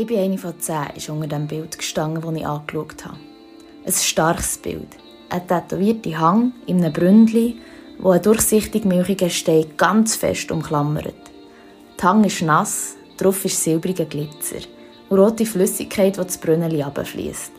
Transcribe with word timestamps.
Ich 0.00 0.06
bin 0.06 0.18
eine 0.18 0.38
von 0.38 0.58
zehn, 0.58 0.96
ist 0.96 1.10
unter 1.10 1.26
dem 1.26 1.46
Bild 1.46 1.76
gestanden, 1.76 2.22
das 2.22 2.34
ich 2.34 2.46
angeschaut 2.46 3.04
habe. 3.04 3.18
Ein 3.84 3.92
starkes 3.92 4.56
Bild. 4.56 4.88
Ein 5.28 5.46
tätowierter 5.46 6.18
Hang 6.18 6.52
in 6.64 6.82
einem 6.82 6.90
Bründli, 6.90 7.60
wo 7.98 8.08
ein 8.08 8.22
durchsichtig 8.22 8.86
milchiger 8.86 9.28
Stein 9.28 9.66
ganz 9.76 10.16
fest 10.16 10.50
umklammert. 10.50 11.12
Der 12.00 12.08
Hang 12.08 12.24
ist 12.24 12.40
nass, 12.40 12.96
drauf 13.18 13.44
ist 13.44 13.62
silbriger 13.62 14.06
Glitzer 14.06 14.60
und 15.10 15.18
rote 15.18 15.44
Flüssigkeit, 15.44 16.16
die 16.16 16.22
das 16.22 16.38
Brünneli 16.38 16.82
abfließt. 16.82 17.52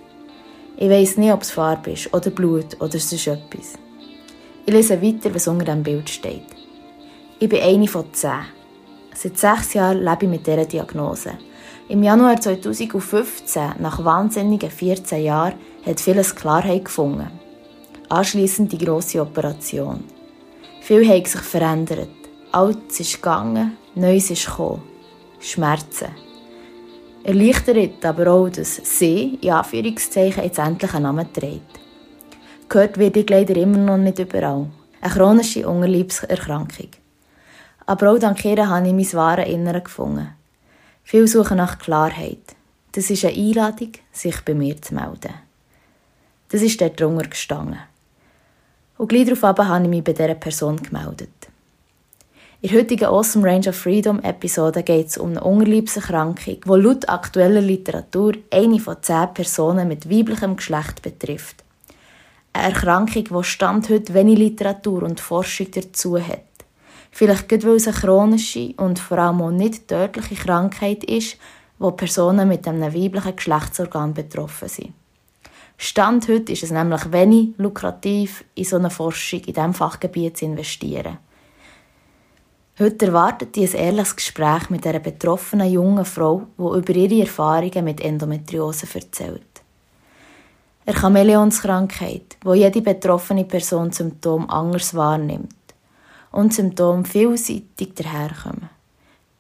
Ich 0.78 0.90
weiss 0.90 1.18
nicht, 1.18 1.34
ob 1.34 1.44
es 1.44 1.52
Farbe 1.52 1.92
ist 1.92 2.12
oder 2.12 2.32
Blut 2.32 2.76
oder 2.82 2.98
sonst 2.98 3.28
etwas. 3.28 3.78
Ich 4.66 4.74
lese 4.74 5.00
weiter, 5.00 5.32
was 5.36 5.48
unter 5.48 5.66
dem 5.66 5.84
Bild 5.84 6.10
steht. 6.10 6.48
Ich 7.38 7.48
bin 7.48 7.62
eine 7.62 7.88
von 7.88 8.12
zehn. 8.12 8.46
Seit 9.14 9.38
sechs 9.38 9.76
Jahren 9.76 10.00
lebe 10.00 10.24
ich 10.24 10.30
mit 10.32 10.48
dieser 10.48 10.66
Diagnose. 10.66 11.34
Im 11.92 12.04
Januar 12.04 12.40
2015, 12.40 13.74
nach 13.80 14.02
wahnsinnigen 14.02 14.72
14 14.72 15.26
Jahren, 15.26 15.56
hat 15.86 16.00
vieles 16.00 16.34
Klarheit 16.34 16.86
gefunden. 16.86 17.30
Anschließend 18.08 18.72
die 18.72 18.78
grosse 18.78 19.20
Operation. 19.20 20.06
Viel 20.80 21.06
hat 21.10 21.28
sich 21.28 21.42
verändert. 21.42 22.08
Altes 22.54 23.02
ist 23.02 23.16
gegangen, 23.16 23.76
Neues 23.94 24.32
ist 24.32 24.46
gekommen. 24.46 24.84
Schmerzen. 25.42 26.16
Erleichtert 27.26 28.06
aber 28.06 28.32
auch, 28.32 28.48
dass 28.48 28.78
sie, 28.78 29.38
in 29.42 29.52
Anführungszeichen, 29.52 30.46
jetzt 30.46 30.60
endlich 30.60 30.94
einen 30.94 31.04
Namen 31.04 31.34
trägt. 31.34 31.78
Gehört 32.70 33.00
wird 33.00 33.18
ich 33.18 33.30
leider 33.30 33.58
immer 33.58 33.80
noch 33.80 33.98
nicht 33.98 34.18
überall. 34.18 34.68
Eine 35.02 35.14
chronische 35.14 35.68
Unterleibserkrankung. 35.68 36.92
Aber 37.86 38.12
auch 38.12 38.18
dank 38.18 38.46
ihr 38.46 38.70
habe 38.70 38.88
ich 38.88 38.94
mein 38.94 39.14
wahres 39.14 39.50
Innere 39.50 39.82
gefunden. 39.82 40.41
Viele 41.12 41.28
suchen 41.28 41.58
nach 41.58 41.78
Klarheit. 41.78 42.56
Das 42.94 43.10
ist 43.10 43.26
eine 43.26 43.36
Einladung, 43.36 43.92
sich 44.14 44.40
bei 44.46 44.54
mir 44.54 44.82
zu 44.82 44.96
melden. 44.96 45.34
Das 46.48 46.62
ist 46.62 46.80
dort 46.80 47.02
drunter 47.02 47.28
gestanden. 47.28 47.80
Und 48.98 49.10
gleich 49.10 49.26
darauf 49.26 49.44
habe 49.44 49.84
ich 49.84 49.90
mich 49.90 50.06
bei 50.06 50.14
dieser 50.14 50.36
Person 50.36 50.82
gemeldet. 50.82 51.50
In 52.62 52.70
der 52.70 52.80
heutigen 52.80 53.06
Awesome 53.08 53.46
Range 53.46 53.68
of 53.68 53.76
Freedom 53.76 54.22
Episode 54.22 54.84
geht 54.84 55.08
es 55.08 55.18
um 55.18 55.32
eine 55.32 55.44
Unterleibserkrankung, 55.44 56.62
die 56.62 56.82
laut 56.82 57.10
aktueller 57.10 57.60
Literatur 57.60 58.36
eine 58.50 58.80
von 58.80 58.96
zehn 59.02 59.34
Personen 59.34 59.90
mit 59.90 60.10
weiblichem 60.10 60.56
Geschlecht 60.56 61.02
betrifft. 61.02 61.66
Eine 62.54 62.68
Erkrankung, 62.68 63.26
die 63.26 63.44
Stand 63.44 63.90
heute 63.90 64.14
wenig 64.14 64.38
Literatur 64.38 65.04
und 65.04 65.20
Forschung 65.20 65.72
dazu 65.72 66.18
hat. 66.18 66.51
Vielleicht 67.12 67.50
gerade 67.50 67.68
weil 67.68 67.76
es 67.76 67.88
eine 67.88 67.98
chronische 67.98 68.74
und 68.78 68.98
vor 68.98 69.18
allem 69.18 69.42
auch 69.42 69.52
nicht 69.52 69.88
tödliche 69.88 70.36
Krankheit 70.36 71.04
ist, 71.04 71.38
wo 71.78 71.92
Personen 71.92 72.48
mit 72.48 72.68
einem 72.68 72.94
weiblichen 72.94 73.36
Geschlechtsorgan 73.36 74.14
betroffen 74.14 74.70
sind. 74.70 74.94
Stand 75.78 76.28
heute 76.28 76.52
ist 76.52 76.64
es 76.64 76.72
nämlich 76.72 77.12
wenig 77.12 77.50
lukrativ, 77.58 78.44
in 78.56 78.66
so 78.66 78.78
eine 78.78 78.92
Forschung 78.92 79.40
in 79.40 79.54
diesem 79.54 79.74
Fachgebiet 79.74 80.38
zu 80.38 80.46
investieren. 80.46 81.18
Heute 82.80 83.08
erwartet 83.08 83.56
die 83.56 83.68
ein 83.68 83.74
ehrliches 83.74 84.16
Gespräch 84.16 84.70
mit 84.70 84.86
einer 84.88 85.00
betroffenen 85.00 85.72
jungen 85.72 86.06
Frau, 86.06 86.44
die 86.58 86.62
über 86.62 86.96
ihre 86.96 87.22
Erfahrungen 87.22 87.84
mit 87.84 88.00
Endometriose 88.00 88.88
erzählt. 88.94 89.42
Eine 90.86 90.96
Chamäleonskrankheit, 90.96 92.38
wo 92.44 92.54
jede 92.54 92.82
betroffene 92.82 93.46
Person 93.46 93.92
Symptome 93.92 94.50
anders 94.50 94.96
wahrnimmt 94.96 95.61
und 96.32 96.54
Symptome 96.54 97.06
vielseitig 97.06 97.96
daherkommen. 97.96 98.70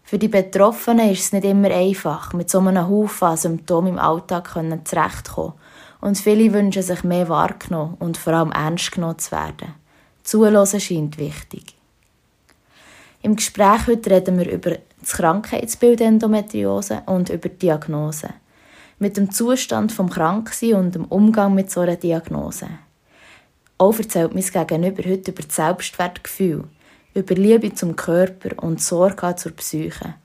Für 0.03 0.19
die 0.19 0.27
Betroffenen 0.27 1.09
ist 1.09 1.21
es 1.21 1.31
nicht 1.31 1.45
immer 1.45 1.71
einfach, 1.71 2.33
mit 2.33 2.49
so 2.49 2.59
einem 2.59 2.89
Haufen 2.89 3.37
Symptomen 3.37 3.93
im 3.93 3.99
Alltag 3.99 4.51
zurechtzukommen. 4.83 5.53
Und 6.01 6.17
viele 6.17 6.51
wünschen 6.51 6.83
sich 6.83 7.03
mehr 7.03 7.29
wahrgenommen 7.29 7.95
und 7.99 8.17
vor 8.17 8.33
allem 8.33 8.51
ernst 8.51 8.91
genommen 8.91 9.19
zu 9.19 9.31
werden. 9.31 9.73
Zulassen 10.23 10.81
scheint 10.81 11.17
wichtig. 11.17 11.75
Im 13.21 13.35
Gespräch 13.35 13.87
heute 13.87 14.09
reden 14.09 14.37
wir 14.39 14.51
über 14.51 14.77
das 14.99 15.13
Krankheitsbild 15.13 16.01
Endometriose 16.01 17.03
und 17.05 17.29
über 17.29 17.49
die 17.49 17.59
Diagnose. 17.59 18.31
Mit 18.99 19.15
dem 19.15 19.31
Zustand 19.31 19.91
vom 19.91 20.09
Kranksein 20.09 20.73
und 20.73 20.95
dem 20.95 21.05
Umgang 21.05 21.53
mit 21.53 21.71
so 21.71 21.81
einer 21.81 21.95
Diagnose. 21.95 22.67
Auch 23.77 23.97
erzählt 23.97 24.33
mein 24.33 24.43
Gegenüber 24.43 25.09
heute 25.09 25.31
über 25.31 25.43
das 25.43 25.55
Selbstwertgefühl, 25.55 26.65
über 27.13 27.35
Liebe 27.35 27.73
zum 27.73 27.95
Körper 27.95 28.61
und 28.63 28.81
Sorge 28.81 29.35
zur 29.35 29.51
Psyche. 29.53 30.15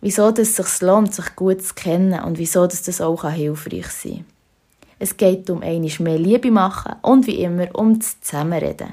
Wieso 0.00 0.28
es 0.30 0.56
sich 0.56 0.80
lohnt, 0.80 1.14
sich 1.14 1.36
gut 1.36 1.62
zu 1.62 1.74
kennen 1.74 2.22
und 2.22 2.38
wieso 2.38 2.66
das 2.66 3.00
auch 3.00 3.30
hilfreich 3.30 3.86
sein 3.88 4.12
kann. 4.12 4.24
Es 4.98 5.16
geht 5.16 5.48
um 5.48 5.62
einmal 5.62 5.92
mehr 6.00 6.18
Liebe 6.18 6.50
machen 6.50 6.94
und 7.02 7.26
wie 7.26 7.42
immer 7.42 7.68
um 7.74 7.98
das 7.98 8.20
Zusammenreden. 8.20 8.92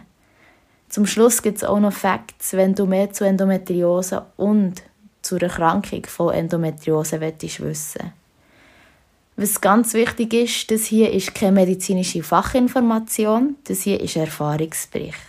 Zum 0.90 1.06
Schluss 1.06 1.42
gibt 1.42 1.58
es 1.58 1.64
auch 1.66 1.80
noch 1.80 1.92
Facts, 1.92 2.54
wenn 2.54 2.76
du 2.76 2.86
mehr 2.86 3.12
zu 3.12 3.26
Endometriose 3.26 4.26
und 4.38 4.76
zur 5.22 5.42
Erkrankung 5.42 6.06
von 6.06 6.34
Endometriose 6.34 7.20
wissen 7.20 7.66
willst. 7.66 8.00
Was 9.36 9.60
ganz 9.60 9.94
wichtig 9.94 10.34
ist, 10.34 10.72
das 10.72 10.86
hier 10.86 11.12
ist 11.12 11.36
keine 11.36 11.52
medizinische 11.52 12.24
Fachinformation, 12.24 13.58
das 13.66 13.82
hier 13.82 14.00
ist 14.00 14.16
ein 14.16 14.24
Erfahrungsbericht. 14.24 15.27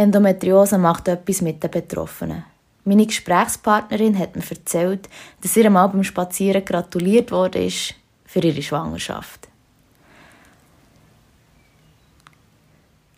Endometriose 0.00 0.78
macht 0.78 1.08
etwas 1.08 1.42
mit 1.42 1.62
den 1.62 1.70
Betroffenen. 1.70 2.44
Meine 2.86 3.04
Gesprächspartnerin 3.04 4.18
hat 4.18 4.34
mir 4.34 4.42
erzählt, 4.48 5.10
dass 5.42 5.58
ihr 5.58 5.68
mal 5.68 5.88
beim 5.88 6.04
Spazieren 6.04 6.64
gratuliert 6.64 7.30
wurde 7.30 7.68
für 8.24 8.40
ihre 8.40 8.62
Schwangerschaft. 8.62 9.48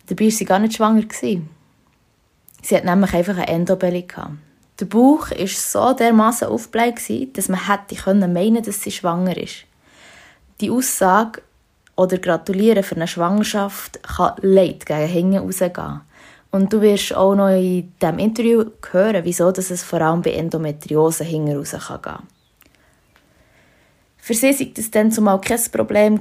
Dabei 0.08 0.24
war 0.24 0.30
sie 0.32 0.44
gar 0.44 0.58
nicht 0.58 0.74
schwanger. 0.74 1.04
Sie 1.12 2.76
hat 2.76 2.84
nämlich 2.84 3.14
einfach 3.14 3.36
eine 3.36 3.46
Endobelly. 3.46 4.08
Der 4.80 4.84
Bauch 4.86 5.30
war 5.30 5.46
so 5.46 5.92
dermaßen 5.92 6.48
aufgebläht, 6.48 7.38
dass 7.38 7.48
man 7.48 7.68
hätte 7.68 8.10
meinen 8.26 8.60
dass 8.60 8.82
sie 8.82 8.90
schwanger 8.90 9.36
ist. 9.36 9.66
Die 10.60 10.70
Aussage 10.70 11.42
oder 11.94 12.18
Gratulieren 12.18 12.82
für 12.82 12.96
eine 12.96 13.06
Schwangerschaft 13.06 14.02
kann 14.02 14.34
leid 14.40 14.84
gegen 14.84 15.06
hinten 15.06 15.38
rausgehen. 15.38 16.00
Und 16.52 16.72
du 16.72 16.80
wirst 16.82 17.16
auch 17.16 17.34
noch 17.34 17.48
in 17.48 17.92
diesem 18.00 18.18
Interview 18.18 18.64
hören, 18.92 19.24
wieso 19.24 19.50
dass 19.50 19.70
es 19.70 19.82
vor 19.82 20.02
allem 20.02 20.22
bei 20.22 20.32
Endometriose 20.32 21.24
hinten 21.24 21.56
raus 21.56 21.72
kann 21.72 22.02
gehen. 22.02 22.28
Für 24.18 24.34
sie 24.34 24.60
war 24.60 24.66
das 24.74 24.90
dann 24.90 25.10
zumal 25.10 25.40
kein 25.40 25.60
Problem. 25.72 26.20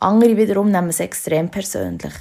Andere 0.00 0.36
wiederum 0.36 0.70
nehmen 0.70 0.88
es 0.88 0.98
extrem 0.98 1.50
persönlich. 1.50 2.14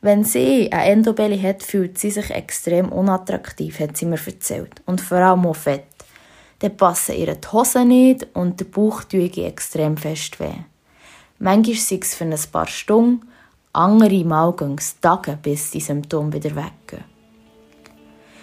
Wenn 0.00 0.22
sie 0.22 0.70
eine 0.70 0.92
Endobelly 0.92 1.40
hat, 1.40 1.64
fühlt 1.64 1.98
sie 1.98 2.12
sich 2.12 2.30
extrem 2.30 2.90
unattraktiv, 2.92 3.80
hat 3.80 3.96
sie 3.96 4.06
mir 4.06 4.20
erzählt. 4.24 4.80
Und 4.86 5.00
vor 5.00 5.18
allem 5.18 5.44
auch 5.44 5.56
fett. 5.56 5.84
Dann 6.60 6.76
passen 6.76 7.16
ihr 7.16 7.34
die 7.34 7.48
Hosen 7.48 7.88
nicht 7.88 8.28
und 8.34 8.60
der 8.60 8.66
Bauch 8.66 9.02
tut 9.02 9.36
extrem 9.36 9.96
fest 9.96 10.38
weh. 10.38 10.54
Manchmal 11.38 11.76
sei 11.76 11.98
es 12.00 12.14
für 12.14 12.24
ein 12.24 12.38
paar 12.50 12.68
Stunden, 12.68 13.26
andere 13.76 14.24
Mal 14.24 14.52
gehen 14.52 14.76
es 14.78 15.00
Tage, 15.00 15.38
bis 15.40 15.70
die 15.70 15.80
Symptome 15.80 16.32
wieder 16.32 16.50
weggehen. 16.50 17.04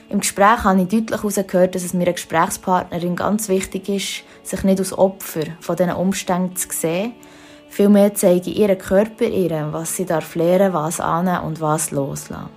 Im 0.10 0.20
Gespräch 0.20 0.64
habe 0.64 0.82
ich 0.82 0.90
deutlich 0.90 1.22
herausgehört, 1.22 1.76
dass 1.76 1.84
es 1.84 1.94
mir 1.94 2.12
Gesprächspartnerin 2.12 3.16
ganz 3.16 3.50
wichtig 3.50 3.90
ist, 3.90 4.24
sich 4.48 4.64
nicht 4.64 4.80
als 4.80 4.96
Opfer 4.98 5.46
von 5.60 5.76
diesen 5.76 5.94
Umständen 5.94 6.56
zu 6.56 6.68
sehen, 6.72 7.14
Vielmehr 7.74 8.14
zeige 8.14 8.52
ich 8.52 8.60
ihren 8.60 8.78
Körper 8.78 9.26
ihr, 9.26 9.70
was 9.72 9.96
sie 9.96 10.06
darf 10.06 10.36
lernen, 10.36 10.74
was 10.74 11.00
annehmen 11.00 11.42
und 11.42 11.60
was 11.60 11.90
loslassen. 11.90 12.52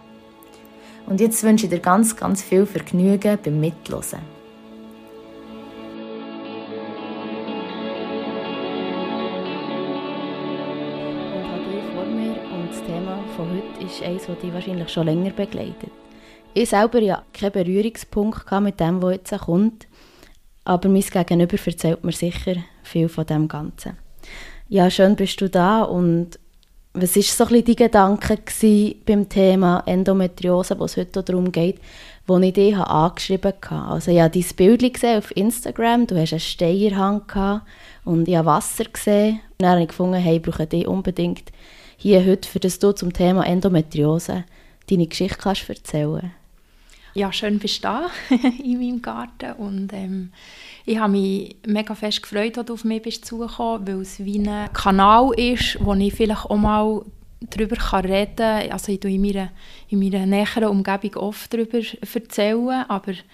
Und 1.06 1.22
jetzt 1.22 1.42
wünsche 1.42 1.64
ich 1.64 1.70
dir 1.70 1.78
ganz, 1.78 2.14
ganz 2.14 2.42
viel 2.42 2.66
Vergnügen 2.66 3.38
beim 3.42 3.58
Mitlosen. 3.58 4.35
Eines, 14.06 14.26
das 14.26 14.38
dich 14.38 14.52
wahrscheinlich 14.52 14.88
schon 14.88 15.06
länger 15.06 15.30
begleitet. 15.30 15.90
Ich 16.54 16.70
selber 16.70 17.00
ja 17.00 17.22
keinen 17.32 17.52
Berührungspunkt 17.52 18.50
mit 18.60 18.80
dem, 18.80 19.02
was 19.02 19.12
jetzt 19.12 19.38
kommt, 19.38 19.86
aber 20.64 20.88
mein 20.88 21.02
Gegenüber 21.02 21.56
erzählt 21.64 22.02
mir 22.04 22.12
sicher 22.12 22.56
viel 22.82 23.08
von 23.08 23.26
dem 23.26 23.46
Ganzen 23.46 23.96
ja, 24.68 24.90
schön 24.90 25.16
bist 25.16 25.40
du 25.40 25.48
da 25.48 25.82
und 25.82 26.38
was 26.92 27.14
war 27.14 27.22
so 27.22 27.44
ein 27.44 27.48
bisschen 27.48 27.64
die 27.66 27.76
Gedanke 27.76 28.38
beim 29.04 29.28
Thema 29.28 29.82
Endometriose, 29.84 30.78
wo 30.78 30.84
es 30.84 30.96
heute 30.96 31.22
darum 31.22 31.52
geht, 31.52 31.78
wo 32.26 32.38
ich 32.38 32.54
dich 32.54 32.74
angeschrieben 32.74 33.52
habe. 33.68 33.92
Also 33.92 34.10
ich 34.10 34.20
habe 34.20 34.30
dein 34.30 34.56
Bild 34.56 35.04
auf 35.04 35.36
Instagram, 35.36 36.06
du 36.06 36.18
hast 36.18 36.32
einen 36.32 36.40
Steierhang 36.40 37.22
und 38.04 38.26
ich 38.26 38.36
habe 38.36 38.46
Wasser 38.46 38.84
gesehen. 38.84 39.40
Und 39.58 39.62
dann 39.62 39.72
habe 39.72 39.82
ich 39.82 39.88
gefunden, 39.88 40.14
hey, 40.14 40.36
ich 40.36 40.42
brauche 40.42 40.66
dich 40.66 40.86
unbedingt 40.86 41.52
hier 41.96 42.24
heute, 42.24 42.48
für 42.48 42.60
das 42.60 42.78
du 42.78 42.92
zum 42.92 43.12
Thema 43.12 43.46
Endometriose 43.46 44.44
deine 44.88 45.06
Geschichte 45.06 45.38
kannst 45.38 45.68
erzählen 45.68 46.32
ja, 47.16 47.32
schön 47.32 47.58
bist 47.58 47.82
da 47.82 48.10
in 48.62 48.78
meinem 48.78 49.00
Garten 49.00 49.52
und 49.52 49.92
ähm, 49.94 50.32
ich 50.84 50.98
habe 50.98 51.12
mich 51.12 51.56
mega 51.66 51.94
fest 51.94 52.22
gefreut, 52.22 52.58
dass 52.58 52.66
du 52.66 52.74
auf 52.74 52.84
mich 52.84 53.00
bist 53.00 53.24
zugekommen, 53.24 53.88
weil 53.88 54.00
es 54.02 54.22
wie 54.22 54.38
ein 54.38 54.70
Kanal 54.74 55.32
ist, 55.34 55.78
wo 55.80 55.94
ich 55.94 56.12
vielleicht 56.12 56.44
auch 56.44 56.56
mal 56.56 57.02
darüber 57.40 57.76
reden 58.04 58.36
kann. 58.36 58.70
Also 58.70 58.92
ich 58.92 59.02
in 59.02 59.22
meiner, 59.22 59.50
in 59.88 59.98
meiner 59.98 60.26
näheren 60.26 60.64
Umgebung 60.64 61.16
oft 61.16 61.52
darüber 61.52 61.78
erzählen, 62.12 62.84
aber 62.86 63.12
ich 63.12 63.24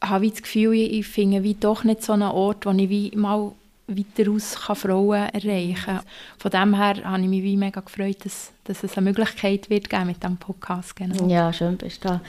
habe 0.00 0.30
das 0.30 0.42
Gefühl, 0.42 0.74
ich 0.74 1.06
finde 1.06 1.42
wie 1.42 1.54
doch 1.54 1.82
nicht 1.82 2.04
so 2.04 2.12
einen 2.12 2.22
Ort, 2.22 2.64
wo 2.64 2.70
ich 2.70 2.88
wie 2.88 3.10
mal 3.16 3.52
weiter 3.86 4.30
aus 4.30 4.56
kann 4.66 4.76
Frauen 4.76 5.28
erreichen 5.28 5.84
kann. 5.84 6.00
Von 6.38 6.50
dem 6.50 6.74
her 6.74 7.04
habe 7.04 7.22
ich 7.22 7.28
mich 7.28 7.42
wie 7.42 7.56
mega 7.56 7.80
gefreut, 7.80 8.24
dass, 8.24 8.52
dass 8.64 8.82
es 8.82 8.96
eine 8.96 9.10
Möglichkeit 9.10 9.68
wird 9.70 9.90
geben 9.90 10.06
mit 10.06 10.22
diesem 10.22 10.36
Podcast. 10.36 10.96
Genau. 10.96 11.28
Ja, 11.28 11.52
schön 11.52 11.76
bist 11.76 12.04
du 12.04 12.08
da. 12.08 12.20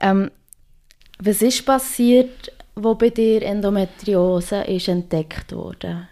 Ähm, 0.00 0.30
was 1.18 1.42
ist 1.42 1.64
passiert, 1.64 2.52
wo 2.74 2.94
bei 2.94 3.10
dir 3.10 3.42
Endometriose 3.42 4.62
ist 4.62 4.88
entdeckt 4.88 5.52
wurde? 5.52 6.08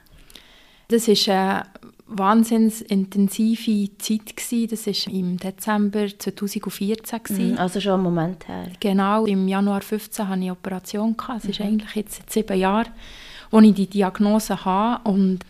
Das 0.88 1.08
ist 1.08 1.28
eine 1.28 1.64
wahnsinnig 2.06 2.88
intensive 2.90 3.96
Zeit 3.98 4.36
gewesen. 4.36 4.68
Das 4.70 4.86
war 4.86 5.14
im 5.14 5.38
Dezember 5.38 6.06
2014 6.06 7.22
gewesen. 7.22 7.52
Mhm, 7.52 7.58
also 7.58 7.80
schon 7.80 7.94
einen 7.94 8.02
Moment 8.02 8.46
her. 8.48 8.70
Genau, 8.78 9.24
im 9.24 9.48
Januar 9.48 9.80
2015 9.80 10.28
hatte 10.28 10.40
ich 10.40 10.44
eine 10.44 10.52
Operation 10.52 11.16
Es 11.36 11.44
ist 11.46 11.60
mhm. 11.60 11.66
eigentlich 11.66 11.94
jetzt 11.94 12.16
seit 12.16 12.30
sieben 12.30 12.58
Jahren 12.58 12.92
wo 13.52 13.60
ich 13.60 13.74
die 13.74 13.86
Diagnose 13.86 14.64
habe. 14.64 15.08
Und 15.08 15.40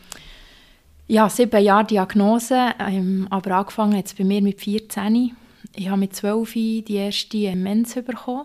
ja, 1.08 1.30
sieben 1.30 1.62
Jahre 1.62 1.86
Diagnose, 1.86 2.74
ähm, 2.78 3.26
aber 3.30 3.52
angefangen 3.52 3.96
hat 3.96 4.14
bei 4.18 4.24
mir 4.24 4.42
mit 4.42 4.60
14. 4.60 5.34
Ich 5.74 5.88
habe 5.88 6.00
mit 6.00 6.14
12 6.14 6.52
die 6.52 6.94
erste 6.96 7.56
Mens 7.56 7.94
bekommen 7.94 8.44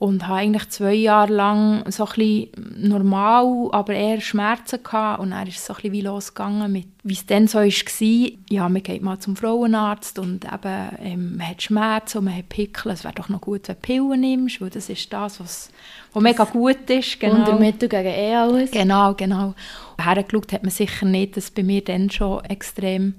und 0.00 0.28
habe 0.28 0.38
eigentlich 0.38 0.68
zwei 0.68 0.94
Jahre 0.94 1.32
lang 1.32 1.90
so 1.90 2.06
ein 2.06 2.46
normal, 2.76 3.68
aber 3.72 3.94
eher 3.94 4.20
Schmerzen 4.20 4.80
gehabt 4.80 5.18
und 5.18 5.32
dann 5.32 5.48
ist 5.48 5.56
es 5.56 5.66
so 5.66 5.72
ein 5.72 5.76
bisschen 5.78 5.92
wie 5.92 6.00
losgegangen 6.02 6.70
mit, 6.70 6.86
wie 7.02 7.14
es 7.14 7.26
dann 7.26 7.48
so 7.48 7.58
war. 7.58 8.30
Ja, 8.48 8.68
man 8.68 8.84
geht 8.84 9.02
mal 9.02 9.18
zum 9.18 9.34
Frauenarzt 9.34 10.20
und 10.20 10.44
eben, 10.44 10.88
ähm, 11.02 11.36
man 11.38 11.48
hat 11.48 11.62
Schmerzen 11.62 12.18
und 12.18 12.24
man 12.26 12.36
hat 12.36 12.48
Pickel. 12.48 12.92
Es 12.92 13.02
wäre 13.02 13.14
doch 13.14 13.28
noch 13.28 13.40
gut, 13.40 13.66
wenn 13.66 13.74
du 13.74 13.80
Pillen 13.80 14.20
nimmst, 14.20 14.60
weil 14.60 14.70
das 14.70 14.88
ist 14.88 15.12
das, 15.12 15.40
was, 15.40 15.72
was 16.12 16.22
mega 16.22 16.44
gut 16.44 16.88
ist. 16.88 17.18
Genau. 17.18 17.34
Wundermittel 17.34 17.88
gegen 17.88 18.06
eh 18.06 18.36
alles. 18.36 18.70
Genau, 18.70 19.14
genau. 19.14 19.54
Hergeschaut 20.00 20.52
hat 20.52 20.62
man 20.62 20.70
sicher 20.70 21.06
nicht, 21.06 21.36
dass 21.36 21.50
bei 21.50 21.64
mir 21.64 21.82
dann 21.82 22.08
schon 22.08 22.44
extrem 22.44 23.14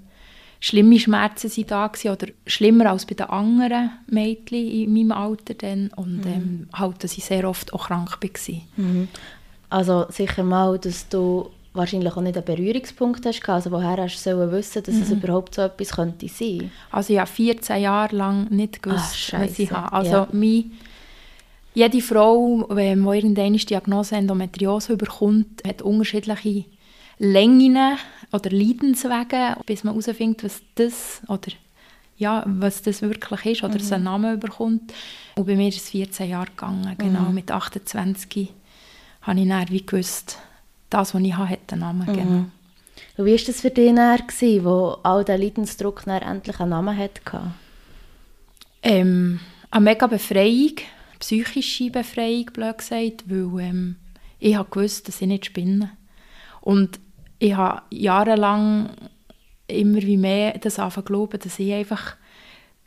schlimme 0.60 1.00
Schmerzen 1.00 1.50
sind 1.50 1.72
da 1.72 1.88
gewesen, 1.88 2.12
oder 2.12 2.28
schlimmer 2.46 2.92
als 2.92 3.06
bei 3.06 3.16
den 3.16 3.28
anderen 3.28 3.92
Mädchen 4.08 4.68
in 4.68 4.94
meinem 4.94 5.12
Alter 5.12 5.54
dann 5.54 5.90
und 5.96 6.26
mhm. 6.26 6.32
ähm, 6.32 6.70
halt, 6.74 7.04
dass 7.04 7.18
ich 7.18 7.26
sehr 7.26 7.48
oft 7.48 7.74
auch 7.74 7.88
krank 7.88 8.18
war. 8.22 8.62
Mhm. 8.76 9.08
Also 9.70 10.06
sicher 10.10 10.44
mal, 10.44 10.78
dass 10.80 11.08
du 11.08 11.50
wahrscheinlich 11.74 12.14
auch 12.14 12.22
nicht 12.22 12.36
einen 12.36 12.46
Berührungspunkt 12.46 13.26
hast 13.26 13.48
also 13.48 13.72
woher 13.72 13.98
hast 13.98 14.26
du 14.26 14.52
wissen, 14.52 14.84
dass 14.84 14.96
mhm. 14.96 15.02
es 15.04 15.12
überhaupt 15.12 15.56
so 15.56 15.62
etwas 15.62 15.92
könnte 15.92 16.28
sein? 16.28 16.72
Also 16.92 17.14
ich 17.14 17.20
habe 17.20 17.30
14 17.30 17.82
Jahre 17.82 18.16
lang 18.16 18.50
nicht 18.50 18.82
gewusst, 18.82 19.34
Ach, 19.34 19.42
was 19.42 19.60
ich 19.60 19.72
habe. 19.72 19.94
Also 19.94 20.12
ja. 20.12 20.28
mein, 20.32 20.72
jede 21.74 22.02
Frau, 22.02 22.68
die 22.72 22.82
irgendeine 22.82 23.58
Diagnose 23.58 24.16
Endometriose 24.16 24.98
bekommt, 24.98 25.62
hat 25.66 25.82
unterschiedliche 25.82 26.66
Längen 27.20 27.98
oder 28.32 28.50
Leidenswege, 28.50 29.58
bis 29.66 29.84
man 29.84 29.94
herausfindet, 29.94 30.44
was 30.44 30.62
das 30.76 31.22
oder 31.28 31.52
ja, 32.18 32.44
was 32.46 32.82
das 32.82 33.02
wirklich 33.02 33.46
ist 33.46 33.64
oder 33.64 33.76
mhm. 33.76 33.80
es 33.80 33.92
einen 33.92 34.04
Namen 34.06 34.40
bekommt. 34.40 34.94
Und 35.36 35.46
bei 35.46 35.56
mir 35.56 35.70
ist 35.70 35.78
es 35.78 35.90
14 35.90 36.30
Jahre 36.30 36.48
gegangen. 36.48 36.96
Genau, 36.98 37.22
mhm. 37.22 37.34
mit 37.34 37.52
28 37.52 38.50
habe 39.22 39.40
ich 39.40 39.48
dann 39.48 39.70
wie 39.70 39.86
gewusst, 39.86 40.38
das, 40.90 41.14
was 41.14 41.22
ich 41.22 41.36
habe, 41.36 41.50
hat 41.50 41.72
einen 41.72 41.82
Namen. 41.82 42.08
Mhm. 42.08 42.14
Genau. 42.14 42.46
Und 43.18 43.26
wie 43.26 43.32
war 43.32 43.46
das 43.46 43.62
für 43.62 43.70
dich 43.70 43.96
dann, 43.96 44.18
gewesen, 44.18 44.66
wo 44.66 44.98
all 45.04 45.24
der 45.24 45.38
Leidensdruck 45.38 46.06
endlich 46.08 46.60
einen 46.60 46.70
Namen 46.72 46.98
hatte? 46.98 47.52
Ähm, 48.82 49.40
eine 49.72 49.84
mega 49.84 50.08
Befreiung, 50.08 50.76
psychische 51.20 51.90
Befreiung, 51.90 52.46
blöd 52.46 52.78
gesagt, 52.78 53.24
weil 53.28 53.62
ähm, 53.62 53.96
ich 54.40 54.56
habe 54.56 54.70
gewusst, 54.70 55.08
dass 55.08 55.22
ich 55.22 55.28
nicht 55.28 55.46
spinne. 55.46 55.92
Und 56.62 57.00
ich 57.40 57.56
habe 57.56 57.82
jahrelang 57.90 58.90
immer 59.68 60.02
wie 60.02 60.18
mehr 60.18 60.58
das 60.60 60.76
glauben, 61.06 61.40
dass 61.40 61.60
ich 61.60 61.74
einfach, 61.74 62.16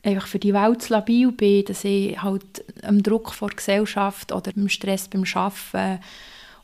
einfach 0.03 0.27
für 0.27 0.39
die 0.39 0.55
Welt 0.55 0.89
labil 0.89 1.33
bin, 1.33 1.65
dass 1.65 1.85
ich 1.85 2.21
halt 2.23 2.65
dem 2.85 3.03
Druck 3.03 3.33
vor 3.33 3.49
der 3.49 3.57
Gesellschaft 3.57 4.33
oder 4.33 4.53
dem 4.53 4.69
Stress 4.69 5.09
beim 5.09 5.25
Arbeiten 5.35 6.03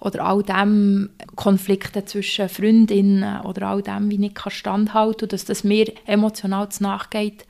oder 0.00 0.24
all 0.24 0.42
dem 0.42 1.10
Konflikte 1.34 2.04
zwischen 2.04 2.48
Freundinnen 2.48 3.40
oder 3.40 3.68
all 3.68 3.82
dem, 3.82 4.10
wie 4.10 4.14
ich 4.14 4.20
nicht 4.20 4.40
standhalten 4.48 5.20
kann, 5.20 5.28
dass 5.30 5.44
das 5.44 5.64
mir 5.64 5.92
emotional 6.06 6.68
zu 6.68 6.84
nachgeht 6.84 7.46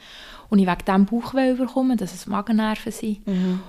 und 0.49 0.58
ich 0.58 0.67
wegen 0.67 0.84
dem 0.87 1.05
Bauchweh 1.05 1.55
bekomme, 1.55 1.96
dass 1.96 2.14
es 2.14 2.26
Magennerven 2.26 2.93
sind. 2.93 3.26
Mhm. 3.26 3.61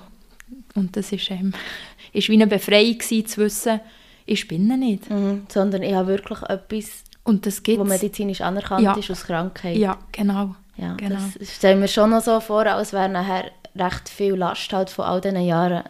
Und 0.75 0.95
das 0.95 1.11
ist, 1.11 1.29
ähm, 1.31 1.53
ist 2.13 2.29
wie 2.29 2.33
eine 2.33 2.47
Befreiung 2.47 2.97
gewesen, 2.97 3.25
zu 3.25 3.41
wissen, 3.41 3.81
ich 4.29 4.41
spinne 4.41 4.77
nicht. 4.77 5.09
Mhm, 5.09 5.47
sondern 5.49 5.83
ich 5.83 5.93
habe 5.93 6.07
wirklich 6.07 6.41
etwas, 6.43 7.03
und 7.23 7.45
das 7.45 7.61
wo 7.65 7.83
medizinisch 7.83 8.41
anerkannt 8.41 8.83
ja. 8.83 8.93
ist 8.93 9.09
als 9.09 9.25
Krankheit. 9.25 9.77
Ja, 9.77 9.97
genau. 10.11 10.55
Ja, 10.77 10.93
genau. 10.95 11.19
Das 11.37 11.55
stellen 11.55 11.81
wir 11.81 11.87
schon 11.87 12.11
noch 12.11 12.21
so 12.21 12.39
vor, 12.39 12.65
als 12.65 12.93
wäre 12.93 13.09
nachher 13.09 13.51
recht 13.75 14.07
viel 14.07 14.35
Last 14.35 14.71
halt 14.71 14.89
von 14.89 15.05
all 15.05 15.21
diesen 15.21 15.41
Jahren 15.41 15.83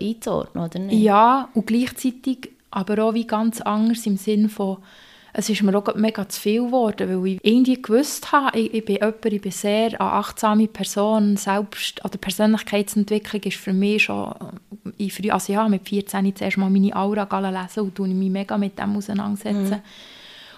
einzuordnen, 0.00 0.64
oder 0.64 0.78
nicht? 0.78 1.02
Ja, 1.02 1.48
und 1.54 1.66
gleichzeitig 1.66 2.50
aber 2.70 3.02
auch 3.02 3.14
wie 3.14 3.26
ganz 3.26 3.60
anders 3.60 4.06
im 4.06 4.16
Sinn 4.16 4.48
von, 4.48 4.78
es 5.32 5.48
ist 5.48 5.62
mir 5.62 5.76
auch 5.76 5.94
mega 5.94 6.28
zu 6.28 6.40
viel 6.40 6.64
geworden, 6.64 7.08
weil 7.08 7.32
ich 7.32 7.40
irgendwie 7.42 7.80
gewusst 7.80 8.32
habe, 8.32 8.58
ich, 8.58 8.74
ich 8.74 8.84
bin 8.84 8.96
jemand, 8.96 9.24
ich 9.26 9.40
bin 9.40 9.52
sehr 9.52 9.88
eine 9.88 10.00
achtsame 10.00 10.66
Person, 10.66 11.36
selbst, 11.36 12.04
oder 12.04 12.18
Persönlichkeitsentwicklung 12.18 13.42
ist 13.42 13.56
für 13.56 13.72
mich 13.72 14.04
schon, 14.04 14.34
ich, 14.98 15.12
früh, 15.12 15.30
also 15.30 15.52
ja, 15.52 15.68
mit 15.68 15.88
14 15.88 16.34
zuerst 16.34 16.56
mal 16.56 16.70
meine 16.70 16.94
Aura 16.96 17.26
lesen 17.50 17.80
und 17.80 17.98
ich 17.98 18.14
mich 18.14 18.30
mega 18.30 18.58
mit 18.58 18.78
dem 18.78 18.96
auseinandersetzen. 18.96 19.70
Mhm. 19.70 19.82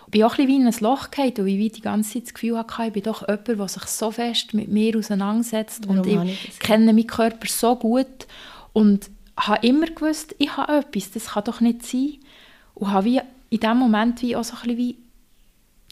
Ich 0.07 0.11
bin 0.11 0.25
auch 0.25 0.33
ein 0.33 0.47
bisschen 0.47 0.49
wie 0.49 0.57
in 0.57 0.67
ein 0.67 0.75
Loch 0.81 1.11
gefallen, 1.11 1.39
weil 1.39 1.49
ich 1.49 1.73
die 1.73 1.81
ganze 1.81 2.13
Zeit 2.13 2.25
das 2.25 2.35
Gefühl 2.35 2.59
hatte, 2.59 2.85
ich 2.87 2.93
bin 2.93 3.03
doch 3.03 3.27
jemand, 3.27 3.49
der 3.49 3.69
sich 3.69 3.85
so 3.85 4.11
fest 4.11 4.53
mit 4.53 4.69
mir 4.69 4.97
auseinandersetzt 4.97 5.89
Warum 5.89 6.01
und 6.01 6.07
ich, 6.07 6.49
ich 6.49 6.59
kenne 6.59 6.93
meinen 6.93 7.07
Körper 7.07 7.49
so 7.49 7.77
gut 7.77 8.27
und 8.73 9.11
habe 9.37 9.67
immer 9.67 9.87
gewusst, 9.87 10.35
ich 10.39 10.57
habe 10.57 10.81
etwas, 10.81 11.11
das 11.13 11.29
kann 11.29 11.45
doch 11.45 11.61
nicht 11.61 11.87
sein 11.87 12.19
und 12.75 12.93
habe 12.93 13.07
wie 13.07 13.21
in 13.53 13.61
dem 13.61 13.77
Moment 13.77 14.23
wie 14.23 14.35
auch 14.35 14.45
so 14.45 14.55
ein 14.55 14.63
bisschen 14.63 14.79
wie 14.79 14.97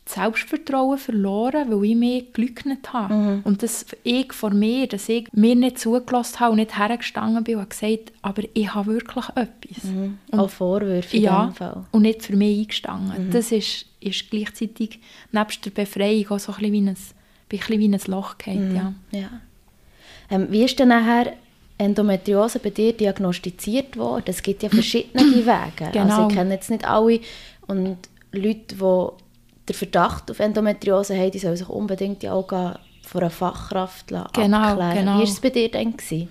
Selbstvertrauen 0.06 0.96
verloren, 0.98 1.70
weil 1.70 1.90
ich 1.90 1.94
mich 1.94 2.32
geleugnet 2.32 2.92
habe. 2.92 3.14
Mhm. 3.14 3.40
Und 3.44 3.62
dass 3.62 3.86
ich 4.02 4.32
vor 4.32 4.50
mir, 4.50 4.86
dass 4.86 5.08
ich 5.10 5.28
mir 5.32 5.54
nicht 5.54 5.78
zugelassen 5.78 6.40
habe 6.40 6.52
und 6.52 6.56
nicht 6.56 6.76
hergestanden 6.76 7.44
bin 7.44 7.58
und 7.58 7.68
gesagt 7.68 8.12
aber 8.22 8.42
ich 8.54 8.74
habe 8.74 8.94
wirklich 8.94 9.28
etwas. 9.28 9.84
Mhm. 9.84 10.18
Und, 10.30 10.40
auch 10.40 10.50
Vorwürfe 10.50 11.16
in 11.16 11.22
ja, 11.22 11.46
dem 11.46 11.54
Fall. 11.54 11.84
und 11.92 12.02
nicht 12.02 12.22
für 12.22 12.34
mich 12.34 12.60
eingestanden. 12.60 13.26
Mhm. 13.26 13.30
Das 13.30 13.52
ist, 13.52 13.84
ist 14.00 14.30
gleichzeitig 14.30 15.00
nebst 15.32 15.64
der 15.64 15.70
Befreiung 15.70 16.30
auch 16.30 16.38
so 16.38 16.52
ein 16.52 16.58
bisschen 16.58 16.72
wie 16.72 16.80
ein, 16.80 16.88
ein, 16.88 16.96
bisschen 17.48 17.78
wie 17.78 17.88
ein 17.88 18.00
Loch 18.06 18.38
gefallen, 18.38 18.70
mhm. 18.70 18.76
ja. 18.76 18.94
ja. 19.12 19.30
Ähm, 20.30 20.46
wie 20.50 20.64
ist 20.64 20.78
denn 20.78 20.88
nachher 20.88 21.34
Endometriose 21.80 22.58
bei 22.58 22.70
dir 22.70 22.92
diagnostiziert 22.92 23.96
worden? 23.96 24.24
Es 24.26 24.42
gibt 24.42 24.62
ja 24.62 24.68
verschiedene 24.68 25.24
Wege. 25.46 25.90
Genau. 25.92 26.14
Also 26.14 26.28
ich 26.28 26.34
kenne 26.34 26.54
jetzt 26.54 26.70
nicht 26.70 26.84
alle 26.84 27.20
und 27.66 27.96
Leute, 28.32 28.74
die 28.74 29.66
den 29.68 29.76
Verdacht 29.76 30.30
auf 30.30 30.38
Endometriose 30.38 31.16
haben, 31.16 31.30
die 31.30 31.38
sollen 31.38 31.56
sich 31.56 31.68
unbedingt 31.68 32.22
ja 32.22 32.32
auch 32.32 32.48
von 32.48 33.20
einer 33.20 33.30
Fachkraft 33.30 34.08
genau, 34.08 34.22
abklären. 34.22 34.96
Genau. 34.96 35.14
Wie 35.14 35.18
war 35.18 35.22
es 35.22 35.40
bei 35.40 35.50
dir 35.50 35.70
denn? 35.70 35.96
Gewesen? 35.96 36.28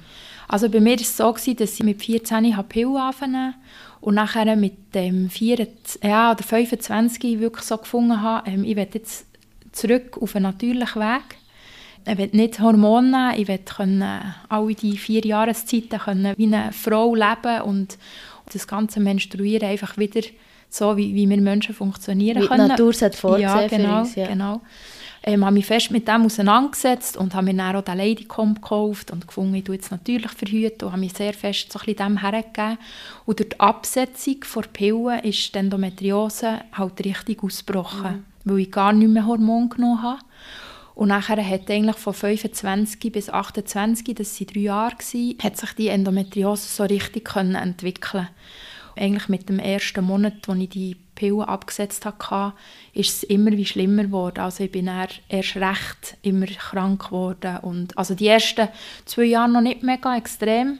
Also 0.47 0.69
bei 0.69 0.79
mir 0.79 0.93
war 0.93 1.01
es 1.01 1.15
so, 1.15 1.31
gewesen, 1.31 1.57
dass 1.57 1.73
ich 1.75 1.83
mit 1.83 2.01
14 2.03 2.55
Pillen 2.67 2.97
anfangen 2.97 3.53
und 4.01 4.15
nachher 4.15 4.55
mit 4.55 4.95
dem 4.95 5.29
24, 5.29 6.03
ja, 6.03 6.31
oder 6.31 6.43
25 6.43 7.39
wirklich 7.39 7.65
so 7.65 7.77
gefunden 7.77 8.21
habe, 8.21 8.49
ähm, 8.49 8.63
ich 8.63 8.75
will 8.75 8.87
jetzt 8.91 9.25
zurück 9.71 10.17
auf 10.19 10.35
einen 10.35 10.43
natürlichen 10.43 11.01
Weg. 11.01 11.37
Ich 12.07 12.17
will 12.17 12.29
nicht 12.33 12.59
Hormone 12.59 13.11
nehmen, 13.11 13.41
ich 13.41 13.47
will 13.47 13.59
können, 13.59 14.21
alle 14.47 14.73
die 14.73 14.97
vier 14.97 15.25
Jahreszeiten 15.25 15.99
können, 15.99 16.33
wie 16.37 16.45
eine 16.45 16.71
Frau 16.71 17.13
leben 17.15 17.61
und 17.63 17.97
das 18.51 18.67
ganze 18.67 18.99
Menstruieren 18.99 19.69
einfach 19.69 19.97
wieder 19.97 20.21
so, 20.69 20.95
wie, 20.97 21.15
wie 21.15 21.27
wir 21.27 21.41
Menschen 21.41 21.73
funktionieren 21.73 22.43
wie 22.43 22.47
können. 22.47 22.65
Die 22.65 22.69
Natur 22.69 22.93
hat 22.93 23.15
vorgesehen 23.15 23.49
ja, 23.49 23.67
genau, 23.67 23.99
uns, 23.99 24.15
ja. 24.15 24.27
genau. 24.27 24.61
Ähm, 25.21 25.43
habe 25.43 25.55
mich 25.55 25.65
fest 25.65 25.91
mit 25.91 26.07
dem 26.07 26.25
auseinandergesetzt 26.25 27.17
und 27.17 27.35
habe 27.35 27.47
mir 27.47 27.55
dann 27.55 27.75
auch 27.75 27.83
den 27.83 27.97
Ladycomb 27.97 28.61
gekauft 28.61 29.11
und 29.11 29.27
gefunden, 29.27 29.55
ich 29.55 29.65
tue 29.65 29.75
jetzt 29.75 29.91
natürlich 29.91 30.31
verhüten 30.31 30.85
und 30.85 30.91
habe 30.91 31.01
mich 31.01 31.13
sehr 31.13 31.33
fest 31.33 31.73
so 31.73 31.79
ein 31.85 31.95
dem 31.95 32.21
hergegeben. 32.21 32.77
Und 33.25 33.39
durch 33.39 33.49
die 33.49 33.59
Absetzung 33.59 34.43
von 34.43 34.63
Pillen 34.71 35.19
ist 35.19 35.53
die 35.53 35.59
Endometriose 35.59 36.61
halt 36.71 37.03
richtig 37.03 37.43
ausgebrochen, 37.43 38.23
mhm. 38.43 38.51
weil 38.51 38.59
ich 38.59 38.71
gar 38.71 38.93
nicht 38.93 39.09
mehr 39.09 39.25
Hormone 39.25 39.67
genommen 39.67 40.01
habe. 40.01 40.19
Und 40.99 41.07
nachher 41.07 41.41
hat 41.41 41.71
eigentlich 41.71 41.95
von 41.95 42.13
25 42.13 43.09
bis 43.09 43.29
28, 43.29 44.15
das 44.15 44.37
waren 44.37 44.47
drei 44.47 44.59
Jahre, 44.59 44.95
hat 45.41 45.55
sich 45.55 45.71
die 45.77 45.87
Endometriose 45.87 46.67
so 46.67 46.83
richtig 46.83 47.23
können 47.23 47.55
entwickeln 47.55 48.27
Eigentlich 48.97 49.29
mit 49.29 49.47
dem 49.47 49.59
ersten 49.59 50.03
Monat, 50.03 50.45
wo 50.45 50.53
ich 50.55 50.67
die 50.67 50.97
Pille 51.15 51.47
abgesetzt 51.47 52.05
hatte, 52.05 52.53
ist 52.91 53.15
es 53.15 53.23
immer 53.23 53.51
wie 53.51 53.65
schlimmer 53.65 54.03
geworden. 54.03 54.39
Also 54.41 54.65
ich 54.65 54.73
bin 54.73 54.87
erst 54.87 55.55
recht 55.55 56.17
immer 56.21 56.47
krank 56.47 57.05
geworden. 57.05 57.59
Und 57.61 57.97
also 57.97 58.13
die 58.13 58.27
ersten 58.27 58.67
zwei 59.05 59.23
Jahre 59.23 59.51
noch 59.51 59.61
nicht 59.61 59.83
mega 59.83 60.17
extrem. 60.17 60.79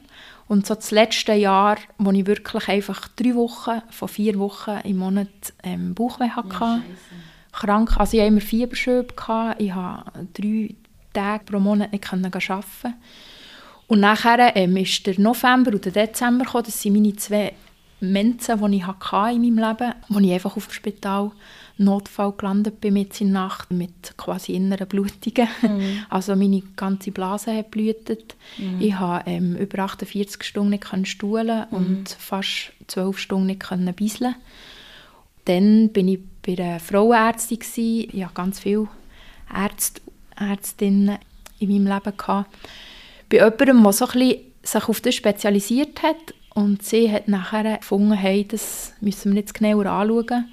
Und 0.49 0.67
so 0.67 0.75
das 0.75 0.91
letzte 0.91 1.31
Jahr, 1.31 1.77
wo 1.97 2.11
ich 2.11 2.27
wirklich 2.27 2.67
einfach 2.67 3.07
drei 3.07 3.35
Wochen 3.35 3.83
von 3.89 4.09
vier 4.09 4.37
Wochen 4.37 4.81
im 4.83 4.97
Monat 4.97 5.29
ähm, 5.63 5.95
Bauchweh 5.95 6.27
hatte, 6.27 6.59
ja, 6.59 6.81
krank. 7.59 7.97
Also 7.97 8.17
ich 8.17 8.21
hatte 8.21 8.27
immer 8.27 8.41
Fieberschübe, 8.41 9.07
ich 9.09 9.15
konnte 9.15 10.13
drei 10.33 10.75
Tage 11.13 11.45
pro 11.45 11.59
Monat 11.59 11.91
nicht 11.91 12.11
arbeiten. 12.11 12.95
Und 13.87 14.01
nachher 14.01 14.55
ähm, 14.55 14.77
ist 14.77 15.05
der 15.07 15.19
November 15.19 15.71
und 15.71 15.83
der 15.85 15.91
Dezember 15.91 16.45
gekommen, 16.45 16.65
das 16.65 16.81
sind 16.81 16.93
meine 16.93 17.15
zwei 17.15 17.53
Mensen, 18.01 18.71
die 18.71 18.77
ich 18.77 18.87
hatte 18.87 19.35
in 19.35 19.41
meinem 19.41 19.57
Leben, 19.57 19.93
wo 20.09 20.19
ich 20.19 20.31
einfach 20.31 20.55
auf 20.55 20.67
dem 20.67 20.73
Spital 20.73 21.31
Notfall 21.79 22.33
gelandet 22.33 22.81
bin 22.81 22.93
mit 22.93 23.19
in 23.21 23.31
Nacht 23.31 23.71
mit 23.71 24.15
quasi 24.17 24.53
inneren 24.53 24.87
Blutungen. 24.87 25.47
Mhm. 25.61 26.05
Also 26.09 26.35
meine 26.35 26.61
ganze 26.75 27.11
Blase 27.11 27.55
hat 27.55 27.71
blutet. 27.71 28.35
Mhm. 28.57 28.81
Ich 28.81 28.93
habe 28.93 29.29
ähm, 29.29 29.55
über 29.55 29.79
48 29.79 30.43
Stunden 30.43 30.71
nicht 30.71 31.07
stuhlen 31.07 31.65
mhm. 31.71 31.77
und 31.77 32.09
fast 32.09 32.73
12 32.87 33.17
Stunden 33.17 33.47
nicht 33.47 33.95
bisseln. 33.95 34.35
Dann 35.45 35.89
bin 35.89 36.09
ich 36.09 36.19
bei 36.45 36.57
einer 36.57 36.79
Frauenärztin. 36.79 37.59
Ich 38.11 38.23
hatte 38.23 38.33
ganz 38.33 38.59
viele 38.59 38.87
Ärzte, 39.53 40.01
Ärztinnen 40.35 41.17
in 41.59 41.69
meinem 41.69 41.87
Leben. 41.87 42.17
Gehabt. 42.17 42.49
Bei 43.29 43.37
jemandem, 43.37 43.83
der 43.83 43.93
so 43.93 44.05
ein 44.05 44.11
bisschen 44.19 44.39
sich 44.63 44.89
auf 44.89 45.01
das 45.01 45.15
spezialisiert 45.15 46.01
hat. 46.03 46.33
Und 46.55 46.83
sie 46.83 47.11
hat 47.11 47.27
nachher 47.27 47.77
gefunden, 47.77 48.13
hey, 48.13 48.45
das 48.45 48.93
müssen 49.01 49.33
wir 49.33 49.41
jetzt 49.41 49.53
genauer 49.53 49.85
anschauen. 49.85 50.45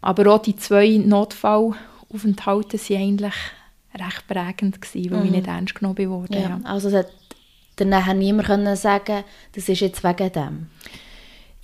Aber 0.00 0.34
auch 0.34 0.42
die 0.42 0.56
zwei 0.56 0.96
Notfallaufenthalte 0.98 2.76
waren 2.78 2.96
eigentlich 2.96 3.34
recht 3.94 4.26
prägend, 4.26 4.82
gewesen, 4.82 5.10
weil 5.10 5.20
mhm. 5.20 5.26
ich 5.26 5.30
nicht 5.32 5.46
ernst 5.46 5.74
genommen 5.74 6.10
wurde. 6.10 6.34
Ja. 6.34 6.40
Ja. 6.40 6.60
Also 6.64 6.88
es 6.88 6.94
hat 6.94 7.12
dann 7.76 8.18
niemand 8.18 8.48
können 8.48 8.76
sagen, 8.76 9.24
das 9.52 9.68
ist 9.68 9.80
jetzt 9.80 10.04
wegen 10.04 10.32
dem? 10.32 10.66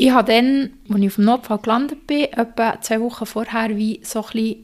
Ich 0.01 0.13
habe 0.13 0.33
dann, 0.33 0.71
als 0.89 1.01
ich 1.01 1.09
auf 1.09 1.15
dem 1.17 1.25
Notfall 1.25 1.59
gelandet 1.59 2.07
bin, 2.07 2.33
etwa 2.33 2.81
zwei 2.81 3.01
Wochen 3.01 3.27
vorher 3.27 3.77
wie 3.77 4.01
so 4.05 4.25
ein 4.33 4.57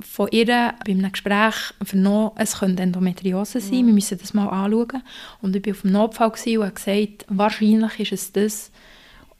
von 0.00 0.28
ihr 0.30 0.46
bei 0.46 0.92
einem 0.92 1.10
Gespräch 1.10 1.54
vernommen, 1.82 2.32
es 2.36 2.58
könnte 2.58 2.82
Endometriose 2.82 3.60
sein, 3.60 3.82
mhm. 3.82 3.86
wir 3.86 3.94
müssen 3.94 4.18
das 4.18 4.34
mal 4.34 4.48
anschauen. 4.48 5.02
Und 5.40 5.56
ich 5.56 5.64
war 5.64 5.72
auf 5.72 5.80
dem 5.80 5.92
Notfall 5.92 6.28
und 6.28 6.62
habe 6.62 6.72
gesagt, 6.72 7.24
wahrscheinlich 7.28 8.00
ist 8.00 8.12
es 8.12 8.32
das. 8.32 8.70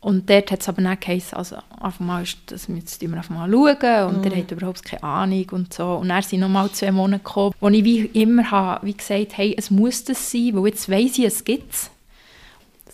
Und 0.00 0.30
dort 0.30 0.50
hat 0.50 0.62
es 0.62 0.68
aber 0.70 0.80
nicht 0.80 1.02
geheißen, 1.02 1.36
also 1.36 1.56
auf 1.78 2.00
einmal 2.00 2.22
ist 2.22 2.38
das, 2.46 2.68
jetzt 2.68 3.00
wir 3.02 3.18
auf 3.18 3.30
einmal 3.30 3.50
schauen 3.50 4.08
und 4.08 4.18
mhm. 4.18 4.22
der 4.22 4.36
hat 4.36 4.50
überhaupt 4.50 4.84
keine 4.84 5.02
Ahnung 5.02 5.46
und 5.50 5.74
so. 5.74 5.96
Und 5.96 6.08
dann 6.08 6.22
sind 6.22 6.40
nochmal 6.40 6.70
zwei 6.70 6.92
Monate 6.92 7.22
gekommen, 7.22 7.54
wo 7.60 7.68
ich 7.68 7.84
wie 7.84 8.06
immer 8.06 8.50
habe, 8.50 8.86
wie 8.86 8.94
gesagt 8.94 9.36
hey, 9.36 9.54
es 9.56 9.70
muss 9.70 10.02
das 10.04 10.30
sein, 10.30 10.52
weil 10.54 10.68
jetzt 10.68 10.88
weiss 10.88 11.18
ich, 11.18 11.24
es 11.26 11.44
gibt 11.44 11.74
es. 11.74 11.90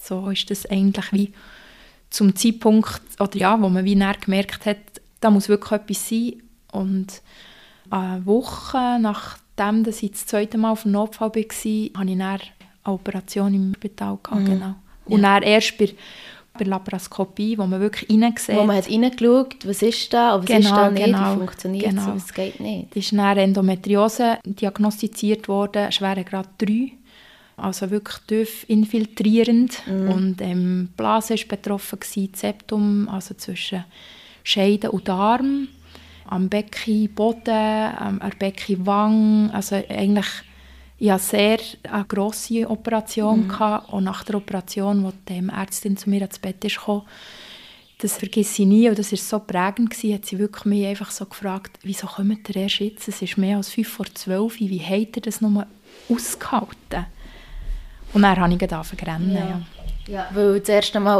So 0.02 0.28
ist 0.30 0.50
das 0.50 0.66
eigentlich 0.66 1.12
wie 1.12 1.32
zum 2.10 2.34
Zeitpunkt, 2.34 3.00
oder 3.20 3.36
ja, 3.36 3.60
wo 3.60 3.68
man 3.68 3.84
wie 3.84 3.96
näher 3.96 4.16
gemerkt 4.20 4.66
hat, 4.66 4.78
da 5.20 5.30
muss 5.30 5.48
wirklich 5.48 5.72
etwas 5.72 6.08
sein. 6.08 6.42
Und 6.72 7.22
eine 7.90 8.24
Woche 8.26 8.98
nachdem 9.00 9.84
dass 9.84 10.02
ich 10.02 10.12
das 10.12 10.26
zweite 10.26 10.58
Mal 10.58 10.70
auf 10.70 10.82
dem 10.82 10.92
Notfall 10.92 11.34
war, 11.34 11.42
hatte 11.42 11.68
ich 11.68 11.94
eine 11.94 12.38
Operation 12.84 13.54
im 13.54 13.74
Spital. 13.74 14.18
Gehabt, 14.22 14.42
mhm. 14.42 14.46
genau. 14.46 14.74
Und 15.06 15.22
ja. 15.22 15.34
dann 15.34 15.42
erst 15.42 15.78
bei, 15.78 15.90
bei 16.58 16.64
Laparoskopie, 16.64 17.56
wo 17.58 17.66
man 17.66 17.80
wirklich 17.80 18.10
reingesehen 18.10 18.58
Wo 18.58 18.64
man 18.64 18.76
hat 18.76 18.88
reingeschaut, 18.88 19.66
was 19.66 19.82
ist 19.82 20.12
da, 20.12 20.32
aber 20.32 20.42
was 20.42 20.48
genau, 20.48 20.60
ist 20.60 20.70
da 20.70 20.90
nicht, 20.90 21.04
genau, 21.04 21.32
wie 21.32 21.38
funktioniert 21.38 21.90
genau. 21.90 22.14
es, 22.14 22.24
es 22.24 22.34
geht 22.34 22.60
nicht. 22.60 22.88
Es 22.90 22.96
ist 23.04 23.12
dann 23.12 23.38
Endometriose 23.38 24.38
diagnostiziert 24.44 25.48
worden, 25.48 25.90
Schweregrad 25.90 26.48
3 26.58 26.92
also 27.58 27.90
wirklich 27.90 28.18
tief 28.26 28.64
infiltrierend. 28.68 29.82
Mm. 29.86 30.10
Und 30.10 30.40
ähm, 30.40 30.88
Blase 30.96 31.34
war 31.34 31.44
betroffen, 31.48 32.00
gewesen, 32.00 32.32
Septum, 32.34 33.08
also 33.08 33.34
zwischen 33.34 33.84
Scheide 34.42 34.90
und 34.90 35.08
Darm, 35.08 35.68
am 36.26 36.48
Beckenboden, 36.48 37.96
am 37.98 38.20
Beckenwang, 38.38 39.50
also 39.50 39.76
eigentlich 39.76 40.26
ich 41.00 41.10
hatte 41.12 41.22
sehr 41.22 41.58
eine 41.92 42.04
grosse 42.04 42.68
Operation 42.68 43.46
mm. 43.46 43.48
gehabt, 43.48 43.92
und 43.92 44.04
nach 44.04 44.24
der 44.24 44.34
Operation, 44.36 45.04
wo 45.04 45.12
die 45.28 45.48
Ärztin 45.48 45.96
zu 45.96 46.10
mir 46.10 46.22
ins 46.22 46.40
Bett 46.40 46.64
ist 46.64 46.78
gekommen, 46.78 47.02
das 47.98 48.16
vergesse 48.16 48.62
ich 48.62 48.68
nie 48.68 48.88
und 48.88 48.98
das 48.98 49.10
war 49.12 49.18
so 49.18 49.38
prägend, 49.40 49.90
gewesen, 49.90 50.14
hat 50.14 50.26
sie 50.26 50.38
wirklich 50.38 50.64
mich 50.64 50.86
einfach 50.86 51.10
so 51.10 51.26
gefragt, 51.26 51.78
wieso 51.82 52.06
kommt 52.06 52.48
ihr 52.48 52.56
erst 52.56 52.80
jetzt? 52.80 53.08
Es 53.08 53.22
ist 53.22 53.38
mehr 53.38 53.56
als 53.56 53.70
fünf 53.70 53.88
vor 53.88 54.06
zwölf, 54.14 54.58
wie 54.60 54.80
habt 54.80 55.16
ihr 55.16 55.22
das 55.22 55.40
nochmal 55.40 55.66
ausgehalten? 56.08 57.06
Und 58.12 58.22
dann 58.22 58.36
habe 58.36 58.54
ich 58.54 58.72
angefangen 58.72 59.32
ja. 59.32 59.38
ja. 59.38 59.62
ja. 60.08 60.28
Weil 60.32 60.60
das 60.60 60.68
erste 60.68 61.00
Mal 61.00 61.18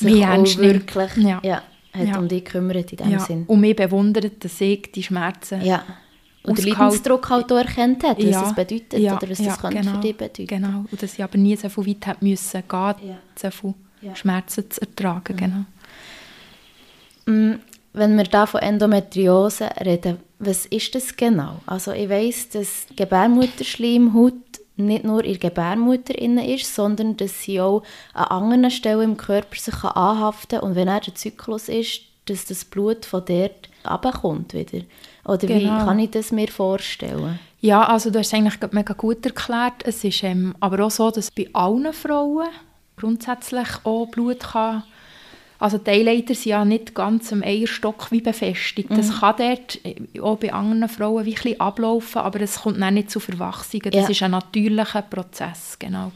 jemand 0.00 0.48
sich 0.48 0.60
auch 0.60 0.62
wirklich 0.62 1.16
ja. 1.16 1.40
Ja, 1.42 1.62
hat 1.92 2.08
ja. 2.08 2.18
um 2.18 2.28
dich 2.28 2.44
gekümmert 2.44 2.92
in 2.92 2.98
dem 2.98 3.10
ja. 3.10 3.18
Sinn. 3.18 3.44
Und 3.46 3.60
mich 3.60 3.76
bewundert, 3.76 4.44
dass 4.44 4.60
ich 4.60 4.92
die 4.92 5.02
Schmerzen 5.02 5.62
ja. 5.62 5.82
Und 6.46 6.58
den 6.58 6.66
Leidensdruck 6.68 7.28
halt 7.28 7.50
auch 7.50 7.56
erkannt 7.56 8.04
hat, 8.04 8.18
was 8.18 8.24
ja. 8.24 8.40
das 8.40 8.54
bedeutet 8.54 9.00
ja. 9.00 9.16
oder 9.16 9.28
was 9.28 9.38
das 9.38 9.58
könnte 9.58 9.78
genau. 9.78 9.94
für 9.94 10.00
dich 10.00 10.16
bedeuten. 10.16 10.46
Genau, 10.46 10.84
und 10.90 11.02
dass 11.02 11.14
ich 11.14 11.24
aber 11.24 11.36
nie 11.38 11.56
so 11.56 11.68
viel 11.68 11.86
weit 11.88 12.22
müssen 12.22 12.62
gehen, 12.68 12.94
ja. 13.02 13.18
so 13.34 13.50
viel 13.50 13.74
Schmerzen 14.14 14.70
zu 14.70 14.80
ertragen. 14.80 15.34
Mhm. 15.34 15.36
Genau. 15.36 15.64
Mm, 17.26 17.58
wenn 17.94 18.16
wir 18.16 18.24
da 18.24 18.46
von 18.46 18.60
Endometriose 18.60 19.70
reden, 19.84 20.18
was 20.38 20.66
ist 20.66 20.94
das 20.94 21.16
genau? 21.16 21.62
Also 21.66 21.92
ich 21.92 22.08
weiss, 22.08 22.48
dass 22.50 22.86
Gebärmutterschleimhaut 22.94 24.34
nicht 24.76 25.04
nur 25.04 25.24
in 25.24 25.38
der 25.38 25.50
Gebärmutter 25.50 26.16
ist, 26.18 26.74
sondern 26.74 27.16
dass 27.16 27.42
sie 27.42 27.60
auch 27.60 27.82
an 28.12 28.24
anderen 28.24 28.70
Stellen 28.70 29.10
im 29.10 29.16
Körper 29.16 29.56
sich 29.56 29.82
anhaften 29.84 30.60
kann 30.60 30.68
und 30.68 30.76
wenn 30.76 30.88
er 30.88 31.00
der 31.00 31.14
Zyklus 31.14 31.68
ist, 31.68 32.02
dass 32.26 32.44
das 32.44 32.64
Blut 32.64 33.04
von 33.04 33.24
dort 33.24 33.68
abkommt 33.84 34.52
wieder. 34.52 34.84
Oder 35.24 35.46
genau. 35.46 35.60
wie 35.60 35.84
kann 35.84 35.98
ich 35.98 36.10
das 36.10 36.32
mir 36.32 36.48
vorstellen? 36.48 37.38
Ja, 37.60 37.84
also 37.84 38.10
du 38.10 38.18
hast 38.18 38.28
es 38.28 38.34
eigentlich 38.34 38.58
mega 38.72 38.94
gut 38.94 39.24
erklärt. 39.24 39.84
Es 39.84 40.04
ist 40.04 40.22
ähm, 40.22 40.54
aber 40.60 40.84
auch 40.84 40.90
so, 40.90 41.10
dass 41.10 41.30
bei 41.30 41.48
allen 41.52 41.92
Frauen 41.92 42.48
grundsätzlich 42.96 43.68
auch 43.84 44.06
Blut 44.06 44.40
kann 44.40 44.82
also 45.58 45.78
die 45.78 45.90
Eileiter 45.90 46.34
sind 46.34 46.50
ja 46.50 46.64
nicht 46.64 46.94
ganz 46.94 47.32
am 47.32 47.42
Eierstock 47.42 48.10
wie 48.10 48.20
befestigt. 48.20 48.90
Mhm. 48.90 48.96
Das 48.96 49.20
kann 49.20 49.36
dort 49.38 49.80
auch 50.22 50.38
bei 50.38 50.52
anderen 50.52 50.88
Frauen 50.88 51.24
wie 51.24 51.36
ein 51.36 51.60
ablaufen, 51.60 52.20
aber 52.20 52.40
es 52.40 52.60
kommt 52.60 52.80
dann 52.80 52.94
nicht 52.94 53.10
zu 53.10 53.20
Verwachsungen. 53.20 53.90
Das 53.90 54.02
ja. 54.02 54.08
ist 54.10 54.22
ein 54.22 54.32
natürlicher 54.32 55.02
Prozess, 55.02 55.78
genau. 55.78 56.12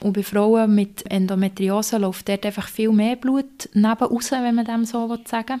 Und 0.00 0.12
bei 0.12 0.22
Frauen 0.22 0.74
mit 0.74 1.10
Endometriose 1.10 1.98
läuft 1.98 2.28
dort 2.28 2.46
einfach 2.46 2.68
viel 2.68 2.92
mehr 2.92 3.16
Blut 3.16 3.68
neben 3.72 3.88
raus, 3.88 4.30
wenn 4.30 4.54
man 4.54 4.64
dem 4.64 4.84
so 4.84 5.16
sagen 5.24 5.60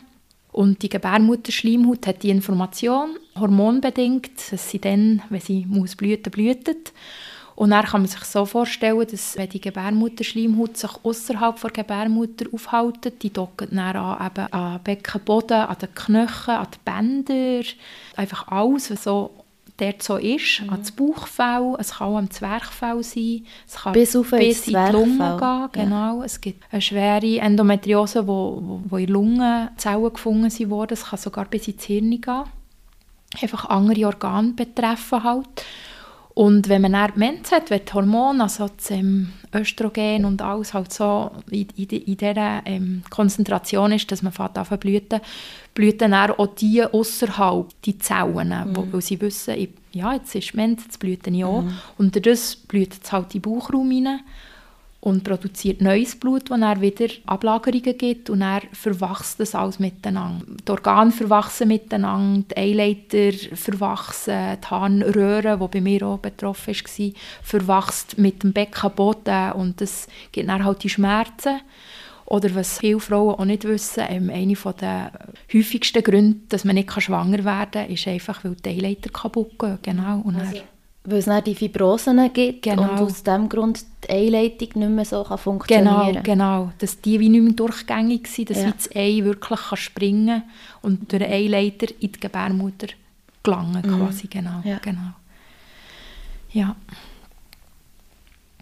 Und 0.52 0.82
die 0.82 0.88
Gebärmutterschleimhaut 0.88 2.06
hat 2.06 2.22
die 2.22 2.30
Information, 2.30 3.16
hormonbedingt, 3.38 4.30
dass 4.50 4.70
sie 4.70 4.78
dann, 4.78 5.22
wenn 5.28 5.40
sie 5.40 5.66
muss 5.68 5.96
blüten, 5.96 6.30
blütet. 6.30 6.92
Und 7.56 7.70
dann 7.70 7.86
kann 7.86 8.02
man 8.02 8.08
sich 8.08 8.22
so 8.24 8.44
vorstellen, 8.44 9.06
dass 9.10 9.36
wenn 9.38 9.48
die 9.48 9.62
Gebärmutterschleimhaut 9.62 10.76
sich 10.76 10.90
außerhalb 11.02 11.58
der 11.58 11.70
Gebärmutter 11.70 12.44
aufhält, 12.52 13.22
die 13.22 13.32
docken 13.32 13.68
dann 13.72 13.96
an, 13.96 14.26
eben 14.26 14.52
an 14.52 14.80
Beckenboden, 14.84 15.62
an 15.62 15.76
den 15.80 15.94
Knöcheln, 15.94 16.58
an 16.58 16.68
die 16.72 16.78
Bänder, 16.84 17.66
einfach 18.14 18.48
alles, 18.48 18.90
was 18.90 19.04
so 19.04 19.30
dort 19.78 20.02
so 20.02 20.16
ist, 20.16 20.62
mhm. 20.62 20.70
an 20.70 20.80
das 20.80 20.92
Bauchfell, 20.92 21.76
es 21.78 21.94
kann 21.94 22.08
auch 22.08 22.18
am 22.18 22.30
Zwerchfell 22.30 23.02
sein, 23.02 23.46
es 23.66 23.74
kann 23.74 23.92
bis, 23.92 24.14
auf 24.16 24.30
bis 24.30 24.68
in 24.68 24.74
die 24.74 24.92
Lunge 24.92 25.36
gehen, 25.38 25.68
genau. 25.84 26.18
Ja. 26.18 26.24
Es 26.24 26.40
gibt 26.40 26.62
eine 26.70 26.82
schwere 26.82 27.38
Endometriose, 27.38 28.26
wo, 28.26 28.60
wo, 28.62 28.80
wo 28.86 28.96
in 28.98 29.08
Lungenzellen 29.08 30.12
gefunden 30.12 30.70
wurden, 30.70 30.94
es 30.94 31.06
kann 31.06 31.18
sogar 31.18 31.46
bis 31.46 31.68
ins 31.68 31.84
Hirn 31.84 32.10
gehen. 32.20 32.44
Einfach 33.40 33.66
andere 33.66 34.06
Organe 34.06 34.52
betreffen 34.52 35.22
halt. 35.22 35.64
Und 36.36 36.68
wenn 36.68 36.82
man 36.82 36.92
dann 36.92 37.16
Mens 37.16 37.50
hat, 37.50 37.70
wenn 37.70 37.80
die 37.82 37.92
Hormone, 37.94 38.42
also 38.42 38.68
das 38.68 38.90
ähm, 38.90 39.32
Östrogen 39.54 40.26
und 40.26 40.42
alles 40.42 40.74
halt 40.74 40.92
so 40.92 41.30
in, 41.50 41.66
in, 41.76 41.86
in 41.86 42.16
dieser 42.18 42.60
ähm, 42.66 43.02
Konzentration 43.08 43.92
ist, 43.92 44.12
dass 44.12 44.20
man 44.20 44.34
fängt 44.34 44.58
an 44.58 44.78
blüten, 44.78 45.22
blüten 45.72 46.10
dann 46.10 46.32
auch 46.32 46.48
die 46.48 46.84
außerhalb, 46.84 47.68
die 47.86 47.98
Zellen, 47.98 48.48
mhm. 48.50 48.76
wo, 48.76 48.86
weil 48.92 49.00
sie 49.00 49.18
wissen, 49.18 49.68
ja, 49.92 50.12
jetzt 50.12 50.34
ist 50.34 50.54
Mens, 50.54 50.84
jetzt 50.84 50.98
blüten 50.98 51.34
ich 51.34 51.44
auch. 51.46 51.62
Mhm. 51.62 51.72
Und 51.96 52.26
das 52.26 52.54
blüht 52.54 53.02
es 53.02 53.10
halt 53.10 53.34
in 53.34 53.40
den 53.40 53.50
Bauchraum 53.50 53.90
rein. 53.90 54.20
Und 55.00 55.22
produziert 55.24 55.80
neues 55.80 56.16
Blut, 56.16 56.50
das 56.50 56.60
dann 56.60 56.80
wieder 56.80 57.06
Ablagerungen 57.26 57.96
gibt 57.96 58.28
und 58.30 58.40
dann 58.40 58.62
verwachst 58.72 59.38
das 59.38 59.54
alles 59.54 59.78
miteinander. 59.78 60.44
Die 60.66 60.70
Organe 60.70 61.12
verwachsen 61.12 61.68
miteinander, 61.68 62.44
die 62.50 62.56
Eileiter 62.56 63.32
verwachsen, 63.54 64.58
die 64.62 64.66
Harnröhre, 64.66 65.58
die 65.58 65.68
bei 65.68 65.80
mir 65.80 66.06
auch 66.06 66.18
betroffen 66.18 66.74
war, 66.74 67.12
verwachst 67.42 68.18
mit 68.18 68.42
dem 68.42 68.52
Beckenboden 68.52 69.52
und 69.52 69.80
das 69.80 70.08
gibt 70.32 70.48
dann 70.48 70.64
halt 70.64 70.82
die 70.82 70.88
Schmerzen. 70.88 71.60
Oder 72.26 72.52
was 72.56 72.78
viele 72.80 72.98
Frauen 72.98 73.36
auch 73.36 73.44
nicht 73.44 73.62
wissen, 73.62 74.02
ähm, 74.08 74.30
einer 74.30 74.72
der 74.72 75.12
häufigsten 75.52 76.02
Gründe, 76.02 76.40
dass 76.48 76.64
man 76.64 76.74
nicht 76.74 76.90
schwanger 77.00 77.44
werden 77.44 77.70
kann, 77.70 77.88
ist 77.88 78.08
einfach, 78.08 78.42
weil 78.42 78.56
die 78.56 78.70
Eileiter 78.70 79.10
kaputt 79.10 79.56
gehen. 79.56 79.78
Genau. 79.82 80.22
Und 80.24 80.34
also, 80.34 80.62
weil 81.06 81.18
es 81.18 81.44
die 81.44 81.54
Fibrosen 81.54 82.32
gibt 82.32 82.62
genau. 82.62 82.82
und 82.82 82.90
aus 83.00 83.22
diesem 83.22 83.48
Grund 83.48 83.84
die 84.04 84.10
Eileitung 84.10 84.68
nicht 84.74 84.90
mehr 84.90 85.04
so 85.04 85.22
kann 85.22 85.38
funktionieren 85.38 86.22
Genau, 86.22 86.22
genau. 86.22 86.72
Dass 86.78 87.00
die 87.00 87.20
wie 87.20 87.28
nicht 87.28 87.42
mehr 87.42 87.52
durchgängig 87.52 88.26
sind, 88.26 88.50
dass 88.50 88.58
ja. 88.58 88.72
das 88.72 88.90
Ei 88.94 89.20
wirklich 89.22 89.60
kann 89.60 89.76
springen 89.76 90.42
und 90.82 91.10
durch 91.12 91.22
den 91.22 91.32
Eileiter 91.32 91.86
in 92.00 92.12
die 92.12 92.20
Gebärmutter 92.20 92.88
gelangen 93.42 93.82
mhm. 93.84 93.98
quasi. 93.98 94.26
Genau, 94.26 94.60
ja. 94.64 94.78
genau. 94.78 95.12
Ja. 96.52 96.76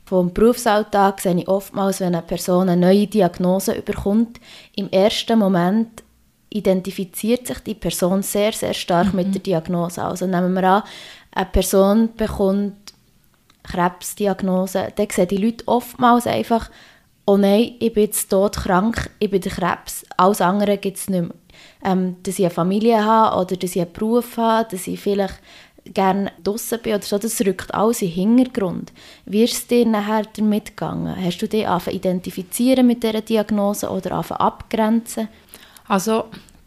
Vom 0.04 0.32
Berufsalltag 0.32 1.20
sehe 1.20 1.36
ich 1.38 1.48
oftmals, 1.48 2.00
wenn 2.00 2.14
eine 2.14 2.22
Person 2.22 2.68
eine 2.68 2.80
neue 2.80 3.06
Diagnose 3.06 3.74
überkommt, 3.74 4.38
im 4.76 4.90
ersten 4.90 5.38
Moment 5.38 6.02
identifiziert 6.50 7.46
sich 7.46 7.58
die 7.60 7.74
Person 7.74 8.22
sehr, 8.22 8.52
sehr 8.52 8.74
stark 8.74 9.08
mhm. 9.08 9.16
mit 9.16 9.34
der 9.34 9.42
Diagnose. 9.42 10.02
Also 10.02 10.26
nehmen 10.26 10.54
wir 10.54 10.62
an, 10.64 10.82
eine 11.35 11.47
Person 11.47 12.11
bekommt 12.17 12.95
Krebsdiagnose, 13.64 14.93
dann 14.95 15.09
sehen 15.11 15.29
die 15.29 15.37
Leute 15.37 15.67
oftmals 15.67 16.26
einfach, 16.26 16.71
oh 17.26 17.37
nein, 17.37 17.75
ich 17.81 17.93
bin 17.93 18.05
jetzt 18.05 18.29
todkrank, 18.29 19.11
ich 19.19 19.31
bin 19.31 19.41
der 19.41 19.53
Krebs, 19.53 20.05
alles 20.17 20.41
andere 20.41 20.79
gibt 20.79 20.99
es 20.99 21.09
nicht 21.09 21.23
mehr. 21.23 21.35
Ähm, 21.85 22.17
dass 22.23 22.38
ich 22.38 22.45
eine 22.45 22.55
Familie 22.55 23.05
habe 23.05 23.37
oder 23.41 23.57
dass 23.57 23.76
ich 23.76 23.83
einen 23.83 23.93
Beruf 23.93 24.37
habe, 24.37 24.69
dass 24.71 24.87
ich 24.87 25.00
vielleicht 25.00 25.41
gerne 25.93 26.33
draußen 26.43 26.81
bin 26.81 26.95
oder 26.95 27.03
so, 27.03 27.19
das 27.19 27.41
rückt 27.43 27.75
alles 27.75 28.03
in 28.03 28.09
den 28.09 28.14
Hintergrund. 28.14 28.93
Wie 29.26 29.45
ist 29.45 29.55
es 29.55 29.67
dir 29.67 29.87
nachher 29.87 30.25
damit 30.37 30.76
gegangen? 30.76 31.14
Hast 31.23 31.38
du 31.38 31.49
dich 31.49 31.67
identifizieren 31.67 32.87
mit 32.87 33.03
dieser 33.03 33.21
Diagnose 33.21 33.91
oder 33.91 34.12
abgrenzen? 34.12 35.29
Also 35.87 36.25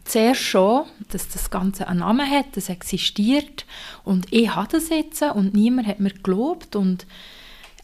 zuerst 0.08 0.42
schon, 0.42 0.84
dass 1.10 1.28
das 1.28 1.50
Ganze 1.50 1.88
einen 1.88 2.00
Namen 2.00 2.28
hat, 2.28 2.46
das 2.56 2.68
existiert 2.68 3.66
und 4.04 4.26
ich 4.32 4.54
habe 4.54 4.68
das 4.70 4.88
jetzt 4.88 5.22
und 5.22 5.54
niemand 5.54 5.86
hat 5.86 6.00
mir 6.00 6.10
gelobt 6.10 6.76
und 6.76 7.06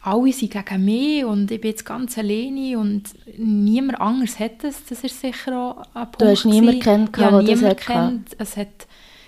alle 0.01 0.31
sind 0.31 0.51
gegen 0.51 0.85
mich 0.85 1.25
und 1.25 1.49
ich 1.49 1.59
bin 1.59 1.71
jetzt 1.71 1.85
ganz 1.85 2.17
alleine 2.17 2.77
und 2.77 3.03
niemand 3.37 3.99
anderes 3.99 4.39
hat 4.39 4.63
es, 4.63 4.85
das 4.85 5.03
ist 5.03 5.19
sicher 5.19 5.57
auch 5.57 5.77
ein 5.95 6.03
Punkt. 6.11 6.21
Du 6.21 6.27
hast 6.27 6.45
niemanden 6.45 6.79
kennt, 6.79 7.17
ja, 7.17 7.41
der 7.41 7.73
das 7.73 7.85
kennt. 7.85 8.35
Es 8.37 8.55
hat 8.55 8.87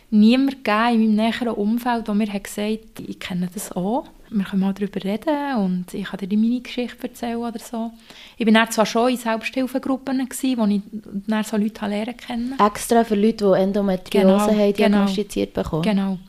niemand 0.09 0.63
gegeben 0.63 0.93
in 0.93 1.15
meinem 1.15 1.15
näheren 1.15 1.49
Umfeld, 1.49 2.07
der 2.07 2.15
mir 2.15 2.31
hat 2.31 2.43
gesagt 2.43 2.99
ich 3.05 3.19
kenne 3.19 3.49
das 3.53 3.71
auch 3.71 4.05
wir 4.29 4.43
können 4.43 4.61
mal 4.61 4.73
darüber 4.73 5.03
reden 5.03 5.55
und 5.57 5.93
ich 5.93 6.05
kann 6.05 6.19
dir 6.19 6.37
meine 6.37 6.61
Geschichte 6.61 7.07
erzählen 7.07 7.37
oder 7.37 7.59
so. 7.59 7.91
Ich 8.37 8.45
war 8.45 8.53
dann 8.53 8.71
zwar 8.71 8.85
schon 8.85 9.11
in 9.11 9.17
Selbsthilfegruppen, 9.17 10.27
gewesen, 10.27 10.57
wo 10.57 10.65
ich 10.65 10.81
dann 11.27 11.43
so 11.43 11.57
Leute 11.57 11.85
lernen 11.85 12.17
kennen. 12.17 12.55
Extra 12.59 13.03
für 13.03 13.15
Leute, 13.15 13.45
die 13.45 13.61
Endometriose 13.61 14.27
genau, 14.27 14.39
haben, 14.39 14.57
genau. 14.57 14.71
diagnostiziert 14.73 15.53
genau, 15.53 15.63
bekommen? 15.63 15.83
Genau. 15.83 16.19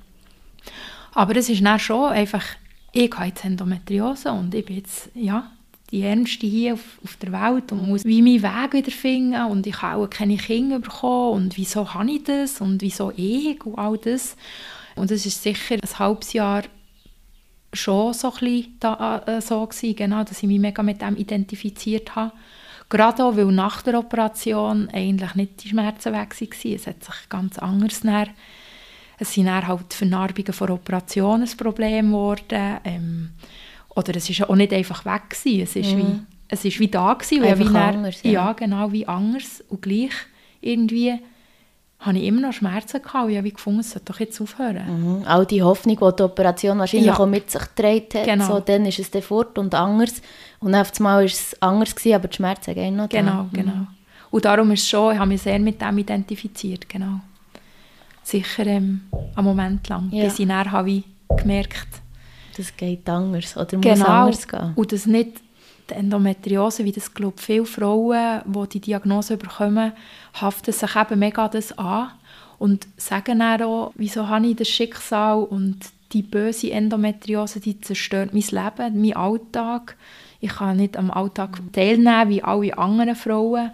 Aber 1.15 1.37
es 1.37 1.49
ist 1.49 1.65
dann 1.65 1.79
schon 1.79 2.11
einfach, 2.11 2.45
ich 2.93 3.13
habe 3.13 3.27
jetzt 3.27 3.45
Endometriose 3.45 4.31
und 4.31 4.55
ich 4.55 4.65
bin 4.65 4.77
jetzt, 4.77 5.11
ja, 5.15 5.51
die 5.91 6.03
Ärmste 6.03 6.47
hier 6.47 6.75
auf, 6.75 6.99
auf, 7.03 7.17
der 7.17 7.33
Welt 7.33 7.73
und 7.73 7.89
muss 7.89 8.05
wie 8.05 8.21
meinen 8.21 8.43
Weg 8.43 8.73
wiederfinden 8.75 9.47
und 9.47 9.67
ich 9.67 9.81
habe 9.81 10.03
auch 10.03 10.11
keine 10.11 10.37
Kinder 10.37 10.81
bekommen 10.81 11.33
und 11.33 11.57
wieso 11.57 11.95
habe 11.95 12.11
ich 12.11 12.25
das 12.25 12.61
und 12.61 12.83
wieso 12.83 13.13
ich 13.17 13.65
und 13.65 13.79
all 13.79 13.97
das. 13.97 14.37
Und 14.97 15.11
es 15.11 15.25
ist 15.25 15.43
sicher 15.43 15.77
ein 15.77 15.99
halbes 15.99 16.33
Jahr 16.33 16.65
schon 17.73 18.13
so, 18.13 18.33
ein 18.41 18.67
da, 18.81 19.23
äh, 19.27 19.41
so 19.41 19.65
gewesen, 19.67 19.97
genau, 19.97 20.25
dass 20.25 20.43
ich 20.43 20.49
mich 20.49 20.59
mega 20.59 20.83
mit 20.83 21.01
dem 21.01 21.17
identifiziert 21.17 22.15
habe. 22.17 22.33
Gerade 22.89 23.25
auch, 23.25 23.37
weil 23.37 23.47
nach 23.47 23.83
der 23.83 23.99
Operation 23.99 24.89
eigentlich 24.93 25.35
nicht 25.35 25.65
die 25.65 25.69
Schmerzen 25.69 26.13
weg 26.13 26.35
waren. 26.41 26.75
Es 26.75 26.87
hat 26.87 27.05
sich 27.05 27.29
ganz 27.29 27.59
anders 27.59 28.03
näher. 28.03 28.29
Es 29.19 29.35
sind 29.35 29.47
dann 29.47 29.67
halt 29.67 29.93
Vernarbungen 29.93 30.53
vor 30.53 30.71
Operationen 30.71 31.47
ein 31.47 31.57
Problem 31.57 32.09
geworden. 32.09 32.79
Ähm, 32.85 33.31
oder 33.99 34.15
es 34.15 34.31
ist 34.31 34.49
auch 34.49 34.55
nicht 34.55 34.73
einfach 34.73 35.05
weg 35.05 35.31
gewesen. 35.31 35.61
Es 35.63 35.75
ist, 35.75 35.93
mhm. 35.93 35.99
wie, 35.99 36.21
es 36.49 36.65
ist 36.65 36.79
wie 36.79 36.89
da 36.89 37.15
gewesen. 37.15 37.43
Einfach 37.43 37.73
wie 37.73 37.77
anders, 37.77 38.23
ja. 38.23 38.31
ja. 38.31 38.53
genau, 38.53 38.93
wie 38.93 39.07
anders. 39.07 39.65
Und 39.69 39.83
gleich 39.83 40.13
irgendwie 40.61 41.19
hatte 41.99 42.19
ich 42.19 42.27
immer 42.27 42.43
noch 42.43 42.53
Schmerzen 42.53 43.03
gehabt 43.03 43.25
und 43.25 43.31
ich 43.31 43.39
habe 43.39 43.51
gefunden, 43.51 43.81
es 43.81 43.91
sollte 43.91 44.13
doch 44.13 44.21
jetzt 44.21 44.41
aufhören. 44.41 45.19
Mhm. 45.19 45.27
Auch 45.27 45.45
die 45.45 45.65
Hoffnung, 45.65 45.97
die 45.97 46.17
die 46.17 46.23
Operation 46.23 46.79
wahrscheinlich 46.79 47.09
ja. 47.09 47.19
auch 47.19 47.27
mit 47.27 47.51
sich 47.51 47.61
getragen 47.61 48.07
hat, 48.15 48.25
genau. 48.25 48.47
so, 48.47 48.61
dann 48.61 48.87
ist 48.87 49.01
es 49.01 49.11
dann 49.11 49.23
fort 49.23 49.59
und 49.59 49.75
anders. 49.75 50.23
Und 50.61 50.77
auf 50.77 50.93
einmal 50.97 51.17
war 51.17 51.25
es 51.25 51.61
anders, 51.61 51.97
gewesen, 51.97 52.15
aber 52.15 52.29
die 52.29 52.37
Schmerzen 52.37 52.75
gehen 52.75 52.95
noch 52.95 53.09
Genau, 53.09 53.31
da. 53.31 53.43
Mhm. 53.43 53.53
genau. 53.53 53.87
Und 54.31 54.45
darum 54.45 54.71
ist 54.71 54.83
es 54.83 54.89
schon, 54.91 55.15
ich 55.15 55.19
habe 55.19 55.29
mich 55.29 55.43
sehr 55.43 55.59
mit 55.59 55.81
dem 55.81 55.99
identifiziert, 55.99 56.89
genau. 56.89 57.19
Sicher 58.23 58.67
ähm, 58.67 59.01
einen 59.35 59.45
Moment 59.45 59.89
lang, 59.89 60.09
ja. 60.13 60.25
bis 60.25 60.39
ich 60.39 60.47
dann 60.47 60.71
habe 60.71 60.91
ich 60.91 61.05
gemerkt 61.37 61.89
Das 62.59 62.77
geht 62.77 63.09
anders 63.09 63.57
oder 63.57 63.79
genau. 63.79 63.91
muss 63.91 64.05
anders 64.05 64.49
gehen. 64.49 64.73
Und 64.75 64.93
das 64.93 65.07
nicht 65.07 65.41
die 65.89 65.95
Endometriose, 65.95 66.85
wie 66.85 66.93
das 66.93 67.15
glaube 67.15 67.41
viele 67.41 67.65
Frauen, 67.65 68.43
die 68.45 68.69
die 68.69 68.81
Diagnose 68.81 69.37
bekommen, 69.37 69.93
haften 70.35 70.73
sich 70.73 70.97
eben 70.97 71.19
mega 71.19 71.49
das 71.49 71.77
an 71.79 72.11
und 72.59 72.89
sagen 72.97 73.39
dann 73.39 73.63
auch, 73.63 73.93
wieso 73.95 74.29
habe 74.29 74.49
ich 74.49 74.57
das 74.57 74.69
Schicksal 74.69 75.45
und 75.45 75.79
die 76.13 76.23
böse 76.23 76.73
Endometriose, 76.73 77.61
die 77.61 77.81
zerstört 77.81 78.33
mein 78.33 78.43
Leben, 78.43 79.01
meinen 79.01 79.17
Alltag. 79.17 79.97
Ich 80.41 80.51
kann 80.51 80.79
nicht 80.79 80.97
am 80.97 81.11
Alltag 81.11 81.61
teilnehmen 81.73 82.29
wie 82.29 82.43
alle 82.43 82.77
anderen 82.77 83.15
Frauen. 83.15 83.71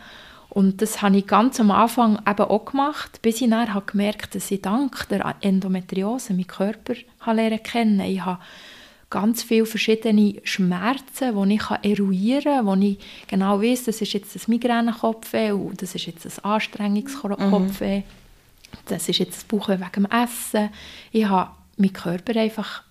Und 0.51 0.83
das 0.83 1.03
habe 1.03 1.17
ich 1.17 1.27
ganz 1.27 1.59
am 1.59 1.71
Anfang 1.71 2.19
eben 2.29 2.43
auch 2.43 2.65
gemacht, 2.65 3.21
bis 3.23 3.41
ich 3.41 3.51
dann 3.51 3.69
gemerkt 3.87 4.23
habe, 4.23 4.33
dass 4.35 4.51
ich 4.51 4.63
dank 4.63 5.09
der 5.09 5.35
Endometriose 5.41 6.33
meinen 6.33 6.47
Körper 6.47 6.95
lernen 7.27 7.63
kennen. 7.63 8.01
Ich 8.01 8.25
habe 8.25 8.39
ganz 9.11 9.43
viele 9.43 9.67
verschiedene 9.67 10.41
Schmerzen, 10.45 11.49
die 11.49 11.55
ich 11.55 11.71
eruieren 11.83 12.43
kann, 12.43 12.67
wo 12.67 12.75
ich 12.75 12.99
genau 13.27 13.61
weiß, 13.61 13.85
das 13.85 14.01
ist 14.01 14.13
jetzt 14.13 14.37
ein 14.37 14.43
Migränekopfweh 14.47 15.53
das 15.77 15.95
ist 15.95 16.07
jetzt 16.07 16.27
ein 16.27 16.45
Anstrengungskopfweh, 16.45 17.99
mhm. 17.99 18.05
das 18.87 19.09
ist 19.09 19.19
jetzt 19.19 19.37
das 19.37 19.45
Bauchweh 19.45 19.79
wegen 19.79 20.05
dem 20.05 20.07
Essen. 20.07 20.71
Ich 21.13 21.27
habe 21.27 21.51
meinen 21.77 21.93
Körper 21.93 22.39
einfach, 22.39 22.83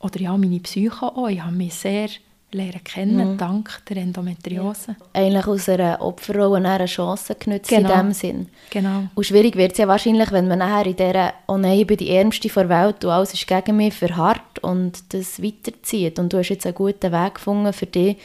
oder 0.00 0.20
ja, 0.20 0.36
meine 0.36 0.60
Psyche 0.60 1.02
auch, 1.02 1.28
ich 1.28 1.42
habe 1.42 1.54
mich 1.54 1.74
sehr 1.74 2.08
lernen 2.52 2.84
kennen, 2.84 3.32
mhm. 3.32 3.38
dank 3.38 3.82
der 3.88 3.98
Endometriose. 3.98 4.96
Ja. 4.98 5.22
Eigentlich 5.22 5.46
aus 5.46 5.68
einer 5.68 6.00
Opferrolle 6.00 6.68
eine 6.68 6.86
Chance 6.86 7.34
genutzt 7.34 7.68
genau. 7.68 7.92
in 7.92 7.98
dem 7.98 8.12
Sinn. 8.12 8.48
Genau. 8.70 9.04
Und 9.14 9.24
schwierig 9.24 9.56
wird 9.56 9.72
es 9.72 9.78
ja 9.78 9.88
wahrscheinlich, 9.88 10.30
wenn 10.32 10.48
man 10.48 10.60
nachher 10.60 10.86
in 10.86 10.96
dieser 10.96 11.34
«Oh 11.48 11.58
nein, 11.58 11.80
ich 11.80 11.86
bin 11.86 11.96
die 11.96 12.10
Ärmste 12.10 12.48
der 12.48 12.68
Welt 12.68 13.04
und 13.04 13.10
alles 13.10 13.34
ist 13.34 13.46
gegen 13.46 13.76
mich» 13.76 13.94
verharrt 13.94 14.60
und 14.60 15.12
das 15.12 15.42
weiterzieht. 15.42 16.18
Und 16.18 16.32
du 16.32 16.38
hast 16.38 16.48
jetzt 16.48 16.66
einen 16.66 16.74
guten 16.74 17.12
Weg 17.12 17.34
gefunden 17.34 17.72
für 17.72 17.86
dich, 17.86 18.16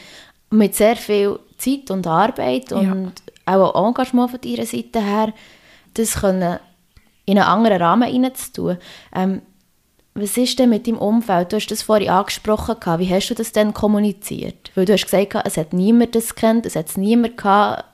mit 0.50 0.74
sehr 0.74 0.96
viel 0.96 1.38
Zeit 1.58 1.90
und 1.90 2.06
Arbeit 2.06 2.72
und 2.72 3.12
ja. 3.46 3.56
auch 3.56 3.88
Engagement 3.88 4.30
von 4.30 4.40
deiner 4.40 4.66
Seite 4.66 5.00
her, 5.00 5.32
das 5.94 6.20
können 6.20 6.58
in 7.24 7.38
einen 7.38 7.48
anderen 7.48 7.82
Rahmen 7.82 8.08
hineinzutun. 8.08 8.78
Ähm, 9.14 9.42
was 10.14 10.36
ist 10.36 10.58
denn 10.58 10.70
mit 10.70 10.86
deinem 10.86 10.98
Umfeld? 10.98 11.52
Du 11.52 11.56
hast 11.56 11.68
das 11.68 11.82
vorhin 11.82 12.10
angesprochen. 12.10 12.76
Wie 12.98 13.08
hast 13.08 13.28
du 13.28 13.34
das 13.34 13.52
denn 13.52 13.72
kommuniziert? 13.72 14.70
Weil 14.74 14.84
du 14.84 14.92
hast 14.92 15.04
gesagt, 15.04 15.34
es 15.46 15.56
hat 15.56 15.72
niemand 15.72 16.14
das 16.14 16.34
kennt, 16.34 16.66
es 16.66 16.76
hat 16.76 16.88
es 16.88 16.96
niemand 16.96 17.38
gehabt. 17.38 17.84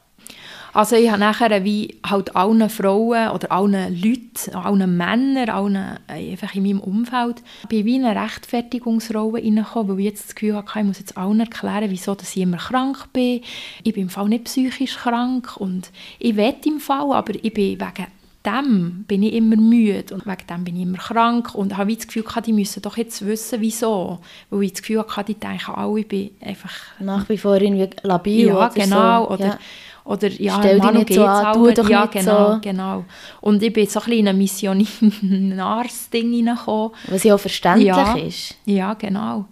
Also 0.74 0.96
ich 0.96 1.10
habe 1.10 1.20
nachher 1.20 1.64
wie 1.64 1.96
halt 2.06 2.36
allen 2.36 2.68
Frauen 2.68 3.30
oder 3.30 3.50
allen 3.50 4.00
Leuten, 4.00 4.54
allen 4.54 4.96
Männern, 4.96 5.48
allen 5.48 5.76
äh, 5.76 6.32
einfach 6.32 6.54
in 6.54 6.62
meinem 6.62 6.80
Umfeld, 6.80 7.42
bin 7.68 7.86
wie 7.86 7.96
in 7.96 8.04
eine 8.04 8.20
Rechtfertigungsrolle 8.20 9.42
reingekommen, 9.42 9.92
weil 9.92 10.00
ich 10.00 10.04
jetzt 10.06 10.28
das 10.28 10.34
Gefühl 10.34 10.56
hatte, 10.56 10.78
ich 10.78 10.84
muss 10.84 10.98
jetzt 10.98 11.16
allen 11.16 11.40
erklären, 11.40 11.90
wieso 11.90 12.14
dass 12.14 12.36
ich 12.36 12.42
immer 12.42 12.58
krank 12.58 13.12
bin. 13.12 13.40
Ich 13.82 13.94
bin 13.94 14.04
im 14.04 14.10
Fall 14.10 14.28
nicht 14.28 14.44
psychisch 14.44 14.98
krank 14.98 15.56
und 15.56 15.90
ich 16.18 16.36
will 16.36 16.54
im 16.66 16.80
Fall, 16.80 17.12
aber 17.12 17.34
ich 17.34 17.52
bin 17.54 17.80
wegen 17.80 18.06
dem 18.46 19.04
bin 19.08 19.22
ich 19.22 19.34
immer 19.34 19.56
müde 19.56 20.14
und 20.14 20.26
wegen 20.26 20.46
dem 20.48 20.64
bin 20.64 20.76
ich 20.76 20.82
immer 20.82 20.98
krank 20.98 21.54
und 21.54 21.76
habe 21.76 21.94
das 21.94 22.06
Gefühl 22.06 22.22
gehabt, 22.22 22.46
die 22.46 22.52
müssen 22.52 22.82
doch 22.82 22.96
jetzt 22.96 23.26
wissen, 23.26 23.60
wieso. 23.60 24.20
Weil 24.50 24.62
ich 24.64 24.72
das 24.72 24.82
Gefühl 24.82 25.04
hatte, 25.08 25.34
die 25.34 25.40
denken 25.40 25.72
alle, 25.72 26.00
ich 26.00 26.08
bin 26.08 26.30
einfach... 26.40 26.72
Nach 27.00 27.28
wie 27.28 27.38
vor 27.38 27.60
irgendwie 27.60 27.90
labil 28.02 28.46
ja, 28.46 28.56
oder 28.56 28.70
genau, 28.70 29.24
so. 29.24 29.30
Oder, 29.34 29.46
ja. 29.46 29.58
oder 30.04 30.28
ja, 30.28 30.58
Stell 30.58 30.80
dich 30.80 30.90
nicht 30.92 31.14
so 31.14 31.24
an, 31.24 31.54
tu 31.54 31.70
doch 31.72 31.90
ja, 31.90 32.02
nicht 32.02 32.12
genau, 32.12 32.52
so. 32.54 32.60
genau. 32.60 33.04
Und 33.40 33.62
ich 33.62 33.72
bin 33.72 33.86
so 33.86 34.00
ein 34.00 34.04
bisschen 34.06 34.18
in 34.20 34.28
ein 34.28 34.38
Missionars-Ding 34.38 36.32
hineingekommen. 36.32 36.92
Was 37.08 37.24
ja 37.24 37.34
auch 37.34 37.40
verständlich 37.40 37.88
ja, 37.88 38.14
ist. 38.14 38.56
Ja, 38.64 38.94
genau. 38.94 39.46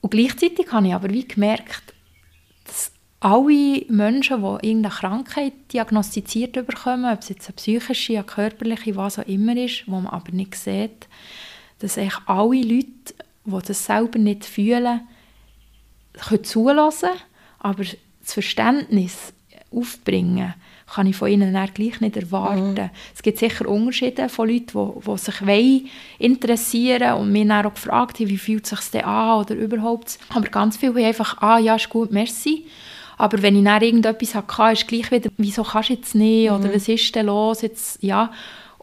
Und 0.00 0.10
gleichzeitig 0.10 0.70
habe 0.72 0.88
ich 0.88 0.94
aber 0.94 1.10
wie 1.10 1.26
gemerkt, 1.26 1.94
alle 3.20 3.84
Menschen, 3.88 4.42
die 4.42 4.68
irgendeine 4.68 4.94
Krankheit 4.94 5.52
diagnostiziert 5.72 6.52
bekommen, 6.52 7.12
ob 7.12 7.22
es 7.22 7.30
jetzt 7.30 7.48
eine 7.48 7.56
psychische, 7.56 8.14
eine 8.14 8.24
körperliche, 8.24 8.96
was 8.96 9.18
auch 9.18 9.26
immer 9.26 9.56
ist, 9.56 9.84
wo 9.86 9.96
man 10.00 10.12
aber 10.12 10.32
nicht 10.32 10.54
sieht, 10.54 11.08
dass 11.78 11.98
eigentlich 11.98 12.18
alle 12.26 12.62
Leute, 12.62 13.14
die 13.44 13.66
das 13.66 13.86
selber 13.86 14.18
nicht 14.18 14.44
fühlen, 14.44 15.00
können 16.28 16.44
zulassen, 16.44 17.10
aber 17.58 17.84
das 17.84 18.32
Verständnis 18.32 19.32
aufbringen, 19.70 20.54
kann 20.86 21.06
ich 21.06 21.16
von 21.16 21.28
ihnen 21.28 21.52
dann 21.52 21.74
gleich 21.74 22.00
nicht 22.00 22.16
erwarten. 22.16 22.74
Mhm. 22.74 22.90
Es 23.14 23.22
gibt 23.22 23.38
sicher 23.38 23.68
Unterschiede 23.68 24.28
von 24.28 24.48
Leuten, 24.48 24.92
die, 24.94 25.10
die 25.10 25.18
sich 25.18 25.46
wollen 25.46 25.88
interessieren 26.18 27.14
und 27.14 27.32
mir 27.32 27.46
dann 27.46 27.66
auch 27.66 27.74
gefragt 27.74 28.20
haben, 28.20 28.28
wie 28.28 28.38
fühlt 28.38 28.64
es 28.64 28.70
sich 28.70 28.90
denn 28.92 29.04
an 29.04 29.40
oder 29.40 29.54
überhaupt. 29.54 30.18
Aber 30.28 30.48
ganz 30.48 30.76
viele 30.76 30.92
haben 30.92 31.04
einfach, 31.04 31.42
ah 31.42 31.58
ja, 31.58 31.74
ist 31.74 31.88
gut, 31.88 32.12
merci. 32.12 32.66
Aber 33.16 33.40
wenn 33.42 33.56
ich 33.56 33.64
dann 33.64 33.82
irgendetwas 33.82 34.34
hatte, 34.34 34.72
ist 34.72 34.88
gleich 34.88 35.10
wieder, 35.10 35.30
wieso 35.38 35.62
kannst 35.62 35.88
du 35.88 35.94
jetzt 35.94 36.14
nicht 36.14 36.50
oder 36.50 36.68
mhm. 36.68 36.74
was 36.74 36.88
ist 36.88 37.14
denn 37.14 37.26
los 37.26 37.62
jetzt, 37.62 38.02
ja. 38.02 38.30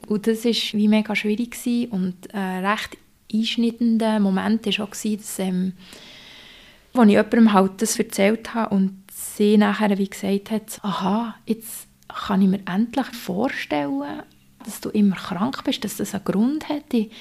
Und 0.08 0.28
das 0.28 0.44
war 0.44 0.52
wie 0.52 0.88
mega 0.88 1.16
schwierig 1.16 1.52
gewesen. 1.52 1.92
und 1.92 2.34
ein 2.34 2.66
recht 2.66 2.98
einschneidender 3.34 4.20
Moment 4.20 4.66
war 4.66 4.86
auch, 4.86 4.92
gewesen, 4.92 5.18
dass, 5.18 5.40
ähm, 5.40 5.74
als 6.94 7.08
ich 7.08 7.14
jemandem 7.14 7.54
halt 7.54 7.82
das 7.82 7.98
erzählt 7.98 8.54
habe 8.54 8.76
und 8.76 9.04
sie 9.12 9.58
nachher 9.58 9.98
wie 9.98 10.10
gesagt 10.10 10.52
hat, 10.52 10.80
aha, 10.82 11.36
jetzt 11.46 11.88
kann 12.08 12.42
ich 12.42 12.48
mir 12.48 12.60
endlich 12.68 13.08
vorstellen, 13.08 14.24
dass 14.66 14.82
du 14.82 14.90
immer 14.90 15.16
krank 15.16 15.64
bist, 15.64 15.84
dass 15.84 15.98
das 15.98 16.14
einen 16.14 16.24
Grund 16.24 16.70
hat. 16.70 16.94
Ich, 16.94 17.12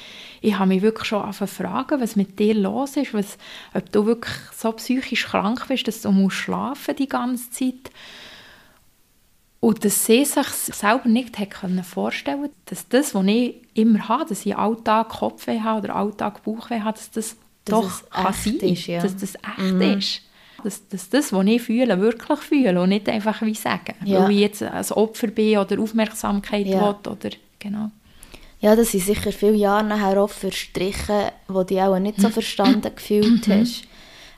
ich 0.40 0.58
habe 0.58 0.68
mich 0.68 0.82
wirklich 0.82 1.06
schon 1.06 1.32
fragen, 1.32 2.00
was 2.00 2.16
mit 2.16 2.38
dir 2.38 2.54
los 2.54 2.96
ist, 2.96 3.14
was, 3.14 3.38
ob 3.74 3.90
du 3.92 4.06
wirklich 4.06 4.34
so 4.56 4.72
psychisch 4.72 5.26
krank 5.26 5.66
bist, 5.68 5.86
dass 5.88 6.02
du 6.02 6.10
musst 6.10 6.36
schlafen 6.36 6.96
die 6.96 7.08
ganze 7.08 7.50
Zeit. 7.50 7.90
Und 9.60 9.84
dass 9.84 10.06
sie 10.06 10.24
sich 10.24 10.46
selber 10.46 11.08
nicht 11.08 11.36
können 11.50 11.84
vorstellen 11.84 12.48
dass 12.66 12.88
das, 12.88 13.14
was 13.14 13.26
ich 13.26 13.62
immer 13.74 14.08
habe, 14.08 14.28
dass 14.28 14.44
ich 14.44 14.56
Alltag 14.56 15.08
Kopfweh 15.10 15.60
habe 15.60 15.84
oder 15.84 15.96
Alltag 15.96 16.42
Bauchweh 16.42 16.80
habe, 16.80 16.98
dass 16.98 17.10
das, 17.12 17.36
das 17.64 17.80
doch 17.80 18.10
kann 18.10 18.32
sein 18.32 18.56
ist, 18.56 18.86
ja. 18.86 19.00
dass 19.00 19.16
das 19.16 19.36
echt 19.36 19.58
mhm. 19.58 19.98
ist 19.98 20.22
dass, 20.64 20.86
dass 20.88 21.08
das, 21.08 21.32
was 21.32 21.46
ich 21.46 21.62
fühle, 21.62 22.00
wirklich 22.00 22.38
fühle 22.40 22.80
und 22.80 22.90
nicht 22.90 23.08
einfach 23.08 23.42
wie 23.42 23.54
sagen, 23.54 23.94
ja. 24.04 24.22
weil 24.22 24.32
ich 24.32 24.40
jetzt 24.40 24.62
ein 24.62 24.90
Opfer 24.90 25.28
bin 25.28 25.58
oder 25.58 25.80
Aufmerksamkeit 25.80 26.66
ja. 26.66 26.80
will 26.80 27.12
oder 27.12 27.30
genau. 27.58 27.90
Ja, 28.60 28.76
das 28.76 28.92
sind 28.92 29.04
sicher 29.04 29.32
viele 29.32 29.56
Jahre 29.56 29.84
nachher 29.84 30.22
auch 30.22 30.30
verstrichen, 30.30 31.30
wo 31.48 31.64
du 31.64 31.84
auch 31.84 31.98
nicht 31.98 32.20
so 32.20 32.28
verstanden 32.30 32.94
gefühlt 32.94 33.48
mhm. 33.48 33.52
hast. 33.52 33.82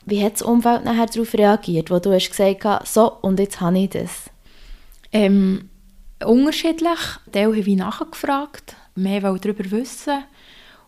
Wie 0.05 0.23
hat 0.23 0.33
das 0.33 0.41
Umfeld 0.41 0.83
nachher 0.83 1.05
darauf 1.07 1.33
reagiert, 1.33 1.91
wo 1.91 1.99
du 1.99 2.11
hast 2.11 2.29
gesagt 2.29 2.65
hast, 2.65 2.93
so, 2.93 3.11
und 3.21 3.39
jetzt 3.39 3.61
habe 3.61 3.77
ich 3.79 3.89
das? 3.89 4.29
Ähm, 5.11 5.69
unterschiedlich. 6.23 6.99
Teil 7.31 7.47
habe 7.47 7.59
ich 7.59 7.75
nachgefragt, 7.75 8.75
mehr 8.95 9.21
darüber 9.21 9.71
wissen. 9.71 10.23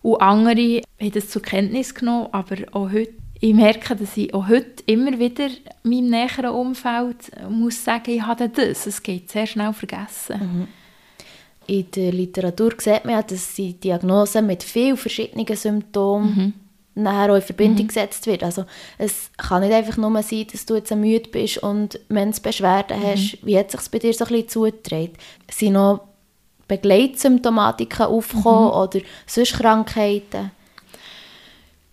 Und 0.01 0.21
andere 0.21 0.81
haben 0.99 1.11
das 1.11 1.29
zur 1.29 1.41
Kenntnis 1.41 1.93
genommen, 1.93 2.29
aber 2.31 2.55
auch 2.71 2.91
heute 2.91 3.13
ich 3.39 3.53
merke, 3.53 3.95
dass 3.95 4.17
ich 4.17 4.33
auch 4.33 4.47
heute 4.47 4.83
immer 4.85 5.17
wieder 5.19 5.49
meinem 5.83 6.09
näheren 6.09 6.51
Umfeld 6.51 7.31
muss 7.49 7.83
sagen, 7.83 8.11
ich 8.11 8.21
habe 8.21 8.49
das. 8.49 8.87
Es 8.87 9.01
geht 9.03 9.29
sehr 9.29 9.45
schnell 9.45 9.73
vergessen. 9.73 10.39
Mhm. 10.39 10.67
In 11.67 11.91
der 11.91 12.11
Literatur 12.13 12.71
sieht 12.77 13.05
man 13.05 13.15
ja, 13.15 13.21
dass 13.21 13.53
die 13.55 13.73
Diagnose 13.73 14.41
mit 14.41 14.63
vielen 14.63 14.97
verschiedenen 14.97 15.45
Symptomen 15.55 16.53
mhm. 16.95 17.03
nachher 17.03 17.33
auch 17.33 17.35
in 17.35 17.41
Verbindung 17.41 17.83
mhm. 17.83 17.87
gesetzt 17.89 18.25
wird. 18.25 18.41
Also 18.41 18.65
es 18.97 19.29
kann 19.37 19.61
nicht 19.61 19.73
einfach 19.73 19.97
nur 19.97 20.23
sein, 20.23 20.47
dass 20.51 20.65
du 20.65 20.75
jetzt 20.75 20.95
müde 20.95 21.29
bist 21.29 21.57
und 21.59 21.99
Menzbeschwerden 22.09 22.99
mhm. 22.99 23.03
hast. 23.03 23.37
Wie 23.45 23.57
hat 23.57 23.73
es 23.73 23.81
sich 23.81 23.91
bei 23.91 23.99
dir 23.99 24.13
so 24.13 24.25
ein 24.25 24.29
bisschen 24.29 24.49
zugetragen? 24.49 25.13
Sind 25.51 25.73
noch 25.73 26.07
Begleitsymptomatiken 26.67 28.07
aufgekommen 28.07 28.69
mhm. 28.69 28.79
oder 28.79 28.99
sonst 29.27 29.53
Krankheiten? 29.53 30.51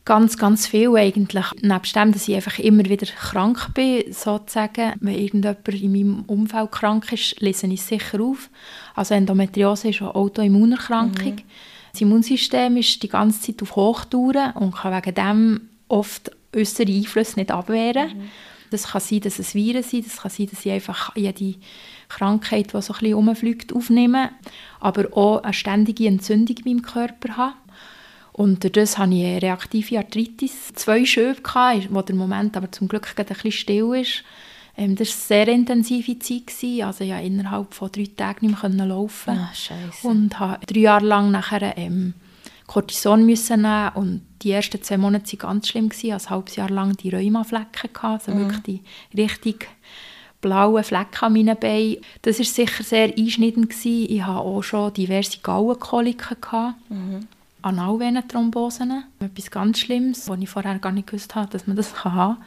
Ganz, 0.04 0.36
ganz 0.36 0.66
viel 0.66 0.94
eigentlich. 0.96 1.46
Nebst 1.62 1.96
dem, 1.96 2.12
dass 2.12 2.28
ich 2.28 2.34
einfach 2.34 2.58
immer 2.58 2.84
wieder 2.84 3.06
krank 3.06 3.72
bin, 3.72 4.12
sozusagen. 4.12 4.92
Wenn 5.00 5.14
irgendjemand 5.14 5.66
in 5.68 5.92
meinem 5.92 6.24
Umfeld 6.26 6.72
krank 6.72 7.10
ist, 7.10 7.40
lese 7.40 7.66
ich 7.68 7.80
es 7.80 7.88
sicher 7.88 8.20
auf. 8.20 8.50
Also 8.94 9.14
Endometriose 9.14 9.88
ist 9.88 10.02
eine 10.02 10.14
Autoimmunerkrankung. 10.14 11.36
Mhm. 11.36 11.42
Das 11.92 12.00
Immunsystem 12.02 12.76
ist 12.76 13.02
die 13.02 13.08
ganze 13.08 13.40
Zeit 13.40 13.62
auf 13.62 13.76
Hochtouren 13.76 14.52
und 14.52 14.74
kann 14.74 14.94
wegen 14.94 15.14
dem 15.14 15.60
oft 15.88 16.30
äußere 16.54 16.92
Einflüsse 16.92 17.38
nicht 17.38 17.50
abwehren. 17.50 18.18
Mhm. 18.18 18.30
Das 18.70 18.88
kann 18.88 19.00
sein, 19.00 19.20
dass 19.20 19.38
es 19.38 19.54
Viren 19.54 19.82
sind, 19.82 20.04
das 20.04 20.16
kann 20.16 20.30
sein, 20.30 20.48
dass 20.50 20.66
ich 20.66 20.72
einfach 20.72 21.14
jede 21.14 21.54
Krankheit, 22.08 22.72
die 22.72 22.82
so 22.82 22.92
ein 22.92 22.98
bisschen 22.98 23.14
rumfliegt, 23.14 23.72
aufnehme, 23.72 24.30
aber 24.80 25.16
auch 25.16 25.44
eine 25.44 25.52
ständige 25.52 26.08
Entzündung 26.08 26.56
in 26.58 26.64
meinem 26.64 26.82
Körper 26.82 27.36
habe. 27.36 27.54
Und 28.36 28.64
dadurch 28.64 28.98
hatte 28.98 29.14
ich 29.14 29.24
eine 29.24 29.42
reaktive 29.42 29.98
Arthritis. 29.98 30.72
Zwei 30.74 31.04
Schübe, 31.04 31.40
gehabt, 31.40 31.94
wo 31.94 32.02
der 32.02 32.16
Moment 32.16 32.56
aber 32.56 32.70
zum 32.72 32.88
Glück 32.88 33.08
ein 33.16 33.26
bisschen 33.26 33.52
still 33.52 33.94
ist. 33.94 34.24
Ähm, 34.76 34.96
das 34.96 35.08
war 35.30 35.36
eine 35.36 35.46
sehr 35.46 35.54
intensive 35.54 36.18
Zeit. 36.18 36.48
Gewesen. 36.48 36.82
Also 36.82 37.04
ich 37.04 37.10
konnte 37.10 37.26
innerhalb 37.26 37.72
von 37.72 37.92
drei 37.92 38.08
Tagen 38.16 38.48
nicht 38.48 38.62
mehr 38.68 38.86
laufen. 38.86 39.38
Scheiße. 39.54 40.08
Und 40.08 40.36
habe 40.40 40.66
drei 40.66 40.80
Jahre 40.80 41.06
lang 41.06 41.30
nachher 41.30 41.78
ähm, 41.78 42.14
Cortison 42.66 43.24
müssen 43.24 43.62
nehmen 43.62 43.90
und 43.94 44.22
die 44.42 44.50
ersten 44.50 44.82
zwei 44.82 44.98
Monate 44.98 45.32
waren 45.34 45.38
ganz 45.38 45.68
schlimm. 45.68 45.88
Gewesen. 45.90 46.12
Also 46.14 46.26
ein 46.26 46.30
halbes 46.30 46.56
Jahr 46.56 46.70
lang 46.70 46.96
die 46.96 47.10
Rheumaflecken, 47.10 48.00
also 48.00 48.32
mhm. 48.32 48.38
wirklich 48.40 48.62
die 49.12 49.16
richtig 49.16 49.68
blauen 50.40 50.82
Flecken 50.82 51.24
an 51.24 51.32
meinen 51.34 51.56
Beinen. 51.56 51.98
Das 52.22 52.40
war 52.40 52.46
sicher 52.46 52.82
sehr 52.82 53.16
einschneidend. 53.16 53.70
Gewesen. 53.70 54.12
Ich 54.12 54.22
hatte 54.22 54.40
auch 54.40 54.62
schon 54.62 54.92
diverse 54.92 55.38
Gallenkoliken. 55.40 56.74
Mhm. 56.88 57.28
Analvenenthrombosen. 57.64 59.04
Etwas 59.20 59.50
ganz 59.50 59.78
Schlimmes, 59.78 60.28
wo 60.28 60.34
ich 60.34 60.48
vorher 60.48 60.78
gar 60.78 60.92
nicht 60.92 61.08
gewusst 61.08 61.34
habe, 61.34 61.50
dass 61.50 61.66
man 61.66 61.76
das 61.76 62.04
haben 62.04 62.36
kann. 62.36 62.44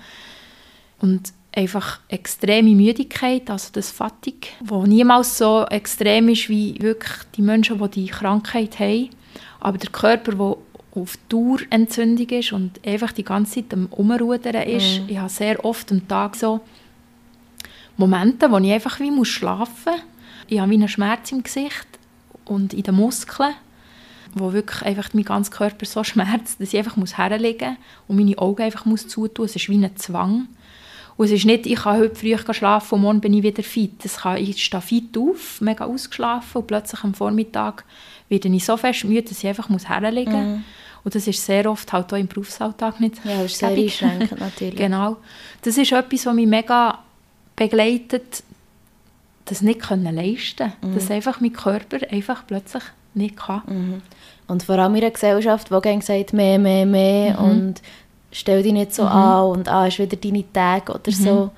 Und 0.99 1.33
einfach 1.51 1.99
extreme 2.07 2.75
Müdigkeit, 2.75 3.49
also 3.49 3.69
das 3.73 3.91
Fatigue, 3.91 4.51
wo 4.63 4.85
niemals 4.85 5.37
so 5.37 5.65
extrem 5.65 6.29
ist 6.29 6.49
wie 6.49 6.79
wirklich 6.79 7.17
die 7.35 7.41
Menschen, 7.41 7.79
die 7.79 7.89
die 7.89 8.07
Krankheit 8.07 8.79
haben. 8.79 9.09
Aber 9.59 9.77
der 9.77 9.89
Körper, 9.89 10.33
der 10.33 10.57
auf 10.97 11.17
Dauerentzündung 11.29 12.29
ist 12.29 12.53
und 12.53 12.85
einfach 12.85 13.11
die 13.11 13.23
ganze 13.23 13.55
Zeit 13.55 13.73
am 13.73 13.87
Umrudern 13.87 14.63
ist. 14.63 15.01
Mm. 15.01 15.09
Ich 15.09 15.17
habe 15.17 15.29
sehr 15.29 15.63
oft 15.63 15.91
am 15.91 16.07
Tag 16.07 16.35
so 16.35 16.61
Momente, 17.97 18.51
wo 18.51 18.57
ich 18.57 18.71
einfach 18.71 18.99
wie 18.99 19.11
muss 19.11 19.27
schlafen 19.27 19.93
muss. 19.93 20.01
Ich 20.47 20.59
habe 20.59 20.71
wie 20.71 20.75
einen 20.75 20.87
Schmerz 20.87 21.31
im 21.31 21.43
Gesicht 21.43 21.87
und 22.45 22.73
in 22.73 22.83
den 22.83 22.95
Muskeln 22.95 23.53
wo 24.39 24.53
wirklich 24.53 24.81
einfach 24.83 25.13
mein 25.13 25.23
ganzer 25.23 25.51
Körper 25.51 25.85
so 25.85 26.03
schmerzt, 26.03 26.59
dass 26.59 26.73
ich 26.73 26.77
einfach 26.77 26.95
muss 26.95 27.17
herlegen 27.17 27.69
muss 27.69 27.77
und 28.07 28.15
meine 28.17 28.37
Augen 28.37 28.61
einfach 28.61 28.85
muss 28.85 29.07
zutun. 29.07 29.45
Es 29.45 29.55
ist 29.55 29.69
wie 29.69 29.75
ein 29.75 29.95
Zwang. 29.95 30.47
Und 31.17 31.25
es 31.25 31.31
ist 31.31 31.45
nicht, 31.45 31.65
ich 31.65 31.79
kann 31.79 31.97
heute 31.97 32.15
früh 32.15 32.37
schlafen 32.53 32.95
und 32.95 33.01
morgen 33.01 33.21
bin 33.21 33.33
ich 33.33 33.41
wieder 33.41 33.63
fit. 33.63 34.03
Das 34.03 34.17
kann, 34.17 34.37
ich 34.37 34.63
stehe 34.63 34.81
fit 34.81 35.17
auf, 35.17 35.59
mega 35.61 35.85
ausgeschlafen 35.85 36.59
und 36.61 36.67
plötzlich 36.67 37.03
am 37.03 37.15
Vormittag 37.15 37.85
werde 38.29 38.47
ich 38.49 38.65
so 38.65 38.77
fest 38.77 39.03
müde, 39.03 39.23
dass 39.23 39.39
ich 39.39 39.47
einfach 39.47 39.69
muss 39.69 39.89
herlegen 39.89 40.33
muss. 40.33 40.59
Mm. 40.59 40.63
Und 41.03 41.15
das 41.15 41.25
ist 41.25 41.43
sehr 41.43 41.69
oft 41.71 41.91
halt 41.91 42.13
auch 42.13 42.17
im 42.17 42.27
Berufsalltag 42.27 42.99
nicht 42.99 43.15
Ja, 43.23 43.41
das 43.41 43.53
ist 43.53 43.59
sehr 43.59 43.69
einschränkend 43.69 44.39
natürlich. 44.39 44.75
genau. 44.75 45.17
Das 45.61 45.77
ist 45.77 45.91
etwas, 45.91 46.25
was 46.25 46.35
mich 46.35 46.47
mega 46.47 46.99
begleitet, 47.55 48.43
das 49.45 49.61
nicht 49.61 49.79
können 49.79 50.13
leisten 50.13 50.73
können. 50.81 50.93
Mm. 50.93 50.95
Dass 50.95 51.09
einfach 51.09 51.41
mein 51.41 51.53
Körper 51.53 51.97
einfach 52.11 52.45
plötzlich 52.45 52.83
nicht 53.17 53.37
kann. 53.37 53.61
Mhm. 53.65 54.01
Und 54.47 54.63
vor 54.63 54.77
allem 54.77 54.95
in 54.95 55.01
einer 55.03 55.11
Gesellschaft, 55.11 55.69
die 55.69 56.01
sagt, 56.01 56.33
mehr, 56.33 56.57
mehr, 56.57 56.85
mehr 56.85 57.39
mhm. 57.39 57.49
und 57.49 57.81
stell 58.31 58.63
dich 58.63 58.73
nicht 58.73 58.93
so 58.93 59.03
mhm. 59.03 59.09
an 59.09 59.45
und 59.45 59.69
ah, 59.69 59.87
ist 59.87 59.99
wieder 59.99 60.15
deine 60.15 60.51
Tage 60.51 60.93
oder 60.93 61.11
so. 61.11 61.45
Mhm. 61.45 61.49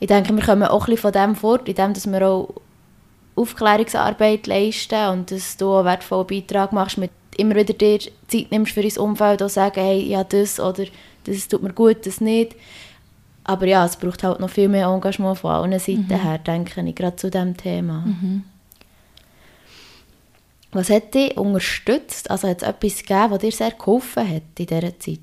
Ich 0.00 0.08
denke, 0.08 0.34
wir 0.34 0.44
kommen 0.44 0.64
auch 0.64 0.82
ein 0.82 0.94
bisschen 0.94 0.98
von 0.98 1.12
dem 1.12 1.36
fort, 1.36 1.68
indem 1.68 1.94
wir 2.12 2.28
auch 2.28 2.48
Aufklärungsarbeit 3.36 4.46
leisten 4.46 5.08
und 5.10 5.30
dass 5.30 5.56
du 5.56 5.74
einen 5.74 5.84
wertvollen 5.84 6.26
Beitrag 6.26 6.72
machst, 6.72 6.98
mit 6.98 7.10
immer 7.36 7.54
wieder 7.54 7.74
dir 7.74 7.98
Zeit 8.28 8.50
nimmst 8.50 8.72
für 8.72 8.82
dein 8.82 8.96
Umfeld 8.98 9.42
und 9.42 9.50
sagen, 9.50 9.80
hey, 9.80 10.02
ja, 10.02 10.24
das 10.24 10.58
oder 10.58 10.84
das 11.24 11.48
tut 11.48 11.62
mir 11.62 11.72
gut, 11.72 12.06
das 12.06 12.20
nicht. 12.20 12.56
Aber 13.44 13.66
ja, 13.66 13.84
es 13.84 13.96
braucht 13.96 14.24
halt 14.24 14.40
noch 14.40 14.50
viel 14.50 14.68
mehr 14.68 14.88
Engagement 14.88 15.38
von 15.38 15.52
allen 15.52 15.78
Seiten 15.78 16.06
mhm. 16.08 16.20
her, 16.20 16.38
denke 16.38 16.80
ich, 16.80 16.94
gerade 16.94 17.16
zu 17.16 17.30
diesem 17.30 17.56
Thema. 17.56 18.04
Mhm. 18.06 18.44
Was 20.76 20.90
hat 20.90 21.14
dich 21.14 21.34
unterstützt? 21.38 22.30
Also 22.30 22.48
hat 22.48 22.62
es 22.62 22.68
etwas 22.68 22.98
gegeben, 22.98 23.30
was 23.30 23.38
dir 23.38 23.52
sehr 23.52 23.70
geholfen 23.70 24.28
hat 24.28 24.42
in 24.58 24.66
dieser 24.66 24.98
Zeit? 25.00 25.18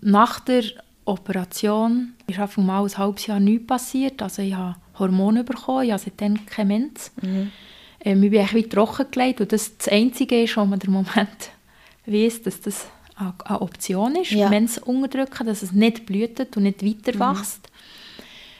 Nach 0.00 0.40
der 0.40 0.64
Operation 1.04 2.14
ist 2.26 2.40
einfach 2.40 2.60
mal 2.60 2.82
ein 2.82 2.98
halbes 2.98 3.28
Jahr 3.28 3.38
nichts 3.38 3.68
passiert. 3.68 4.20
Also 4.20 4.42
ich 4.42 4.54
habe 4.54 4.74
Hormone 4.98 5.44
bekommen, 5.44 5.84
ich 5.84 5.92
habe 5.92 6.02
seitdem 6.02 6.44
keine 6.44 6.66
Menz. 6.66 7.12
Mhm. 7.22 7.52
Ähm, 8.00 8.22
ich 8.24 8.30
bin 8.30 8.40
ein 8.40 8.70
trocken 8.70 9.06
gelegt 9.12 9.40
und 9.42 9.52
das 9.52 9.76
das 9.78 9.86
Einzige 9.88 10.42
ist, 10.42 10.56
wo 10.56 10.64
man 10.64 10.80
im 10.80 10.90
Moment 10.90 11.52
weiß, 12.06 12.42
dass 12.42 12.60
das 12.60 12.88
eine 13.14 13.60
Option 13.60 14.16
ist, 14.16 14.32
ja. 14.32 14.48
Menz 14.48 14.76
unterdrücken, 14.76 15.46
dass 15.46 15.62
es 15.62 15.70
nicht 15.70 16.04
blutet 16.04 16.56
und 16.56 16.64
nicht 16.64 16.84
weiter 16.84 17.16
wächst. 17.18 17.70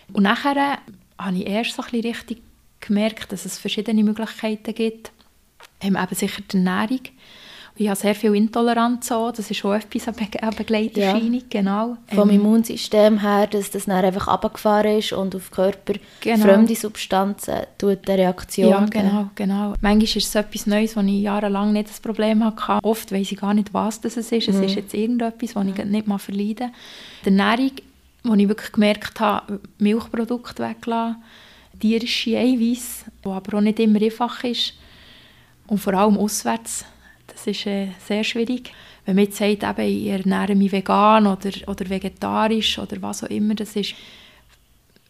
Mhm. 0.08 0.14
Und 0.14 0.22
nachher 0.22 0.78
habe 1.18 1.36
ich 1.36 1.46
erst 1.46 1.74
so 1.74 1.82
ein 1.82 1.90
bisschen 1.90 2.12
richtig 2.12 2.42
gemerkt, 2.78 3.32
dass 3.32 3.44
es 3.44 3.58
verschiedene 3.58 4.04
Möglichkeiten 4.04 4.72
gibt. 4.72 5.10
Ähm, 5.80 5.96
eben 5.96 6.14
sicher 6.14 6.42
die 6.50 6.56
Ernährung. 6.56 7.00
Ich 7.78 7.88
habe 7.88 7.98
sehr 7.98 8.14
viel 8.14 8.34
Intoleranz 8.34 9.12
auch. 9.12 9.32
Das 9.32 9.50
ist 9.50 9.62
auch 9.64 9.74
etwas 9.74 10.08
eine 10.08 10.52
Begleiterscheinung, 10.56 11.34
ja. 11.34 11.40
genau. 11.50 11.96
Vom 12.06 12.30
ähm, 12.30 12.36
Immunsystem 12.36 13.20
her, 13.20 13.46
dass 13.46 13.70
das 13.70 13.84
dann 13.84 14.02
einfach 14.02 14.28
abgefahren 14.28 14.98
ist 14.98 15.12
und 15.12 15.36
auf 15.36 15.50
Körper 15.50 15.94
genau. 16.20 16.42
fremde 16.42 16.74
Substanzen 16.74 17.66
tut 17.76 18.08
eine 18.08 18.18
Reaktion 18.18 18.70
Ja, 18.70 18.86
genau, 18.86 19.28
genau. 19.34 19.74
Manchmal 19.82 20.04
ist 20.04 20.16
es 20.16 20.34
etwas 20.34 20.66
Neues, 20.66 20.96
wo 20.96 21.00
ich 21.00 21.20
jahrelang 21.20 21.74
nicht 21.74 21.90
das 21.90 22.00
Problem 22.00 22.42
hatte. 22.42 22.82
Oft 22.82 23.12
weiß 23.12 23.32
ich 23.32 23.38
gar 23.38 23.52
nicht, 23.52 23.74
was 23.74 24.00
das 24.00 24.16
ist. 24.16 24.30
Mhm. 24.30 24.54
Es 24.54 24.70
ist 24.70 24.76
jetzt 24.76 24.94
irgendetwas, 24.94 25.54
was 25.54 25.66
ich 25.66 25.84
nicht 25.84 26.06
mal 26.06 26.18
verleiden 26.18 26.72
Die 27.26 27.28
Ernährung, 27.28 27.72
wo 28.24 28.34
ich 28.34 28.48
wirklich 28.48 28.72
gemerkt 28.72 29.20
habe, 29.20 29.60
Milchprodukte 29.78 30.62
weglassen, 30.62 31.22
tierische 31.78 32.38
Eiweiß, 32.38 33.04
die 33.22 33.28
aber 33.28 33.58
auch 33.58 33.60
nicht 33.60 33.80
immer 33.80 34.00
einfach 34.00 34.42
ist 34.44 34.72
und 35.66 35.78
vor 35.78 35.94
allem 35.94 36.16
auswärts 36.18 36.84
das 37.26 37.46
ist 37.46 37.66
äh, 37.66 37.88
sehr 38.06 38.24
schwierig. 38.24 38.72
Wenn 39.04 39.16
man 39.16 39.24
jetzt 39.24 39.36
sagt, 39.36 39.62
eben, 39.62 39.88
ich 39.88 40.06
ernähre 40.06 40.54
mich 40.54 40.72
vegan 40.72 41.26
oder, 41.26 41.50
oder 41.66 41.88
vegetarisch 41.88 42.78
oder 42.78 43.00
was 43.02 43.24
auch 43.24 43.30
immer, 43.30 43.54
das 43.54 43.76
ist 43.76 43.94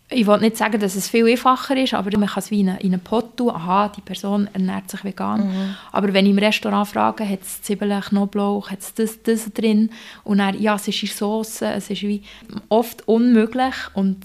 ich 0.09 0.25
will 0.25 0.39
nicht 0.39 0.57
sagen, 0.57 0.79
dass 0.79 0.95
es 0.95 1.09
viel 1.09 1.27
einfacher 1.29 1.77
ist, 1.77 1.93
aber 1.93 2.17
man 2.17 2.29
kann 2.29 2.39
es 2.39 2.53
wie 2.53 2.61
in 2.61 2.69
einen 2.69 3.01
Pot 3.01 3.37
tun. 3.37 3.51
Aha, 3.51 3.89
die 3.89 4.01
Person 4.01 4.49
ernährt 4.53 4.89
sich 4.89 5.03
vegan. 5.03 5.49
Mhm. 5.49 5.75
Aber 5.91 6.13
wenn 6.13 6.27
ich 6.27 6.31
im 6.31 6.39
Restaurant 6.39 6.87
frage, 6.87 7.29
hat 7.29 7.43
es 7.43 7.63
Zwiebeln, 7.63 8.01
Knoblauch, 8.01 8.71
hat 8.71 8.79
es 8.79 8.95
das, 8.95 9.21
das 9.25 9.53
drin? 9.53 9.91
Und 10.23 10.39
dann, 10.39 10.61
ja, 10.63 10.77
es 10.77 10.87
ist 10.87 11.03
in 11.03 11.09
Soße. 11.09 11.67
Es 11.67 11.91
ist 11.91 12.03
wie 12.03 12.23
oft 12.69 13.09
unmöglich. 13.09 13.75
Und 13.95 14.19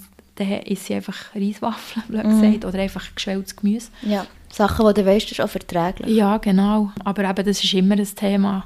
dann 0.50 0.62
ist 0.62 0.86
sie 0.86 0.94
einfach 0.94 1.34
Reiswaffeln, 1.34 2.04
blöd 2.08 2.24
mhm. 2.24 2.40
gesagt, 2.40 2.64
oder 2.64 2.78
einfach 2.78 3.14
geschwelltes 3.14 3.56
Gemüse. 3.56 3.88
Ja. 4.02 4.26
Sachen, 4.50 4.86
die 4.86 4.94
du 4.94 5.06
weißt, 5.06 5.30
ist 5.32 5.40
auch 5.40 5.48
verträglich. 5.48 6.14
Ja, 6.14 6.36
genau. 6.38 6.92
Aber 7.04 7.24
eben, 7.24 7.46
das 7.46 7.64
ist 7.64 7.74
immer 7.74 7.96
ein 7.96 8.04
Thema. 8.04 8.64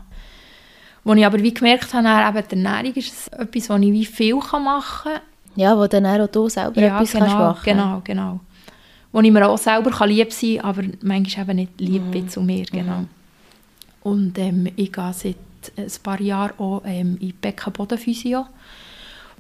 Wo 1.05 1.15
ich 1.15 1.25
aber 1.25 1.41
wie 1.41 1.55
gemerkt 1.55 1.95
habe, 1.95 2.39
eben 2.39 2.49
die 2.49 2.65
Ernährung 2.65 2.95
ist 2.95 3.33
etwas, 3.33 3.71
wo 3.71 3.75
ich 3.77 3.93
wie 3.93 4.05
viel 4.05 4.35
machen 4.35 5.13
kann. 5.13 5.21
Ja, 5.55 5.79
wo 5.79 5.87
dann 5.87 6.05
auch 6.05 6.27
du 6.27 6.49
selber 6.49 6.81
ja, 6.81 6.97
etwas 6.97 7.13
genau, 7.13 7.27
machen 7.27 7.61
genau, 7.65 8.01
genau. 8.05 8.41
Wo 9.13 9.21
ich 9.21 9.31
mir 9.31 9.49
auch 9.49 9.57
selber 9.57 9.91
kann 9.91 10.11
lieb 10.11 10.33
sein 10.33 10.57
kann, 10.57 10.65
aber 10.67 10.83
manchmal 11.03 11.45
eben 11.47 11.57
nicht 11.57 11.81
lieb 11.81 12.03
mm. 12.03 12.11
bin 12.11 12.29
zu 12.29 12.43
mir, 12.43 12.65
genau. 12.65 12.99
Mm. 12.99 13.09
Und 14.03 14.39
ähm, 14.39 14.69
ich 14.77 14.93
gehe 14.93 15.13
seit 15.15 15.37
ein 15.77 15.91
paar 16.03 16.21
Jahren 16.21 16.59
auch 16.59 16.83
ähm, 16.85 17.17
in 17.21 17.33
Beckenbodenphysio 17.41 18.47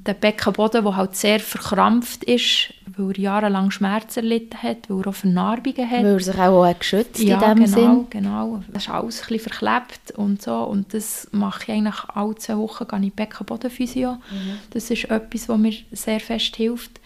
der 0.07 0.15
Beckenboden, 0.15 0.85
der 0.85 0.97
halt 0.97 1.17
sehr 1.17 1.41
verkrampft 1.41 2.25
ist, 2.25 2.73
weil 2.97 3.11
er 3.11 3.19
jahrelang 3.19 3.71
Schmerzen 3.71 4.21
erlitten 4.21 4.63
hat, 4.63 4.89
weil 4.89 5.01
er 5.01 5.09
auch 5.09 5.15
Vernarbungen 5.15 5.91
hat. 5.91 6.05
Weil 6.05 6.15
er 6.15 6.21
sich 6.21 6.39
auch, 6.39 6.65
auch 6.65 6.79
geschützt 6.79 7.23
ja, 7.23 7.41
in 7.41 7.59
dem 7.59 7.65
genau, 7.65 7.77
Sinn. 7.77 8.07
genau. 8.11 8.63
Das 8.73 8.85
ist 8.85 8.91
alles 8.91 9.23
ein 9.23 9.29
bisschen 9.29 9.53
verklebt 9.53 10.11
und 10.17 10.43
so. 10.43 10.55
Und 10.55 10.95
das 10.95 11.29
mache 11.33 11.65
ich 11.65 11.71
eigentlich 11.71 12.05
alle 12.15 12.35
zwei 12.37 12.57
Wochen 12.57 12.87
gehe 12.87 13.07
ich 13.07 13.13
Beckenbodenphysio. 13.13 14.13
Mhm. 14.13 14.59
Das 14.71 14.91
ist 14.91 15.05
etwas, 15.05 15.49
was 15.49 15.59
mir 15.59 15.73
sehr 15.93 16.21
fest 16.21 16.57
hilft. 16.57 17.01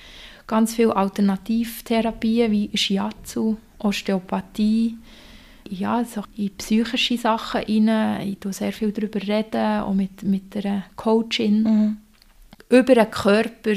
Ganz 0.46 0.74
viele 0.74 0.94
Alternativtherapien 0.94 2.50
wie 2.50 2.70
Shiatsu, 2.76 3.56
Osteopathie, 3.78 4.98
ja, 5.68 6.04
so 6.04 6.24
in 6.36 6.50
psychische 6.56 7.16
Sachen 7.16 7.60
rein. 7.60 8.20
Ich 8.22 8.36
rede 8.36 8.52
sehr 8.52 8.72
viel 8.72 8.90
darüber, 8.90 9.22
reden, 9.22 9.80
auch 9.82 9.94
mit, 9.94 10.22
mit 10.24 10.56
einer 10.56 10.84
Coachin. 10.96 11.62
Mhm 11.62 11.96
über 12.70 12.94
den 12.94 13.10
Körper, 13.10 13.74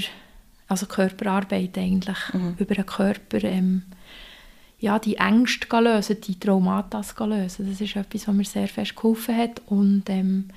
also 0.67 0.86
Körperarbeit 0.86 1.77
eigentlich, 1.77 2.17
mhm. 2.32 2.56
über 2.58 2.75
den 2.75 2.86
Körper 2.86 3.43
ähm, 3.43 3.84
ja, 4.84 4.99
die 4.99 5.15
Ängste 5.15 5.79
lösen, 5.79 6.19
die 6.19 6.38
Traumata 6.38 7.01
lösen. 7.25 7.69
Das 7.69 7.79
ist 7.79 7.95
etwas, 7.95 8.27
was 8.27 8.36
mir 8.36 8.43
sehr 8.43 8.67
fest 8.67 8.95
geholfen 8.95 9.38
hat. 9.38 9.62
Und 9.67 10.03
ähm, 10.10 10.49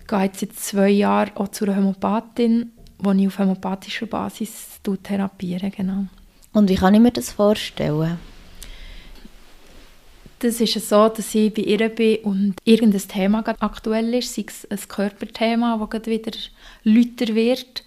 ich 0.00 0.06
gehe 0.06 0.22
jetzt 0.22 0.40
seit 0.40 0.52
zwei 0.54 0.90
Jahren 0.90 1.36
auch 1.36 1.48
zu 1.48 1.64
einer 1.64 1.76
Homöopathin, 1.76 2.70
wo 2.98 3.10
ich 3.10 3.26
auf 3.26 3.38
homöopathischer 3.38 4.06
Basis 4.06 4.80
therapiere. 5.02 5.70
Genau. 5.70 6.06
Und 6.52 6.68
wie 6.68 6.76
kann 6.76 6.94
ich 6.94 7.00
mir 7.00 7.10
das 7.10 7.32
vorstellen? 7.32 8.18
Das 10.38 10.60
ist 10.60 10.88
so, 10.88 11.08
dass 11.08 11.34
ich 11.34 11.52
bei 11.52 11.62
ihr 11.62 11.88
bin 11.88 12.18
und 12.18 12.54
irgendein 12.62 13.08
Thema 13.08 13.44
aktuell 13.58 14.14
ist, 14.14 14.34
sei 14.34 14.44
es 14.46 14.70
ein 14.70 14.88
Körperthema, 14.88 15.76
das 15.78 15.90
gerade 15.90 16.10
wieder 16.12 16.30
lauter 16.84 17.34
wird. 17.34 17.84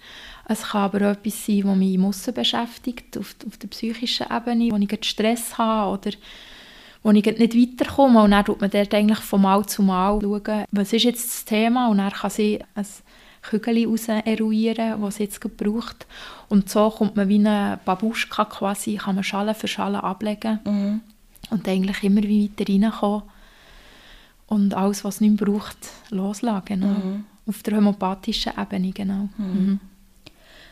Es 0.48 0.62
kann 0.62 0.82
aber 0.82 0.98
auch 0.98 1.12
etwas 1.12 1.46
sein, 1.46 1.62
das 1.64 1.76
mich 1.76 1.94
im 1.94 2.04
Aussen 2.04 2.34
beschäftigt, 2.34 3.16
auf, 3.16 3.36
auf 3.46 3.56
der 3.56 3.68
psychischen 3.68 4.26
Ebene, 4.30 4.72
wo 4.72 4.76
ich 4.76 5.04
Stress 5.04 5.56
habe 5.56 5.92
oder 5.92 6.16
wo 7.02 7.10
ich 7.10 7.24
nicht 7.24 7.56
weiterkomme. 7.56 8.22
Und 8.22 8.32
dann 8.32 8.44
schaut 8.44 8.60
man 8.60 8.70
dort 8.70 8.92
eigentlich 8.94 9.20
von 9.20 9.42
Mal 9.42 9.64
zu 9.66 9.82
Mal 9.82 10.20
schauen, 10.20 10.64
was 10.70 10.92
ist 10.92 11.04
jetzt 11.04 11.28
das 11.28 11.44
Thema 11.44 11.88
und 11.88 11.98
dann 11.98 12.10
kann 12.10 12.30
sie 12.30 12.60
ein 12.74 12.86
Kügel 13.42 13.76
heraus 13.76 14.08
eruieren, 14.08 15.00
was 15.00 15.16
sie 15.16 15.24
jetzt 15.24 15.40
braucht. 15.56 16.06
Und 16.48 16.68
so 16.68 16.90
kommt 16.90 17.16
man 17.16 17.28
wie 17.28 17.38
eine 17.38 17.78
Babuschka 17.84 18.44
quasi, 18.44 18.96
kann 18.96 19.14
man 19.14 19.24
Schale 19.24 19.54
für 19.54 19.68
Schale 19.68 20.02
ablegen. 20.02 20.60
Mhm 20.64 21.00
und 21.52 21.68
eigentlich 21.68 22.02
immer 22.02 22.22
wie 22.22 22.50
weiter 22.50 22.72
reinkommen 22.72 23.22
und 24.46 24.74
alles, 24.74 25.04
was 25.04 25.16
es 25.16 25.20
nicht 25.20 25.40
mehr 25.40 25.46
braucht, 25.46 25.76
loslassen. 26.10 26.64
Genau. 26.64 26.86
Mhm. 26.86 27.24
Auf 27.46 27.62
der 27.62 27.76
homöopathischen 27.76 28.52
Ebene, 28.58 28.92
genau. 28.92 29.28
Mhm. 29.36 29.46
Mhm. 29.46 29.80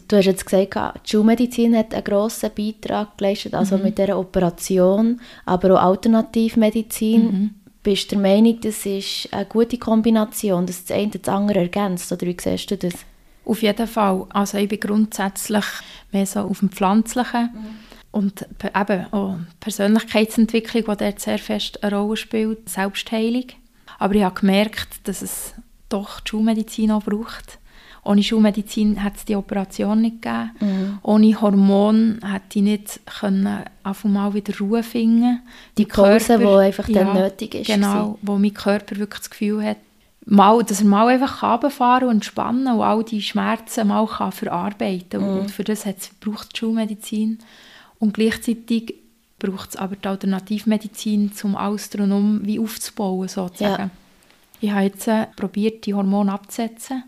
Du 0.07 0.17
hast 0.17 0.27
jetzt 0.27 0.45
gesagt, 0.45 1.05
die 1.07 1.11
Schulmedizin 1.11 1.77
hat 1.77 1.95
einen 1.95 2.05
grossen 2.05 2.51
Beitrag 2.57 3.17
geleistet, 3.17 3.55
also 3.55 3.77
mhm. 3.77 3.85
mit 3.85 3.99
dieser 3.99 4.19
Operation, 4.19 5.21
aber 5.47 5.75
auch 5.75 5.91
Alternativmedizin. 5.91 7.23
Mhm. 7.23 7.51
Bist 7.83 8.11
du 8.11 8.17
der 8.17 8.23
Meinung, 8.23 8.61
das 8.61 8.85
ist 8.85 9.29
eine 9.33 9.47
gute 9.47 9.79
Kombination, 9.79 10.67
dass 10.67 10.85
das 10.85 10.97
eine 10.97 11.09
das 11.09 11.33
andere 11.33 11.61
ergänzt, 11.61 12.11
oder 12.13 12.27
wie 12.27 12.37
siehst 12.39 12.71
du 12.71 12.77
das? 12.77 12.95
Auf 13.45 13.63
jeden 13.63 13.87
Fall. 13.87 14.27
Also 14.31 14.59
ich 14.59 14.69
bin 14.69 14.81
grundsätzlich 14.81 15.65
mehr 16.13 16.27
so 16.27 16.41
auf 16.41 16.59
dem 16.59 16.71
Pflanzlichen. 16.71 17.51
Mhm 17.53 17.91
und 18.13 18.47
eben 18.63 19.13
auch 19.13 19.39
Persönlichkeitsentwicklung, 19.61 20.85
die 20.85 21.05
dort 21.05 21.21
sehr 21.21 21.39
fest 21.39 21.83
eine 21.83 21.97
Rolle 21.97 22.17
spielt, 22.17 22.69
Selbstheilung. 22.69 23.45
Aber 23.99 24.15
ich 24.15 24.25
habe 24.25 24.41
gemerkt, 24.41 24.89
dass 25.05 25.23
es 25.23 25.55
doch 25.91 26.21
die 26.21 26.31
Schulmedizin 26.31 26.91
auch 26.91 27.03
braucht. 27.03 27.59
Ohne 28.03 28.23
Schulmedizin 28.23 28.97
hätte 28.97 29.17
es 29.19 29.25
die 29.27 29.37
Operation 29.37 30.01
nicht 30.01 30.23
gegeben. 30.23 30.51
Mhm. 30.61 30.99
Ohne 31.03 31.41
Hormon 31.41 32.21
hätte 32.25 32.59
ich 32.59 32.63
nicht 32.63 33.01
können 33.21 33.65
auf 33.83 34.05
einmal 34.05 34.33
wieder 34.33 34.59
Ruhe 34.59 34.83
finden 34.83 35.43
Die, 35.77 35.85
die 35.85 35.91
Pause, 35.91 36.39
die 36.39 36.47
einfach 36.47 36.89
ja, 36.89 37.05
dann 37.05 37.15
nötig 37.15 37.55
ist. 37.55 37.67
Genau, 37.67 38.19
wo 38.23 38.39
mein 38.39 38.55
Körper 38.55 38.97
wirklich 38.97 39.21
das 39.21 39.31
Gefühl 39.31 39.63
hat, 39.63 39.77
mal, 40.25 40.63
dass 40.65 40.81
er 40.81 40.87
mal 40.87 41.09
einfach 41.09 41.43
runterfahren 41.43 42.09
und 42.09 42.15
entspannen 42.17 42.75
und 42.75 42.83
all 42.83 43.05
die 43.05 43.21
Schmerzen 43.21 43.89
mal 43.89 44.07
kann 44.07 44.33
verarbeiten 44.33 45.21
kann. 45.21 45.35
Mhm. 45.35 45.41
Und 45.41 45.51
für 45.51 45.65
das 45.65 45.85
braucht 46.21 46.55
die 46.55 46.59
Schulmedizin. 46.59 47.39
Und 47.99 48.15
gleichzeitig 48.15 48.95
braucht 49.39 49.71
es 49.71 49.77
aber 49.77 49.97
die 49.97 50.09
Alternativmedizin, 50.09 51.33
um 51.43 51.55
alles 51.55 51.91
drumherum 51.91 52.41
wie 52.45 52.59
aufzubauen, 52.59 53.29
sozusagen. 53.29 53.83
Ja. 53.85 53.91
Ich 54.61 54.71
habe 54.71 54.85
jetzt 54.85 55.09
probiert, 55.37 55.87
die 55.87 55.95
Hormone 55.95 56.33
abzusetzen. 56.33 57.05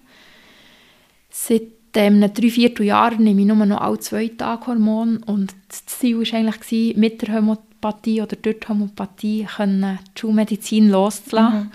Seit 1.31 1.63
ähm, 1.95 2.21
drei 2.21 2.51
Vierteljahren 2.51 3.23
nehme 3.23 3.43
ich 3.43 3.47
nur 3.47 3.67
noch 3.67 3.81
alle 3.81 3.99
zwei 3.99 4.29
Tage 4.29 4.67
Hormone 4.67 5.21
und 5.27 5.55
das 5.69 5.85
Ziel 5.87 6.19
war 6.19 6.39
eigentlich, 6.39 6.97
mit 6.97 7.23
der 7.23 7.35
Homöopathie 7.35 8.23
oder 8.23 8.37
durch 8.37 8.61
die 8.61 8.69
Homöopathie 8.69 9.47
können, 9.57 9.99
die 10.17 10.21
Schulmedizin 10.21 10.91
loszulassen 10.91 11.71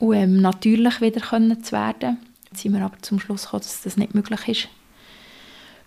mhm. 0.00 0.06
und 0.06 0.16
ähm, 0.16 0.40
natürlich 0.40 1.00
wieder 1.00 1.20
können 1.20 1.62
zu 1.62 1.72
werden. 1.72 2.18
Jetzt 2.50 2.62
sind 2.62 2.72
wir 2.72 2.84
aber 2.84 3.00
zum 3.02 3.20
Schluss 3.20 3.44
gekommen, 3.44 3.62
dass 3.62 3.82
das 3.82 3.96
nicht 3.96 4.14
möglich 4.14 4.48
ist, 4.48 4.68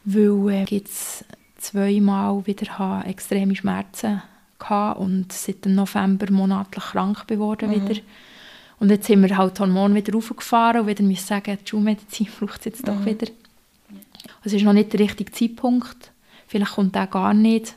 weil 0.05 0.49
äh, 0.49 0.65
gibt's 0.65 1.25
zweimal 1.57 2.45
wieder 2.45 3.03
extreme 3.05 3.55
Schmerzen 3.55 4.21
hatte 4.59 4.99
und 4.99 5.31
seit 5.31 5.65
dem 5.65 5.75
November 5.75 6.31
monatlich 6.31 6.83
krank 6.83 7.27
geworden 7.27 7.69
mhm. 7.69 7.89
wieder. 7.89 8.01
Und 8.79 8.91
jetzt 8.91 9.07
sind 9.07 9.27
wir 9.27 9.37
halt 9.37 9.59
Hormone 9.59 9.95
wieder 9.95 10.13
raufgefahren 10.13 10.81
und 10.81 10.87
wieder 10.87 11.03
müssen 11.03 11.25
sagen, 11.25 11.57
die 11.63 11.67
Schulmedizin 11.67 12.27
braucht 12.39 12.59
es 12.59 12.65
jetzt 12.65 12.87
doch 12.87 12.99
mhm. 12.99 13.05
wieder. 13.05 13.27
Es 14.43 14.53
ist 14.53 14.63
noch 14.63 14.73
nicht 14.73 14.93
der 14.93 14.99
richtige 14.99 15.31
Zeitpunkt. 15.31 16.11
Vielleicht 16.47 16.73
kommt 16.73 16.95
der 16.95 17.07
gar 17.07 17.33
nicht. 17.33 17.75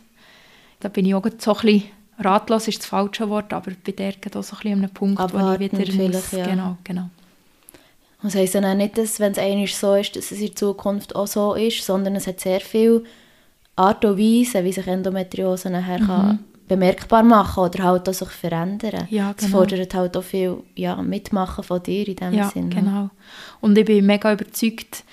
Da 0.81 0.89
bin 0.89 1.07
ich 1.07 1.15
auch 1.15 1.25
so 1.39 1.55
ein 1.55 1.61
bisschen 1.61 1.83
ratlos, 2.19 2.69
ist 2.69 2.81
das 2.81 2.87
falsche 2.87 3.29
Wort, 3.29 3.53
aber 3.53 3.73
bei 3.85 3.93
der 3.93 4.13
geht 4.13 4.37
auch 4.37 4.43
so 4.43 4.57
ein 4.57 4.63
bisschen 4.63 4.73
an 4.73 4.79
einem 4.85 4.95
Punkt, 4.95 5.21
Abwarten 5.21 5.73
wo 5.73 5.81
ich 5.83 5.93
wieder 5.93 6.09
muss. 6.09 6.33
Ja. 6.33 6.47
Genau, 6.47 6.77
genau. 6.85 7.09
Das 8.23 8.35
heisst 8.35 8.55
ja 8.55 8.75
nicht, 8.75 8.99
dass, 8.99 9.19
wenn 9.19 9.33
es 9.33 9.39
eigentlich 9.39 9.75
so 9.75 9.95
ist, 9.95 10.15
dass 10.15 10.31
es 10.31 10.41
in 10.41 10.55
Zukunft 10.55 11.17
auch 11.17 11.27
so 11.27 11.55
ist, 11.55 11.85
sondern 11.85 12.17
es 12.17 12.27
hat 12.27 12.41
sehr 12.41 12.61
viel 12.61 13.05
Art 13.77 14.05
und 14.05 14.19
Weise, 14.19 14.63
wie 14.63 14.73
sich 14.73 14.87
Endometriose 14.87 15.71
nachher 15.71 16.01
mhm. 16.01 16.07
kann 16.07 16.39
bemerkbar 16.71 17.23
machen 17.23 17.65
oder 17.65 17.83
halt 17.83 18.09
auch 18.09 18.15
sich 18.15 18.29
verändern. 18.29 19.07
Ja, 19.11 19.33
genau. 19.33 19.35
Das 19.37 19.47
fordert 19.47 19.95
halt 19.95 20.17
auch 20.17 20.23
viel 20.23 20.63
ja, 20.77 20.97
Mitmachen 21.03 21.65
von 21.65 21.83
dir 21.83 22.07
in 22.07 22.17
dem 22.17 22.33
ja, 22.33 22.49
Sinne. 22.49 22.75
genau. 22.75 23.11
Und 23.61 23.77
ich 23.77 23.85
bin 23.85 24.07
mega 24.07 24.33
überzeugt, 24.33 25.05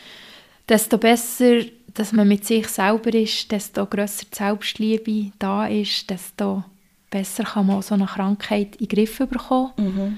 desto 0.70 0.98
besser 0.98 1.62
dass 1.98 2.12
man 2.12 2.28
mit 2.28 2.46
sich 2.46 2.67
selber 2.67 3.12
ist, 3.12 3.52
desto 3.52 3.88
grösser 3.88 4.26
die 4.32 4.36
Selbstliebe 4.38 5.32
da 5.39 5.65
ist, 5.65 6.08
desto 6.08 6.63
besser 7.10 7.43
kann 7.43 7.65
man 7.65 7.82
so 7.82 7.96
eine 7.96 8.06
Krankheit 8.06 8.76
in 8.76 8.88
den 8.88 8.89
Griff 8.89 9.17
bekommen 9.17 9.72
mhm. 9.78 10.17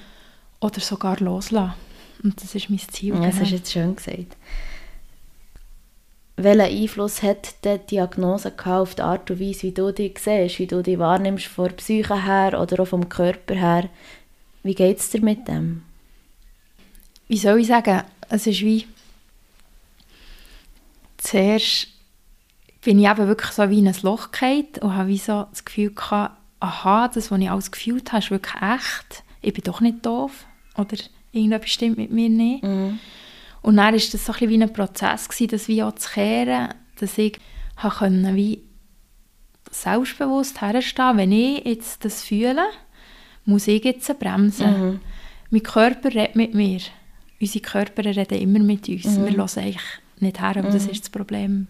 oder 0.60 0.82
sogar 0.82 1.18
loslassen. 1.20 1.74
Und 2.22 2.42
das 2.44 2.54
ist 2.54 2.70
mein 2.70 2.80
Ziel. 2.80 3.14
Ja, 3.14 3.22
das 3.22 3.36
genau. 3.36 3.42
hast 3.42 3.52
du 3.52 3.56
jetzt 3.56 3.72
schön 3.72 3.96
gesagt. 3.96 4.36
Welchen 6.42 6.62
Einfluss 6.62 7.22
hat 7.22 7.66
die 7.66 7.78
Diagnose 7.92 8.54
auf 8.66 8.96
die 8.96 9.02
Art 9.02 9.30
und 9.30 9.42
Weise, 9.42 9.64
wie 9.64 9.72
du 9.74 9.92
dich 9.92 10.20
siehst, 10.20 10.60
wie 10.60 10.68
du 10.68 10.82
dich 10.82 10.98
wahrnimmst, 10.98 11.48
von 11.48 11.68
der 11.68 11.76
Psyche 11.76 12.24
her 12.24 12.62
oder 12.62 12.82
auch 12.82 12.88
vom 12.88 13.10
Körper 13.10 13.56
her? 13.56 13.90
Wie 14.64 14.74
geht 14.74 15.00
es 15.00 15.10
dir 15.10 15.22
mit 15.22 15.50
dem? 15.50 15.84
Wie 17.28 17.38
soll 17.38 17.60
ich 17.60 17.68
sagen? 17.68 18.04
Es 18.30 18.48
ist 18.48 18.62
wie 18.62 18.88
zuerst 21.18 21.88
bin 22.84 23.00
ich 23.00 23.10
eben 23.10 23.28
wirklich 23.28 23.52
so 23.52 23.70
wie 23.70 23.80
in 23.80 23.90
ein 23.90 23.96
Loch 24.04 24.32
gefallen 24.32 24.68
und 24.80 24.96
habe 24.96 25.10
wie 25.10 25.18
so 25.18 25.46
das 25.50 25.66
Gefühl 25.66 25.94
gehabt, 25.94 26.38
aha, 26.62 27.10
das, 27.10 27.32
was 27.32 27.40
ich 27.40 27.50
alles 27.50 27.72
gefühlt 27.72 28.14
habe, 28.14 28.24
ist 28.24 28.32
wirklich 28.32 28.56
echt. 28.62 29.24
Ich 29.42 29.54
bin 29.54 29.64
doch 29.66 29.82
nicht 29.82 30.06
doof. 30.06 30.46
Oder 30.78 30.96
irgendetwas 31.34 31.72
stimmt 31.72 31.98
mit 31.98 32.12
mir 32.12 32.30
nicht. 32.30 32.64
Mhm. 32.64 33.00
Und 33.62 33.78
dann 33.78 33.86
war 33.86 33.92
das 33.92 34.26
so 34.26 34.34
ein 34.34 34.50
wie 34.50 34.62
ein 34.62 34.74
Prozess, 34.74 35.28
gewesen, 35.28 35.48
das 35.50 35.68
wie 35.68 35.84
auch 35.84 35.96
zu 35.96 36.10
kehren, 36.10 36.74
dass 37.00 37.18
ich 37.18 37.40
können, 37.98 38.36
wie 38.36 38.64
selbstbewusst 39.72 40.62
herstehen 40.62 41.18
wenn 41.18 41.32
ich 41.32 41.66
jetzt 41.66 42.04
das 42.04 42.24
fühle, 42.24 42.64
muss 43.46 43.68
ich 43.68 43.84
jetzt 43.84 44.18
bremsen. 44.20 44.72
Mhm. 44.72 45.00
Mein 45.52 45.64
Körper 45.64 46.10
redet 46.10 46.36
mit 46.36 46.54
mir. 46.54 46.80
Unsere 47.40 47.64
Körper 47.64 48.06
reden 48.06 48.40
immer 48.40 48.60
mit 48.60 48.90
uns. 48.90 49.06
Mhm. 49.06 49.26
Wir 49.26 49.38
hören 49.38 49.50
eigentlich 49.58 49.82
nicht 50.20 50.42
her, 50.42 50.50
aber 50.50 50.70
mhm. 50.70 50.74
das 50.74 50.88
ist 50.88 51.04
das 51.04 51.10
Problem 51.10 51.68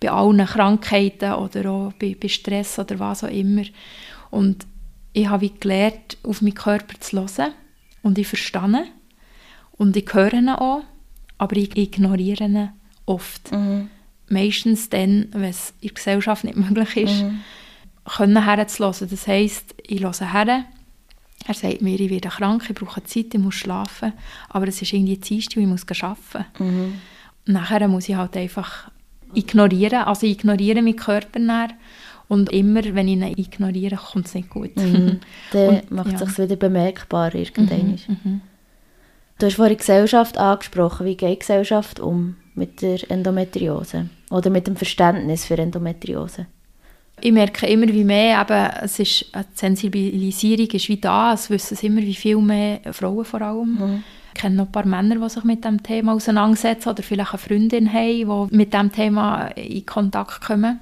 bei 0.00 0.10
allen 0.10 0.44
Krankheiten 0.44 1.32
oder 1.32 1.70
auch 1.70 1.92
bei, 1.94 2.16
bei 2.20 2.28
Stress 2.28 2.78
oder 2.78 2.98
was 2.98 3.24
auch 3.24 3.30
immer. 3.30 3.64
Und 4.30 4.66
ich 5.12 5.28
habe 5.28 5.48
gelernt, 5.48 6.18
auf 6.22 6.42
meinen 6.42 6.54
Körper 6.54 7.00
zu 7.00 7.20
hören 7.20 7.52
und 8.02 8.18
ich 8.18 8.26
verstehe 8.26 8.84
und 9.72 9.96
ich 9.96 10.12
höre 10.12 10.34
ihn 10.34 10.50
auch, 10.50 10.82
aber 11.38 11.56
ich 11.56 11.76
ignoriere 11.76 12.44
ihn 12.44 12.68
oft. 13.04 13.52
Mhm. 13.52 13.88
Meistens 14.28 14.88
dann, 14.88 15.28
wenn 15.32 15.50
es 15.50 15.72
in 15.80 15.88
der 15.88 15.94
Gesellschaft 15.94 16.44
nicht 16.44 16.56
möglich 16.56 16.96
ist, 16.96 17.22
mhm. 17.22 17.40
können 18.04 18.44
herzulassen. 18.44 19.08
Das 19.08 19.26
heisst, 19.26 19.74
ich 19.86 20.02
höre 20.02 20.32
her, 20.32 20.64
er 21.46 21.54
sagt 21.54 21.82
mir, 21.82 22.00
ich 22.00 22.10
werde 22.10 22.28
krank, 22.28 22.64
ich 22.68 22.74
brauche 22.74 23.04
Zeit, 23.04 23.34
ich 23.34 23.40
muss 23.40 23.54
schlafen, 23.54 24.12
aber 24.48 24.66
es 24.66 24.82
ist 24.82 24.92
irgendwie 24.92 25.16
Dienstag 25.16 25.58
und 25.58 25.62
ich 25.62 25.68
muss 25.68 26.02
arbeiten. 26.02 26.44
Mhm. 26.58 26.94
Nachher 27.46 27.86
muss 27.86 28.08
ich 28.08 28.16
halt 28.16 28.36
einfach 28.36 28.90
ignorieren, 29.32 30.04
also 30.04 30.26
ich 30.26 30.32
ignoriere 30.32 30.82
meinen 30.82 30.96
Körper 30.96 31.38
näher 31.38 31.68
und 32.28 32.50
immer, 32.50 32.82
wenn 32.82 33.08
ich 33.08 33.14
ihn 33.14 33.22
ignoriere, 33.22 33.96
kommt 33.96 34.26
es 34.26 34.34
nicht 34.34 34.50
gut. 34.50 34.74
Mhm. 34.76 35.20
Dann 35.52 35.82
macht 35.90 36.14
es 36.14 36.20
ja. 36.20 36.26
sich 36.26 36.38
wieder 36.38 36.56
bemerkbar 36.56 37.34
irgendwann. 37.34 37.98
Mhm. 38.08 38.40
Du 39.38 39.46
hast 39.46 39.56
vorhin 39.56 39.76
Gesellschaft 39.76 40.38
angesprochen. 40.38 41.04
Wie 41.04 41.16
geht 41.16 41.30
die 41.30 41.38
Gesellschaft 41.40 42.00
um 42.00 42.36
mit 42.54 42.80
der 42.80 43.10
Endometriose 43.10 44.08
oder 44.30 44.48
mit 44.48 44.66
dem 44.66 44.76
Verständnis 44.76 45.44
für 45.44 45.58
Endometriose? 45.58 46.46
Ich 47.20 47.32
merke 47.32 47.66
immer 47.66 47.88
wie 47.88 48.04
mehr, 48.04 48.40
eben, 48.40 48.70
es 48.82 48.98
ist, 48.98 49.34
die 49.34 49.42
Sensibilisierung 49.54 50.68
ist 50.68 50.88
wie 50.88 50.98
da, 50.98 51.32
es 51.32 51.48
wissen 51.48 51.74
es 51.74 51.82
immer 51.82 52.02
wie 52.02 52.14
viel 52.14 52.36
mehr 52.38 52.80
Frauen 52.92 53.24
vor 53.24 53.40
allem. 53.40 53.74
Mhm. 53.74 54.04
Ich 54.34 54.40
kenne 54.40 54.56
noch 54.56 54.66
ein 54.66 54.72
paar 54.72 54.86
Männer, 54.86 55.16
die 55.16 55.28
sich 55.30 55.44
mit 55.44 55.64
dem 55.64 55.82
Thema 55.82 56.12
auseinandersetzen 56.12 56.90
oder 56.90 57.02
vielleicht 57.02 57.32
eine 57.32 57.38
Freundin 57.38 57.92
haben, 57.92 58.50
die 58.50 58.56
mit 58.56 58.74
dem 58.74 58.92
Thema 58.92 59.46
in 59.48 59.86
Kontakt 59.86 60.42
kommen. 60.42 60.80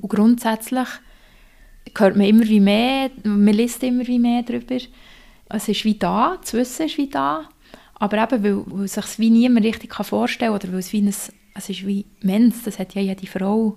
Und 0.00 0.08
grundsätzlich 0.08 0.88
hört 1.96 2.16
man 2.16 2.26
immer 2.26 2.44
wie 2.44 2.60
mehr, 2.60 3.10
man 3.24 3.54
liest 3.54 3.82
immer 3.82 4.06
wie 4.06 4.18
mehr 4.18 4.42
darüber. 4.42 4.78
Es 5.50 5.68
ist 5.68 5.84
wie 5.84 5.98
da, 5.98 6.38
das 6.40 6.54
Wissen 6.54 6.86
ist 6.86 6.96
wie 6.96 7.10
da, 7.10 7.49
aber 8.00 8.22
eben, 8.22 8.42
weil, 8.42 8.62
weil 8.66 8.88
sich 8.88 9.04
es 9.04 9.18
wie 9.18 9.30
niemand 9.30 9.64
richtig 9.64 9.94
vorstellen 9.94 10.52
kann 10.52 10.60
oder 10.60 10.72
weil 10.72 10.80
es 10.80 10.92
wie 10.92 11.02
ein, 11.02 11.08
es 11.08 11.68
ist 11.68 11.86
wie 11.86 12.06
Mensch, 12.22 12.56
das 12.64 12.78
hat 12.78 12.94
ja 12.94 13.02
jede 13.02 13.26
Frau, 13.26 13.76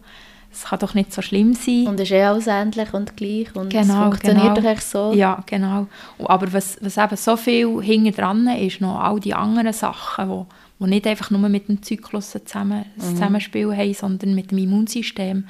es 0.51 0.63
kann 0.65 0.79
doch 0.79 0.93
nicht 0.93 1.11
so 1.11 1.21
schlimm 1.21 1.53
sein. 1.53 1.87
Und 1.87 1.99
es 1.99 2.09
ist 2.09 2.11
eh 2.11 2.23
alles 2.23 2.47
ähnlich 2.47 2.93
und 2.93 3.17
gleich 3.17 3.53
und 3.55 3.69
genau, 3.69 3.81
es 3.81 3.89
funktioniert 3.89 4.55
genau. 4.55 4.55
doch 4.55 4.63
echt 4.63 4.83
so. 4.83 5.13
Ja, 5.13 5.43
genau. 5.45 5.87
Aber 6.19 6.53
was, 6.53 6.77
was 6.79 6.97
eben 6.97 7.17
so 7.17 7.35
viel 7.35 7.81
hinten 7.81 8.13
dran 8.13 8.47
ist, 8.47 8.79
noch 8.79 8.99
all 8.99 9.19
die 9.19 9.33
anderen 9.33 9.73
Sachen, 9.73 10.29
wo, 10.29 10.47
wo 10.79 10.85
nicht 10.85 11.05
einfach 11.05 11.29
nur 11.29 11.49
mit 11.49 11.67
dem 11.67 11.81
Zyklus 11.83 12.31
zusammen, 12.31 12.85
mhm. 12.95 13.01
Zusammenspiel 13.01 13.75
haben, 13.75 13.93
sondern 13.93 14.35
mit 14.35 14.51
dem 14.51 14.59
Immunsystem. 14.59 15.45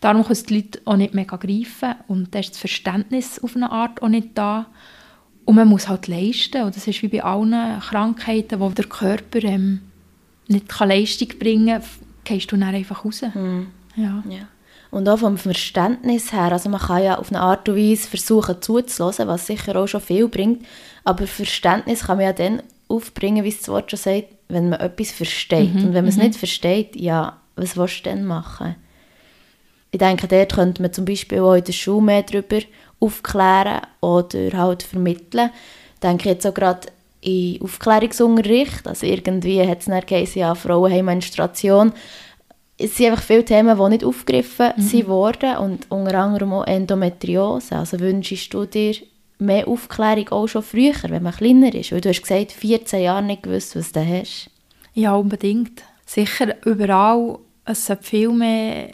Darum 0.00 0.24
können 0.24 0.46
die 0.48 0.54
Leute 0.56 0.80
auch 0.86 0.96
nicht 0.96 1.14
mega 1.14 1.36
greifen 1.36 1.94
und 2.08 2.34
da 2.34 2.38
ist 2.38 2.52
das 2.52 2.58
Verständnis 2.58 3.38
auf 3.42 3.54
eine 3.54 3.70
Art 3.70 4.02
auch 4.02 4.08
nicht 4.08 4.30
da. 4.34 4.66
Und 5.44 5.56
man 5.56 5.68
muss 5.68 5.88
halt 5.88 6.08
leisten. 6.08 6.62
Und 6.62 6.76
das 6.76 6.86
ist 6.86 7.02
wie 7.02 7.08
bei 7.08 7.22
allen 7.22 7.80
Krankheiten, 7.80 8.60
wo 8.60 8.68
der 8.70 8.84
Körper 8.84 9.42
ähm, 9.42 9.80
nicht 10.48 10.68
kann 10.68 10.88
Leistung 10.88 11.28
bringen 11.38 11.80
kann, 11.80 11.88
gehst 12.24 12.52
du 12.52 12.56
dann 12.56 12.74
einfach 12.74 13.04
raus. 13.04 13.22
Mhm. 13.34 13.68
Ja. 13.96 14.22
ja. 14.28 14.48
Und 14.90 15.08
auch 15.08 15.18
vom 15.18 15.38
Verständnis 15.38 16.32
her, 16.32 16.52
also 16.52 16.68
man 16.68 16.80
kann 16.80 17.02
ja 17.02 17.18
auf 17.18 17.30
eine 17.30 17.40
Art 17.40 17.68
und 17.68 17.76
Weise 17.76 18.08
versuchen 18.08 18.60
zuzulassen, 18.60 19.26
was 19.26 19.46
sicher 19.46 19.74
auch 19.76 19.86
schon 19.86 20.02
viel 20.02 20.28
bringt, 20.28 20.66
aber 21.02 21.26
Verständnis 21.26 22.04
kann 22.04 22.18
man 22.18 22.26
ja 22.26 22.32
dann 22.34 22.62
aufbringen, 22.88 23.42
wie 23.42 23.48
es 23.48 23.60
das 23.60 23.68
Wort 23.68 23.90
schon 23.90 23.98
sagt, 23.98 24.28
wenn 24.48 24.68
man 24.68 24.80
etwas 24.80 25.10
versteht. 25.10 25.74
Mhm. 25.74 25.86
Und 25.86 25.94
wenn 25.94 26.04
man 26.04 26.08
es 26.10 26.16
mhm. 26.16 26.24
nicht 26.24 26.38
versteht, 26.38 26.94
ja, 26.94 27.38
was 27.56 27.76
willst 27.76 28.00
du 28.00 28.10
denn 28.10 28.24
machen? 28.26 28.76
Ich 29.92 29.98
denke, 29.98 30.28
dort 30.28 30.54
könnte 30.54 30.82
man 30.82 30.92
zum 30.92 31.04
Beispiel 31.04 31.40
auch 31.40 31.54
in 31.54 31.64
der 31.64 31.72
Schule 31.72 32.02
mehr 32.02 32.22
darüber 32.22 32.58
aufklären 33.02 33.82
oder 34.00 34.52
halt 34.52 34.82
vermitteln. 34.82 35.50
Ich 35.94 36.00
denke 36.00 36.30
jetzt 36.30 36.46
auch 36.46 36.54
gerade 36.54 36.88
in 37.20 37.60
Aufklärungsunterricht, 37.62 38.86
also 38.86 39.06
irgendwie 39.06 39.66
hat 39.66 39.80
es 39.80 39.84
dann 39.86 40.04
geheißen, 40.04 40.40
ja, 40.40 40.54
Frauen 40.54 40.92
haben 40.92 41.04
Menstruation. 41.04 41.92
Es 42.76 42.96
sind 42.96 43.10
einfach 43.10 43.22
viele 43.22 43.44
Themen, 43.44 43.78
die 43.78 43.88
nicht 43.90 44.04
aufgegriffen 44.04 44.72
mhm. 44.76 45.06
wurden 45.06 45.56
und 45.58 45.90
unter 45.90 46.18
anderem 46.18 46.52
auch 46.52 46.66
Endometriose. 46.66 47.76
Also 47.76 48.00
wünschst 48.00 48.52
du 48.52 48.64
dir 48.64 48.94
mehr 49.38 49.68
Aufklärung 49.68 50.28
auch 50.30 50.48
schon 50.48 50.62
früher, 50.62 50.94
wenn 51.08 51.22
man 51.22 51.34
kleiner 51.34 51.72
ist? 51.74 51.92
Weil 51.92 52.00
du 52.00 52.08
hast 52.08 52.22
gesagt, 52.22 52.52
14 52.52 53.02
Jahre 53.02 53.22
nicht 53.22 53.44
gewusst, 53.44 53.76
was 53.76 53.92
du 53.92 54.04
hast. 54.04 54.50
Ja, 54.94 55.14
unbedingt. 55.14 55.82
Sicher 56.06 56.56
überall, 56.66 57.38
es 57.64 57.86
sollte 57.86 58.02
viel 58.02 58.30
mehr 58.30 58.90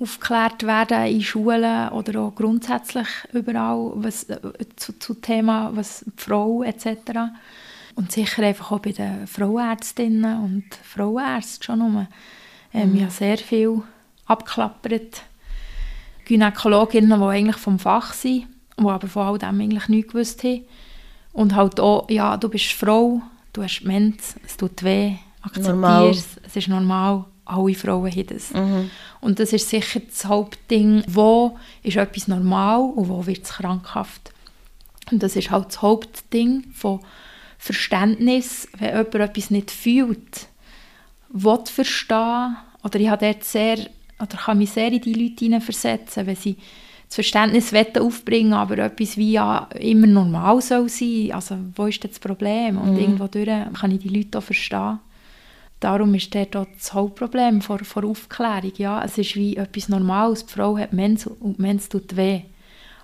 aufgeklärt 0.00 0.62
werden 0.62 1.06
in 1.06 1.22
Schulen 1.22 1.90
oder 1.90 2.20
auch 2.20 2.34
grundsätzlich 2.34 3.06
überall 3.32 3.92
was, 3.96 4.24
äh, 4.24 4.38
zu, 4.76 4.98
zu 4.98 5.14
Thema 5.14 5.70
was 5.74 6.04
Frau 6.16 6.62
etc. 6.62 6.86
Und 7.94 8.10
sicher 8.10 8.42
einfach 8.42 8.72
auch 8.72 8.78
bei 8.78 8.92
den 8.92 9.26
Frauenärztinnen 9.26 10.42
und 10.42 10.64
Frauenärzten 10.82 11.62
schon 11.62 11.80
um. 11.82 12.06
Ähm, 12.72 12.90
mhm. 12.90 12.96
Ich 12.96 13.02
habe 13.02 13.12
sehr 13.12 13.38
viel 13.38 13.82
abgeklappert. 14.26 15.22
Gynäkologinnen, 16.24 17.20
die 17.20 17.26
eigentlich 17.26 17.56
vom 17.56 17.78
Fach 17.78 18.14
sind, 18.14 18.46
die 18.78 18.84
aber 18.86 19.08
von 19.08 19.26
all 19.26 19.38
dem 19.38 19.60
eigentlich 19.60 19.88
nichts 19.88 20.12
gewusst 20.12 20.44
haben. 20.44 20.64
Und 21.32 21.54
halt 21.54 21.78
auch, 21.78 22.08
ja, 22.08 22.36
du 22.36 22.48
bist 22.48 22.72
Frau, 22.72 23.20
du 23.52 23.62
hast 23.62 23.82
Mens, 23.82 24.36
es 24.46 24.56
tut 24.56 24.82
weh, 24.82 25.16
akzeptier 25.42 26.10
es, 26.10 26.26
es 26.44 26.56
ist 26.56 26.68
normal 26.68 27.26
alle 27.50 27.74
Frauen 27.74 28.10
haben 28.10 28.26
das. 28.26 28.52
Mhm. 28.52 28.90
Und 29.20 29.38
das 29.38 29.52
ist 29.52 29.68
sicher 29.68 30.00
das 30.00 30.24
Hauptding, 30.24 31.04
wo 31.06 31.58
ist 31.82 31.96
etwas 31.96 32.28
normal 32.28 32.80
und 32.80 33.08
wo 33.08 33.26
wird 33.26 33.44
es 33.44 33.50
krankhaft. 33.50 34.32
Und 35.10 35.22
das 35.22 35.36
ist 35.36 35.50
halt 35.50 35.68
das 35.68 35.82
Hauptding 35.82 36.64
von 36.72 37.00
Verständnis, 37.58 38.68
wenn 38.78 38.88
jemand 38.88 39.14
etwas 39.14 39.50
nicht 39.50 39.70
fühlt, 39.70 40.48
will 41.28 41.58
verstehen, 41.66 42.56
oder 42.82 42.98
ich 42.98 43.08
habe 43.08 43.26
dort 43.26 43.44
sehr, 43.44 43.78
oder 44.18 44.36
kann 44.36 44.58
mich 44.58 44.70
sehr 44.70 44.90
in 44.90 45.02
die 45.02 45.12
Leute 45.12 45.44
hineinversetzen, 45.44 46.26
wenn 46.26 46.36
sie 46.36 46.56
das 47.06 47.16
Verständnis 47.16 47.72
aufbringen 47.98 48.52
aber 48.52 48.78
etwas 48.78 49.16
wie 49.16 49.32
ja 49.32 49.68
immer 49.78 50.06
normal 50.06 50.62
soll 50.62 50.88
sein, 50.88 51.32
also 51.32 51.56
wo 51.74 51.86
ist 51.86 52.02
das 52.04 52.20
Problem? 52.20 52.78
Und 52.78 52.92
mhm. 52.92 53.00
irgendwo 53.00 53.26
durch 53.26 53.46
kann 53.46 53.90
ich 53.90 53.98
die 53.98 54.08
Leute 54.08 54.38
auch 54.38 54.42
verstehen. 54.42 55.00
Darum 55.80 56.14
ist 56.14 56.34
dort 56.34 56.54
auch 56.56 56.66
das 56.76 56.92
Hauptproblem 56.92 57.62
vor, 57.62 57.78
vor 57.78 58.04
Aufklärung. 58.04 58.72
Ja, 58.76 59.02
es 59.02 59.16
ist 59.16 59.34
wie 59.34 59.56
etwas 59.56 59.88
Normales. 59.88 60.44
Die 60.44 60.52
Frau 60.52 60.76
hat 60.76 60.92
Mens 60.92 61.26
und 61.26 61.56
die 61.56 61.62
Mens 61.62 61.88
tut 61.88 62.16
weh. 62.16 62.42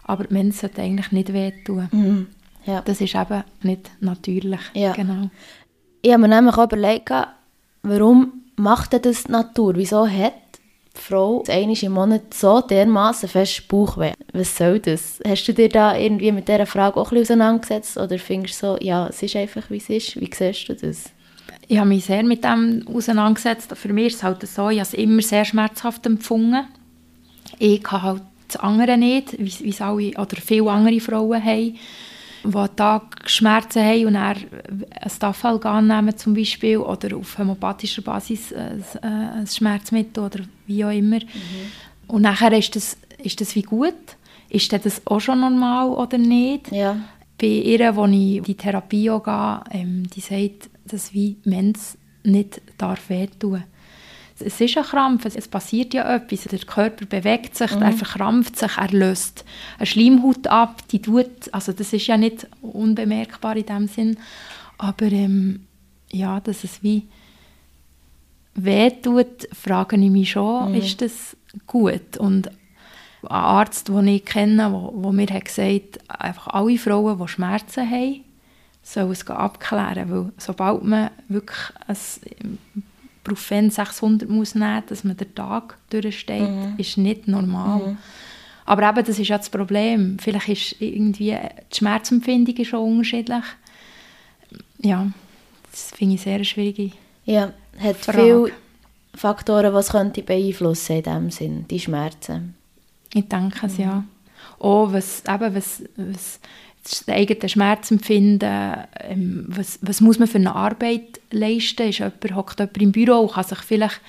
Aber 0.05 0.24
die 0.24 0.35
Mens 0.35 0.61
sollte 0.61 0.83
eigentlich 0.83 1.11
nicht 1.11 1.33
wehtun. 1.33 1.89
Mhm. 1.91 2.27
Ja. 2.66 2.83
Das 2.83 3.01
ist 3.01 3.14
eben 3.14 3.45
nicht 3.62 3.91
natürlich. 4.01 4.61
Ja. 4.74 4.93
Genau. 4.93 5.31
Ich 6.03 6.12
habe 6.12 6.22
mir 6.22 6.29
nämlich 6.29 6.57
auch 6.57 6.64
überlegt, 6.64 7.11
warum 7.83 8.43
macht 8.57 8.93
das 8.93 9.24
die 9.24 9.33
Natur? 9.33 9.74
Wieso 9.77 10.07
hat 10.07 10.35
die 10.97 11.01
Frau 11.01 11.45
einmal 11.49 11.77
im 11.83 11.93
Monat 11.93 12.35
so 12.35 12.61
dermaßen 12.61 13.29
fest 13.29 13.68
Bauchweh? 13.68 14.12
Was 14.33 14.57
soll 14.57 14.81
das? 14.81 15.20
Hast 15.27 15.47
du 15.49 15.55
dir 15.55 15.68
da 15.68 15.97
irgendwie 15.97 16.33
mit 16.33 16.47
dieser 16.47 16.66
Frage 16.66 16.97
auch 17.01 17.11
ein 17.11 17.18
bisschen 17.18 17.41
auseinandergesetzt? 17.41 17.97
Oder 17.97 18.18
findest 18.18 18.62
du 18.62 18.66
so, 18.66 18.79
ja, 18.81 19.07
es 19.07 19.22
ist 19.22 19.37
einfach, 19.37 19.70
wie 19.70 19.79
es 19.79 19.89
ist? 19.89 20.20
Wie 20.20 20.31
siehst 20.33 20.68
du 20.68 20.74
das? 20.74 21.11
Ich 21.69 21.79
habe 21.79 21.89
mich 21.89 22.05
sehr 22.05 22.23
mit 22.23 22.45
dem 22.45 22.85
auseinandergesetzt. 22.87 23.77
Für 23.77 23.93
mich 23.93 24.07
ist 24.07 24.17
es 24.17 24.23
halt 24.23 24.47
so, 24.47 24.71
ich 24.71 24.79
habe 24.79 24.89
es 24.89 24.95
immer 24.95 25.23
sehr 25.23 25.45
schmerzhaft 25.45 26.07
empfunden. 26.07 26.64
Ich 27.59 27.83
habe 27.91 28.03
halt 28.03 28.23
das 28.49 28.57
andere 28.57 28.97
nicht, 28.97 29.37
wie 29.39 29.69
es 29.69 29.81
alle 29.81 30.11
oder 30.11 30.37
viele 30.37 30.71
andere 30.71 31.01
Frauen 31.01 31.43
haben, 31.43 31.77
die 32.45 32.77
Tag 32.77 33.29
Schmerzen 33.29 33.83
haben 33.83 34.07
und 34.07 34.14
dann 34.14 34.37
ein 35.01 35.11
Staffelg 35.11 35.67
annehmen 35.67 36.17
zum 36.17 36.35
Beispiel 36.35 36.79
oder 36.79 37.17
auf 37.17 37.39
homöopathischer 37.39 38.03
Basis 38.03 38.53
ein, 38.53 38.85
ein 39.03 39.47
Schmerzmittel 39.47 40.25
oder 40.25 40.41
wie 40.67 40.85
auch 40.85 40.91
immer. 40.91 41.19
Mhm. 41.19 41.73
Und 42.07 42.23
nachher 42.23 42.53
ist 42.53 42.77
das, 42.77 42.97
ist 43.19 43.41
das 43.41 43.55
wie 43.57 43.62
gut. 43.62 43.95
Ist 44.49 44.73
das 44.73 45.03
auch 45.07 45.21
schon 45.21 45.41
normal 45.41 45.89
oder 45.89 46.19
nicht? 46.19 46.71
Ja. 46.71 46.97
Bei 47.39 47.47
ihr, 47.47 47.97
wo 47.97 48.07
ich 48.07 48.43
die 48.43 48.55
Therapie 48.55 49.11
auch 49.11 49.25
gehe, 49.25 49.61
ähm, 49.73 50.09
die 50.09 50.21
sagt, 50.21 50.71
dass 50.87 51.12
wie 51.12 51.37
Mensch 51.45 51.97
nicht 52.22 52.61
darf 52.78 53.09
wehtun 53.09 53.64
es 54.39 54.61
ist 54.61 54.76
ein 54.76 54.84
Krampf, 54.84 55.24
es 55.24 55.49
passiert 55.49 55.95
ja 55.95 56.14
etwas, 56.14 56.45
der 56.45 56.59
Körper 56.59 57.07
bewegt 57.07 57.57
sich, 57.57 57.74
mhm. 57.74 57.82
er 57.82 57.93
verkrampft 57.93 58.57
sich, 58.57 58.76
er 58.76 58.91
löst 58.91 59.45
eine 59.78 59.87
Schleimhaut 59.87 60.47
ab, 60.47 60.82
die 60.89 61.01
tut, 61.01 61.53
also 61.53 61.72
das 61.72 61.93
ist 61.93 62.07
ja 62.07 62.16
nicht 62.16 62.47
unbemerkbar 62.61 63.57
in 63.57 63.66
dem 63.66 63.89
Sinn, 63.89 64.18
aber 64.78 65.07
ähm, 65.07 65.66
ja, 66.12 66.41
dass 66.41 66.64
es 66.64 66.82
wie 66.82 67.05
wehtut, 68.55 69.49
frage 69.53 69.97
ich 69.97 70.11
mich 70.11 70.30
schon, 70.30 70.72
mhm. 70.72 70.78
ist 70.78 71.01
das 71.01 71.37
gut 71.66 72.16
und 72.18 72.49
ein 73.22 73.28
Arzt, 73.28 73.89
den 73.89 74.09
ich 74.09 74.24
kenne, 74.24 74.70
wo, 74.70 74.93
wo 74.95 75.12
mir 75.12 75.26
hat 75.28 75.47
gesagt 75.47 75.99
einfach 76.09 76.49
alle 76.49 76.78
Frauen, 76.78 77.18
die 77.18 77.28
Schmerzen 77.28 77.91
haben, 77.91 78.24
sollen 78.87 79.11
es 79.11 79.26
abklären, 79.26 80.11
weil 80.11 80.32
sobald 80.39 80.84
man 80.84 81.11
wirklich 81.28 81.59
ein 81.89 82.59
Brufen 83.24 83.70
600 83.70 84.28
muss 84.28 84.55
nehmen, 84.55 84.84
dass 84.87 85.03
man 85.03 85.16
den 85.16 85.34
Tag 85.34 85.76
durchsteht, 85.91 86.49
mhm. 86.49 86.74
ist 86.78 86.97
nicht 86.97 87.26
normal. 87.26 87.78
Mhm. 87.80 87.99
Aber 88.64 88.89
eben, 88.89 89.05
das 89.05 89.18
ist 89.18 89.28
ja 89.28 89.39
das 89.39 89.51
Problem. 89.51 90.18
Vielleicht 90.20 90.49
ist 90.49 90.80
irgendwie 90.80 91.37
die 91.72 91.76
Schmerzempfindung 91.76 92.64
schon 92.64 92.80
unterschiedlich. 92.80 93.45
Ja, 94.78 95.11
das 95.70 95.91
finde 95.91 96.14
ich 96.14 96.20
sehr 96.20 96.45
schwierig. 96.45 96.93
Ja, 97.24 97.53
hat 97.78 97.97
Frage. 97.97 98.18
viele 98.18 98.53
Faktoren, 99.14 99.74
was 99.74 99.91
könnte 99.91 100.22
beeinflussen 100.22 100.97
in 100.97 101.03
diesem 101.03 101.30
Sinn, 101.30 101.64
die 101.68 101.80
Schmerzen. 101.80 102.55
Ich 103.12 103.28
denke 103.28 103.66
es, 103.66 103.78
ja. 103.78 104.05
Auch 104.59 104.93
was, 104.93 105.22
eben, 105.28 105.55
was, 105.55 105.82
was 105.97 106.41
das 106.89 107.09
eigene 107.09 107.49
Schmerzempfinden, 107.49 108.84
ähm, 109.01 109.45
was, 109.49 109.78
was 109.82 110.01
muss 110.01 110.18
man 110.18 110.28
für 110.28 110.39
eine 110.39 110.55
Arbeit 110.55 111.20
leisten, 111.30 111.89
ist 111.89 111.99
jemand, 111.99 112.34
hockt 112.34 112.61
jemand 112.61 112.82
im 112.82 112.93
Büro 112.93 113.20
und 113.20 113.32
kann 113.32 113.45
sich 113.45 113.59
vielleicht 113.59 114.01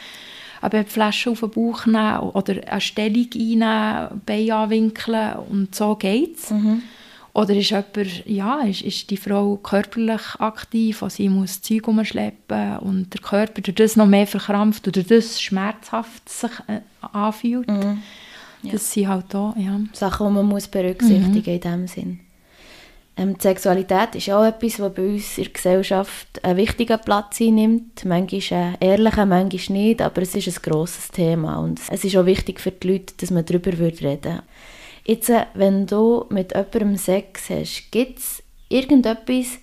eine 0.61 0.85
Flasche 0.85 1.31
auf 1.31 1.41
den 1.41 1.51
Bauch 1.51 1.85
nehmen 1.85 2.19
oder 2.19 2.55
eine 2.67 2.81
Stellung 2.81 3.27
einnehmen, 3.33 4.21
Beine 4.25 4.55
anwinkeln 4.55 5.35
und 5.49 5.75
so 5.75 5.95
geht 5.95 6.37
es. 6.37 6.51
Mhm. 6.51 6.83
Oder 7.33 7.55
ist 7.55 7.69
jemand, 7.69 8.25
ja, 8.25 8.61
ist, 8.61 8.81
ist 8.81 9.11
die 9.11 9.17
Frau 9.17 9.57
körperlich 9.57 10.39
aktiv, 10.39 11.03
also 11.03 11.17
sie 11.17 11.29
muss 11.29 11.61
Zeug 11.61 11.87
umschleppen 11.87 12.79
und 12.79 13.13
der 13.13 13.21
Körper 13.21 13.61
durch 13.61 13.75
das 13.75 13.95
noch 13.95 14.07
mehr 14.07 14.25
verkrampft 14.25 14.87
oder 14.87 15.03
das 15.03 15.39
schmerzhaft 15.39 16.27
sich 16.27 16.51
äh, 16.65 16.81
anfühlt. 17.13 17.69
Mhm. 17.69 18.01
Ja. 18.63 18.71
Das 18.71 18.91
sind 18.91 19.07
halt 19.07 19.35
auch, 19.35 19.55
ja. 19.55 19.79
Sachen, 19.93 20.27
die 20.27 20.33
man 20.33 20.47
muss 20.47 20.67
berücksichtigen 20.67 21.35
muss 21.35 21.45
mhm. 21.45 21.53
in 21.53 21.61
dem 21.61 21.87
Sinn. 21.87 22.19
Ähm, 23.17 23.35
die 23.35 23.41
Sexualität 23.41 24.15
ist 24.15 24.29
auch 24.29 24.45
etwas, 24.45 24.79
was 24.79 24.93
bei 24.93 25.01
uns 25.01 25.37
in 25.37 25.45
der 25.45 25.53
Gesellschaft 25.53 26.43
einen 26.43 26.57
wichtigen 26.57 26.99
Platz 27.03 27.41
einnimmt. 27.41 28.05
Manchmal 28.05 28.61
einen 28.61 28.77
ehrlichen, 28.79 29.29
manchmal 29.29 29.77
nicht, 29.77 30.01
aber 30.01 30.21
es 30.21 30.35
ist 30.35 30.47
ein 30.47 30.61
grosses 30.71 31.09
Thema 31.09 31.57
und 31.57 31.81
es 31.89 32.03
ist 32.03 32.15
auch 32.15 32.25
wichtig 32.25 32.59
für 32.59 32.71
die 32.71 32.91
Leute, 32.91 33.13
dass 33.17 33.31
man 33.31 33.45
darüber 33.45 33.71
reden 33.71 34.01
würde. 34.01 34.43
Jetzt, 35.03 35.29
äh, 35.29 35.45
wenn 35.55 35.87
du 35.87 36.25
mit 36.29 36.53
jemandem 36.53 36.97
Sex 36.97 37.49
hast, 37.49 37.91
gibt 37.91 38.19
es 38.19 38.43
irgendetwas, 38.69 39.59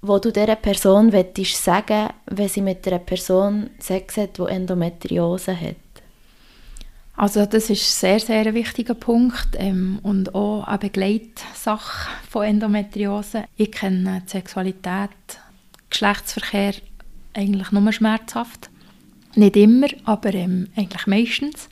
wo 0.00 0.18
du 0.18 0.30
dieser 0.30 0.56
Person 0.56 1.12
sagen 1.44 2.08
wenn 2.26 2.48
sie 2.48 2.60
mit 2.60 2.86
einer 2.86 2.98
Person 2.98 3.70
Sex 3.78 4.16
hat, 4.16 4.38
die 4.38 4.42
Endometriose 4.42 5.58
hat? 5.58 5.76
Also 7.16 7.46
das 7.46 7.70
ist 7.70 8.00
sehr, 8.00 8.18
sehr 8.18 8.46
ein 8.46 8.54
wichtiger 8.54 8.94
Punkt 8.94 9.50
ähm, 9.54 10.00
und 10.02 10.34
auch 10.34 10.64
eine 10.64 10.78
Begleitsache 10.78 12.10
von 12.28 12.44
Endometriose. 12.44 13.44
Ich 13.56 13.70
kenne 13.70 14.22
die 14.26 14.30
Sexualität, 14.30 15.10
Geschlechtsverkehr 15.90 16.74
eigentlich 17.32 17.70
nur 17.70 17.92
schmerzhaft. 17.92 18.68
Nicht 19.36 19.56
immer, 19.56 19.86
aber 20.04 20.34
ähm, 20.34 20.68
eigentlich 20.74 21.06
meistens. 21.06 21.68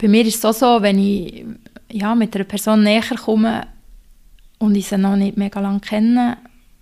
Bei 0.00 0.06
mir 0.06 0.24
ist 0.24 0.36
es 0.36 0.44
auch 0.44 0.54
so, 0.54 0.82
wenn 0.82 0.98
ich 0.98 1.44
ja, 1.90 2.14
mit 2.14 2.34
einer 2.34 2.44
Person 2.44 2.84
näher 2.84 3.02
komme 3.02 3.66
und 4.58 4.76
ich 4.76 4.86
sie 4.86 4.98
noch 4.98 5.16
nicht 5.16 5.36
mega 5.36 5.60
lange 5.60 5.80
kenne, 5.80 6.38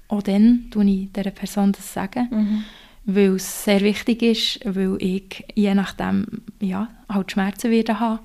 auch 0.08 0.22
dann 0.22 0.70
sage 0.74 0.90
ich 0.90 1.12
dieser 1.12 1.30
Person 1.30 1.72
das 1.72 1.92
sagen. 1.92 2.28
Mhm 2.30 2.64
weil 3.04 3.36
es 3.36 3.64
sehr 3.64 3.80
wichtig 3.80 4.22
ist, 4.22 4.60
weil 4.64 4.96
ich 5.00 5.44
je 5.54 5.74
nachdem 5.74 6.26
ja, 6.60 6.88
halt 7.08 7.32
Schmerzen 7.32 7.70
werde 7.70 7.98
haben. 7.98 8.20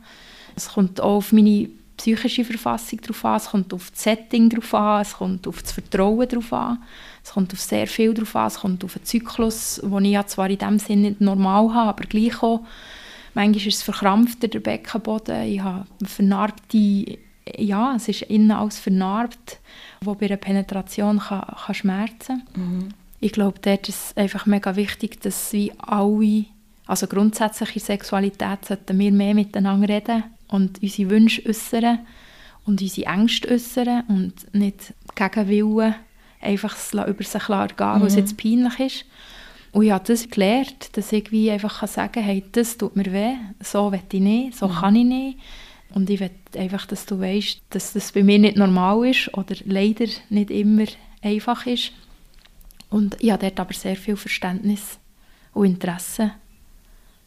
Es 0.55 0.69
kommt 0.69 1.01
auch 1.01 1.17
auf 1.17 1.32
meine 1.32 1.69
psychische 1.97 2.45
Verfassung 2.45 3.01
drauf 3.01 3.25
an, 3.25 3.38
es 3.38 3.49
kommt 3.49 3.73
auf 3.73 3.89
das 3.89 4.03
Setting 4.03 4.49
drauf 4.49 4.73
an, 4.73 5.01
es 5.01 5.13
kommt 5.13 5.47
auf 5.47 5.61
das 5.63 5.71
Vertrauen 5.71 6.28
drauf 6.28 6.53
an, 6.53 6.84
es 7.23 7.32
kommt 7.32 7.53
auf 7.53 7.59
sehr 7.59 7.88
viel 7.88 8.13
drauf 8.13 8.36
an, 8.36 8.47
es 8.47 8.59
kommt 8.59 8.84
auf 8.84 8.95
einen 8.95 9.05
Zyklus, 9.05 9.82
den 9.84 10.05
ich 10.05 10.11
ja 10.11 10.25
zwar 10.28 10.49
in 10.49 10.59
dem 10.59 10.80
Sinne 10.80 11.09
nicht 11.09 11.21
normal 11.21 11.73
habe, 11.73 11.89
aber 11.89 12.03
gleich 12.03 12.41
auch. 12.43 12.61
Manchmal 13.34 13.67
ist 13.67 13.78
es 13.78 13.84
verkrampfter, 13.84 14.47
der 14.47 14.59
Beckenboden, 14.59 15.43
ich 15.43 15.61
habe 15.61 15.86
vernarbte, 16.03 17.17
ja, 17.57 17.95
es 17.95 18.07
ist 18.07 18.23
innen 18.23 18.51
alles 18.51 18.80
vernarbt, 18.80 19.59
wo 20.01 20.15
bei 20.15 20.28
einer 20.28 20.38
Penetration 20.38 21.19
kann, 21.19 21.45
kann 21.65 21.75
schmerzen 21.75 22.43
kann. 22.53 22.61
Mhm 22.61 22.89
ich 23.20 23.32
glaube, 23.32 23.59
dort 23.61 23.89
ist 23.89 24.11
es 24.11 24.18
einfach 24.18 24.45
mega 24.45 24.76
wichtig, 24.76 25.22
dass 25.22 25.51
wie 25.53 25.72
alle, 25.78 26.45
also 26.86 27.07
grundsätzliche 27.07 27.80
Sexualität, 27.80 28.65
sollten 28.65 28.99
wir 28.99 29.11
mehr 29.11 29.34
miteinander 29.34 29.89
reden 29.89 30.24
und 30.47 30.82
unsere 30.82 31.09
Wünsche 31.09 31.47
äußern 31.47 31.99
und 32.65 32.82
unsere 32.82 33.07
Ängste 33.07 33.49
äußern 33.49 34.03
und 34.07 34.53
nicht 34.53 34.93
gegen 35.15 35.47
Willen 35.47 35.95
einfach 36.41 36.76
über 37.07 37.24
sich 37.24 37.49
ergehen, 37.49 37.99
mhm. 37.99 38.01
was 38.01 38.15
jetzt 38.15 38.38
peinlich 38.38 38.80
ist. 38.80 39.05
Und 39.72 39.84
ich 39.84 39.91
habe 39.91 40.05
das 40.05 40.30
gelernt, 40.30 40.95
dass 40.95 41.11
ich 41.11 41.32
wie 41.32 41.51
einfach 41.51 41.86
sagen 41.88 42.13
kann, 42.13 42.24
hey, 42.24 42.43
das 42.51 42.78
tut 42.78 42.95
mir 42.95 43.11
weh, 43.11 43.34
so 43.61 43.91
will 43.91 44.01
ich 44.11 44.20
nicht, 44.20 44.57
so 44.57 44.68
mhm. 44.68 44.74
kann 44.74 44.95
ich 44.95 45.05
nicht. 45.05 45.39
Und 45.93 46.09
ich 46.09 46.20
will 46.20 46.32
einfach, 46.57 46.86
dass 46.86 47.05
du 47.05 47.20
weißt, 47.20 47.61
dass 47.70 47.93
das 47.93 48.11
bei 48.11 48.24
mir 48.24 48.39
nicht 48.39 48.57
normal 48.57 49.07
ist 49.07 49.34
oder 49.36 49.55
leider 49.65 50.05
nicht 50.30 50.51
immer 50.51 50.86
einfach 51.22 51.65
ist. 51.65 51.91
Und 52.89 53.17
ich 53.19 53.31
habe 53.31 53.43
dort 53.43 53.59
aber 53.59 53.73
sehr 53.73 53.95
viel 53.95 54.15
Verständnis 54.15 54.97
und 55.53 55.65
Interesse 55.65 56.31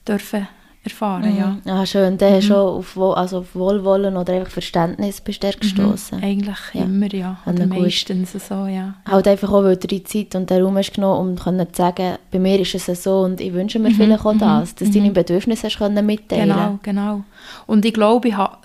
dürfen 0.07 0.49
erfahren, 0.83 1.31
mhm. 1.31 1.39
ja. 1.39 1.59
Ah, 1.67 1.85
schön. 1.85 2.17
Dann 2.17 2.33
mhm. 2.33 2.37
hast 2.37 2.49
du 2.49 2.55
auf, 2.55 2.99
also 2.99 3.39
auf 3.41 3.55
Wohlwollen 3.55 4.17
oder 4.17 4.33
einfach 4.33 4.51
Verständnis 4.53 5.21
bist 5.21 5.43
du 5.43 5.51
gestoßen. 5.51 6.19
Mhm. 6.19 6.25
Eigentlich 6.25 6.59
ja. 6.73 6.83
immer, 6.83 7.15
ja. 7.15 7.39
Oder 7.45 7.67
meistens 7.67 8.33
so, 8.33 8.67
ja. 8.67 8.95
Halt 9.05 9.29
einfach 9.29 9.51
auch, 9.53 9.63
weil 9.63 9.77
du 9.77 9.87
die 9.87 10.03
Zeit 10.05 10.35
und 10.35 10.49
den 10.49 10.63
Raum 10.63 10.79
hast 10.79 10.95
genommen, 10.95 11.33
um 11.33 11.37
zu 11.37 11.67
sagen, 11.75 12.17
bei 12.31 12.39
mir 12.39 12.59
ist 12.61 12.75
es 12.75 13.03
so 13.03 13.21
und 13.21 13.41
ich 13.41 13.53
wünsche 13.53 13.79
mir 13.79 13.91
mhm. 13.91 13.95
vielleicht 13.95 14.25
auch 14.25 14.33
mhm. 14.33 14.39
das, 14.39 14.75
dass 14.75 14.89
du 14.89 14.95
deine 14.95 15.11
mhm. 15.11 15.15
Bedürfnisse 15.15 15.67
hast 15.67 15.81
mitteilen 15.81 16.49
Genau, 16.49 16.79
genau. 16.83 17.25
Und 17.67 17.85
ich 17.85 17.93
glaube, 17.93 18.29
ich 18.29 18.37
habe 18.37 18.57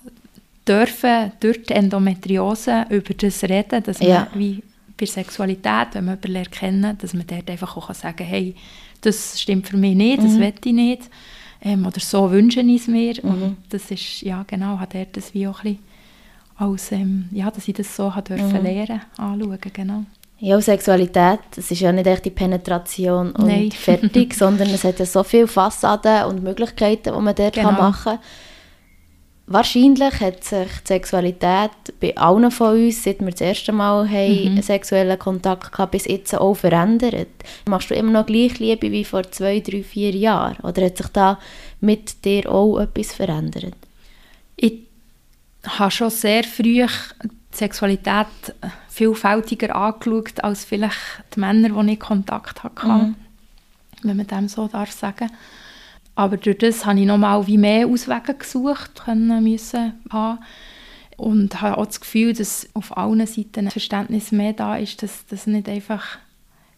dürfen 0.65 1.31
durch 1.41 1.63
die 1.63 1.73
Endometriose 1.73 2.85
über 2.89 3.13
das 3.13 3.43
reden, 3.43 3.83
dass 3.83 3.99
man 3.99 4.09
ja. 4.09 4.27
wie 4.33 4.63
bei 4.97 5.05
Sexualität, 5.05 5.89
wenn 5.93 6.05
man 6.05 6.15
jemanden 6.15 6.31
lernt 6.31 6.51
kennen, 6.51 6.97
dass 6.97 7.13
man 7.13 7.27
dort 7.27 7.49
einfach 7.49 7.77
auch 7.77 7.93
sagen 7.93 8.17
kann, 8.17 8.27
hey, 8.27 8.55
das 9.01 9.39
stimmt 9.39 9.67
für 9.67 9.77
mich 9.77 9.95
nicht, 9.95 10.19
das 10.19 10.33
mhm. 10.33 10.39
will 10.39 10.53
ich 10.63 10.73
nicht. 10.73 11.03
Ähm, 11.61 11.85
oder 11.85 11.99
so 11.99 12.31
wünsche 12.31 12.61
ich 12.61 12.81
es 12.81 12.87
mir. 12.87 13.15
Mhm. 13.21 13.29
Und 13.29 13.57
das 13.69 13.91
ist, 13.91 14.21
ja 14.21 14.43
genau, 14.47 14.79
hat 14.79 14.95
er 14.95 15.05
das 15.05 15.33
wie 15.33 15.47
auch 15.47 15.63
ein 15.63 15.79
als, 16.57 16.91
ähm, 16.91 17.27
ja, 17.31 17.51
dass 17.51 17.67
ich 17.67 17.73
das 17.73 17.95
so 17.95 18.15
hat 18.15 18.29
dürfen 18.29 18.53
mhm. 18.53 18.63
lernen, 18.63 19.01
anschauen, 19.17 19.59
genau. 19.73 20.03
Ja, 20.39 20.59
Sexualität, 20.59 21.39
es 21.55 21.71
ist 21.71 21.79
ja 21.79 21.91
nicht 21.91 22.07
echt 22.07 22.25
die 22.25 22.29
Penetration 22.29 23.31
und 23.31 23.47
Nein. 23.47 23.71
fertig, 23.71 24.33
sondern 24.37 24.69
es 24.69 24.83
hat 24.83 24.99
ja 24.99 25.05
so 25.05 25.23
viele 25.23 25.47
Fassaden 25.47 26.25
und 26.25 26.43
Möglichkeiten, 26.43 27.13
die 27.13 27.21
man 27.21 27.35
dort 27.35 27.53
genau. 27.53 27.71
machen 27.71 28.17
kann. 28.17 28.19
Wahrscheinlich 29.47 30.19
hat 30.21 30.43
sich 30.43 30.67
die 30.81 30.87
Sexualität 30.87 31.69
bei 31.99 32.17
allen 32.17 32.49
von 32.49 32.75
uns, 32.75 33.03
seit 33.03 33.19
wir 33.19 33.29
das 33.29 33.41
erste 33.41 33.71
Mal 33.71 34.09
haben, 34.09 34.55
mhm. 34.55 34.61
sexuellen 34.61 35.19
Kontakt 35.19 35.77
hatten, 35.77 35.91
bis 35.91 36.05
jetzt 36.05 36.33
auch 36.33 36.55
verändert. 36.55 37.27
Machst 37.67 37.91
du 37.91 37.93
immer 37.93 38.11
noch 38.11 38.25
gleich 38.25 38.57
Liebe 38.57 38.91
wie 38.91 39.05
vor 39.05 39.29
zwei, 39.31 39.59
drei, 39.59 39.83
vier 39.83 40.15
Jahren? 40.15 40.57
Oder 40.63 40.85
hat 40.85 40.97
sich 40.97 41.07
da 41.09 41.39
mit 41.79 42.25
dir 42.25 42.51
auch 42.51 42.79
etwas 42.79 43.13
verändert? 43.13 43.75
Ich 44.55 44.79
habe 45.67 45.91
schon 45.91 46.09
sehr 46.09 46.43
früh 46.43 46.83
die 46.83 46.87
Sexualität 47.51 48.27
vielfältiger 48.89 49.75
angeschaut 49.75 50.43
als 50.43 50.65
vielleicht 50.65 50.97
die 51.35 51.39
Männer, 51.39 51.83
die 51.83 51.93
ich 51.93 51.99
Kontakt 51.99 52.63
hatte. 52.63 52.87
Mhm. 52.87 53.15
wenn 54.01 54.17
man 54.17 54.27
dem 54.27 54.47
so 54.47 54.67
darf 54.67 54.91
sagen. 54.91 55.29
Aber 56.15 56.37
durch 56.37 56.57
das 56.57 56.85
habe 56.85 56.99
ich 56.99 57.05
nochmal 57.05 57.45
wie 57.45 57.57
mehr 57.57 57.87
Auswege 57.87 58.33
gesucht 58.33 59.03
können 59.03 59.43
müssen 59.43 59.93
haben. 60.09 60.39
Und 61.17 61.61
habe 61.61 61.77
auch 61.77 61.85
das 61.85 61.99
Gefühl, 62.01 62.33
dass 62.33 62.67
auf 62.73 62.97
allen 62.97 63.25
Seiten 63.25 63.65
ein 63.65 63.71
Verständnis 63.71 64.31
mehr 64.31 64.53
da 64.53 64.77
ist, 64.77 65.03
dass 65.03 65.25
das 65.27 65.47
nicht 65.47 65.69
einfach, 65.69 66.17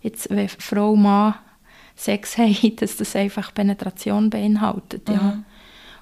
jetzt, 0.02 0.30
wenn 0.30 0.50
Frau 0.50 0.92
und 0.92 1.04
Mann 1.04 1.36
Sex 1.96 2.38
haben, 2.38 2.76
dass 2.76 2.98
das 2.98 3.16
einfach 3.16 3.54
Penetration 3.54 4.30
beinhaltet. 4.30 5.08
Mhm. 5.08 5.16
Ja. 5.16 5.44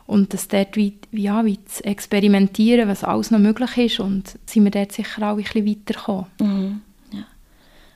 Und 0.07 0.33
dass 0.33 0.47
dort 0.47 0.75
wie, 0.75 0.99
ja, 1.11 1.45
wie 1.45 1.63
zu 1.65 1.83
experimentieren, 1.83 2.87
was 2.87 3.03
alles 3.03 3.31
noch 3.31 3.39
möglich 3.39 3.77
ist. 3.77 3.99
Und 3.99 4.37
sind 4.45 4.63
wir 4.63 4.71
dort 4.71 4.91
sicher 4.91 5.23
auch 5.23 5.37
ein 5.37 5.43
bisschen 5.43 5.65
weitergekommen. 5.65 6.25
Mhm. 6.39 6.81
Ja. 7.11 7.23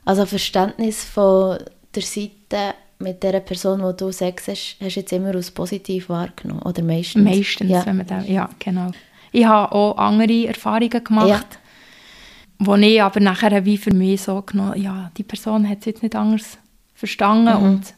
Also 0.06 0.26
Verständnis 0.26 1.04
von 1.04 1.60
der 1.94 2.02
Seite 2.02 2.74
mit 3.00 3.24
der 3.24 3.40
Person, 3.40 3.82
die 3.82 3.98
du 3.98 4.12
Sex 4.12 4.48
hast, 4.48 4.76
hast 4.82 4.96
du 4.96 5.00
jetzt 5.00 5.14
immer 5.14 5.34
als 5.34 5.52
positiv 5.52 6.10
wahrgenommen, 6.10 6.62
oder 6.64 6.84
meistens? 6.84 7.24
Meistens, 7.24 7.70
ja. 7.70 7.86
wenn 7.86 7.98
man 7.98 8.08
da, 8.08 8.22
ja, 8.22 8.50
genau. 8.60 8.92
Ich 9.32 9.46
habe 9.46 9.74
auch 9.74 9.98
andere 9.98 10.48
Erfahrungen 10.48 11.04
gemacht, 11.04 11.48
ja. 12.60 12.66
wo 12.66 12.76
ich 12.76 13.02
aber 13.02 13.20
nachher 13.20 13.64
wie 13.64 13.78
für 13.78 13.94
mich 13.94 14.22
so 14.22 14.42
genommen 14.42 14.82
ja, 14.82 15.12
die 15.18 15.24
Person 15.24 15.68
hat 15.68 15.80
es 15.80 15.86
jetzt 15.86 16.04
nicht 16.04 16.16
anders 16.16 16.58
verstanden 16.94 17.58
mhm. 17.58 17.64
und 17.64 17.94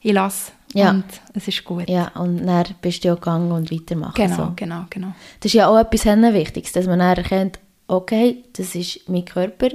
ich 0.00 0.12
lasse 0.12 0.52
ja. 0.74 0.90
und 0.90 1.04
es 1.32 1.48
ist 1.48 1.64
gut. 1.64 1.88
Ja, 1.88 2.08
und 2.14 2.46
dann 2.46 2.66
bist 2.80 3.02
du 3.02 3.08
ja 3.08 3.14
gegangen 3.14 3.50
und 3.50 3.72
weitermachen. 3.72 4.14
Genau, 4.14 4.36
so. 4.36 4.52
genau, 4.54 4.84
genau. 4.90 5.12
Das 5.40 5.46
ist 5.46 5.54
ja 5.54 5.68
auch 5.68 5.78
etwas 5.78 6.04
Wichtiges, 6.04 6.72
dass 6.72 6.86
man 6.86 7.00
dann 7.00 7.16
erkennt, 7.16 7.58
okay, 7.88 8.44
das 8.52 8.74
ist 8.74 9.08
mein 9.08 9.24
Körper, 9.24 9.70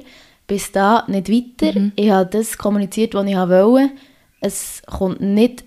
bis 0.47 0.71
da 0.71 1.03
nicht 1.07 1.29
weiter. 1.29 1.77
Mhm. 1.77 1.91
Ich 1.95 2.09
habe 2.09 2.29
das 2.29 2.57
kommuniziert, 2.57 3.13
was 3.13 3.25
ich 3.25 3.35
wollte 3.35 3.91
es 4.41 4.81
kommt 4.85 5.21
nicht 5.21 5.63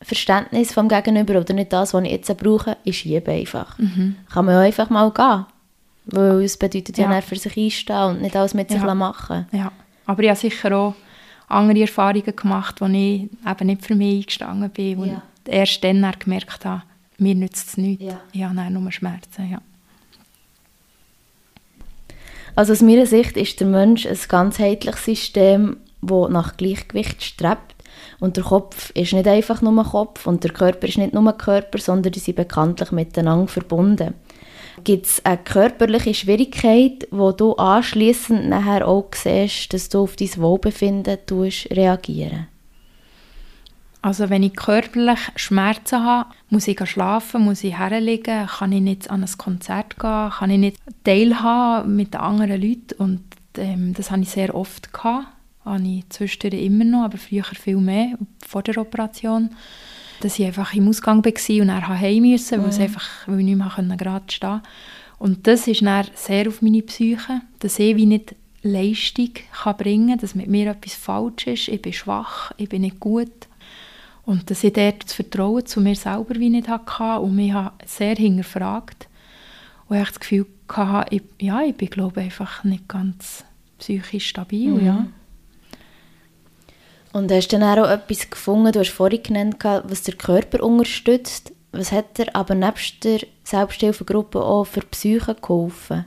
Verständnis 0.00 0.72
vom 0.72 0.88
Gegenüber 0.88 1.40
oder 1.40 1.54
nicht 1.54 1.72
das, 1.72 1.94
was 1.94 2.04
ich 2.04 2.10
jetzt 2.10 2.36
brauche, 2.36 2.76
ich 2.84 2.98
schiebe 2.98 3.30
einfach. 3.30 3.78
Mhm. 3.78 4.16
Kann 4.32 4.44
man 4.44 4.54
ja 4.54 4.60
einfach 4.60 4.90
mal 4.90 5.10
gehen. 5.10 5.46
Weil 6.06 6.42
es 6.42 6.56
bedeutet 6.56 6.98
ja, 6.98 7.12
ja 7.12 7.20
für 7.20 7.36
sich 7.36 7.56
einstehen 7.56 8.10
und 8.10 8.22
nicht 8.22 8.34
alles 8.34 8.54
mit 8.54 8.70
sich 8.70 8.82
ja. 8.82 8.94
machen. 8.94 9.46
Ja, 9.52 9.70
aber 10.06 10.22
ich 10.24 10.28
habe 10.30 10.38
sicher 10.38 10.76
auch 10.76 10.94
andere 11.46 11.82
Erfahrungen 11.82 12.34
gemacht, 12.34 12.80
wo 12.80 12.86
ich 12.86 13.28
eben 13.46 13.66
nicht 13.66 13.84
für 13.84 13.94
mich 13.94 14.16
eingestanden 14.16 14.70
bin 14.70 14.98
und 14.98 15.08
ja. 15.10 15.22
erst 15.46 15.84
dann 15.84 16.12
gemerkt 16.18 16.64
habe, 16.64 16.82
mir 17.18 17.36
nützt 17.36 17.68
es 17.68 17.76
nichts. 17.76 18.04
Ja. 18.04 18.20
Ich 18.32 18.42
habe 18.42 18.70
nur 18.70 18.90
Schmerzen, 18.90 19.50
ja. 19.50 19.60
Also 22.54 22.72
aus 22.72 22.82
meiner 22.82 23.06
Sicht 23.06 23.36
ist 23.36 23.60
der 23.60 23.66
Mensch 23.68 24.06
ein 24.06 24.18
ganzheitliches 24.28 25.04
System, 25.04 25.76
das 26.02 26.30
nach 26.30 26.56
Gleichgewicht 26.56 27.22
strebt 27.22 27.72
und 28.22 28.36
der 28.36 28.44
Kopf 28.44 28.90
ist 28.90 29.12
nicht 29.12 29.26
einfach 29.26 29.62
nur 29.62 29.82
Kopf 29.82 30.28
und 30.28 30.44
der 30.44 30.52
Körper 30.52 30.86
ist 30.86 30.96
nicht 30.96 31.12
nur 31.12 31.32
Körper, 31.32 31.78
sondern 31.78 32.12
die 32.12 32.20
sind 32.20 32.36
bekanntlich 32.36 32.92
miteinander 32.92 33.48
verbunden. 33.48 34.14
Gibt 34.84 35.06
es 35.06 35.24
eine 35.24 35.38
körperliche 35.38 36.14
Schwierigkeit, 36.14 37.08
wo 37.10 37.32
du 37.32 37.54
anschließend 37.56 38.48
nachher 38.48 38.86
auch 38.86 39.08
siehst, 39.12 39.74
dass 39.74 39.88
du 39.88 40.04
auf 40.04 40.14
dein 40.14 40.36
Wohlbefinden 40.36 41.18
reagieren? 41.72 42.46
Also 44.02 44.30
wenn 44.30 44.44
ich 44.44 44.54
körperlich 44.54 45.18
Schmerzen 45.34 46.04
habe, 46.04 46.30
muss 46.48 46.68
ich 46.68 46.78
schlafen, 46.88 47.42
muss 47.42 47.64
ich 47.64 47.76
herlegen, 47.76 48.46
kann 48.46 48.70
ich 48.70 48.82
nicht 48.82 49.10
an 49.10 49.24
ein 49.24 49.36
Konzert 49.36 49.98
gehen, 49.98 50.30
kann 50.30 50.50
ich 50.50 50.58
nicht 50.58 50.76
teilhaben 51.02 51.96
mit 51.96 52.14
anderen 52.14 52.62
Leuten. 52.62 52.94
Und 52.98 53.22
ähm, 53.56 53.94
das 53.94 54.12
habe 54.12 54.22
ich 54.22 54.30
sehr 54.30 54.54
oft 54.54 54.92
gehabt 54.92 55.26
habe 55.64 55.82
ich 55.82 56.08
zwischendurch 56.08 56.62
immer 56.62 56.84
noch, 56.84 57.04
aber 57.04 57.18
früher 57.18 57.44
viel 57.44 57.76
mehr, 57.76 58.18
vor 58.46 58.62
der 58.62 58.78
Operation. 58.78 59.50
Dass 60.20 60.38
ich 60.38 60.46
einfach 60.46 60.72
im 60.74 60.88
Ausgang 60.88 61.24
war 61.24 61.32
und 61.32 61.68
dann 61.68 61.88
heim 61.88 62.22
musste, 62.22 62.62
weil, 62.62 62.72
mhm. 62.72 62.80
einfach, 62.80 63.08
weil 63.26 63.40
ich 63.40 63.44
nicht 63.44 63.56
mehr 63.56 63.96
gerade 63.96 64.24
stehen 64.30 64.50
konnte. 64.50 64.68
Und 65.18 65.46
das 65.46 65.66
ist 65.66 65.82
dann 65.82 66.06
sehr 66.14 66.48
auf 66.48 66.62
meine 66.62 66.82
Psyche, 66.82 67.42
dass 67.60 67.78
ich 67.78 67.96
wie 67.96 68.06
nicht 68.06 68.34
Leistung 68.62 69.30
kann 69.52 69.76
bringen 69.76 70.08
kann, 70.10 70.18
dass 70.18 70.34
mit 70.34 70.48
mir 70.48 70.70
etwas 70.70 70.94
falsch 70.94 71.46
ist, 71.46 71.68
ich 71.68 71.82
bin 71.82 71.92
schwach, 71.92 72.52
ich 72.56 72.68
bin 72.68 72.82
nicht 72.82 73.00
gut. 73.00 73.30
Und 74.24 74.50
dass 74.50 74.62
ich 74.62 74.72
dort 74.72 75.04
das 75.04 75.14
Vertrauen 75.14 75.66
zu 75.66 75.80
mir 75.80 75.96
selber 75.96 76.36
wie 76.36 76.50
nicht 76.50 76.68
hatte 76.68 77.20
und 77.20 77.34
mich 77.34 77.52
sehr 77.86 78.14
hinterfragt. 78.14 79.08
Und 79.88 79.96
ich 79.96 80.08
das 80.08 80.20
Gefühl 80.20 80.46
hatte, 80.68 81.14
ich, 81.14 81.22
ja, 81.40 81.62
ich 81.62 81.74
bin 81.74 81.90
glaube 81.90 82.20
einfach 82.20 82.62
nicht 82.62 82.88
ganz 82.88 83.44
psychisch 83.78 84.28
stabil, 84.28 84.70
mhm. 84.70 84.86
ja. 84.86 85.06
Und 87.12 87.30
hast 87.30 87.48
du 87.48 87.58
dann 87.58 87.78
auch 87.78 87.88
etwas 87.88 88.30
gefunden, 88.30 88.72
du 88.72 88.80
hast 88.80 88.90
vorhin 88.90 89.22
genannt, 89.22 89.56
was 89.62 90.02
der 90.02 90.14
Körper 90.14 90.62
unterstützt. 90.62 91.52
Was 91.70 91.92
hat 91.92 92.18
dir 92.18 92.34
aber 92.34 92.54
nebst 92.54 93.04
der 93.04 93.20
Selbsthilfegruppe 93.44 94.42
auch 94.42 94.64
für 94.64 94.80
Psyche 94.80 95.34
geholfen? 95.40 96.06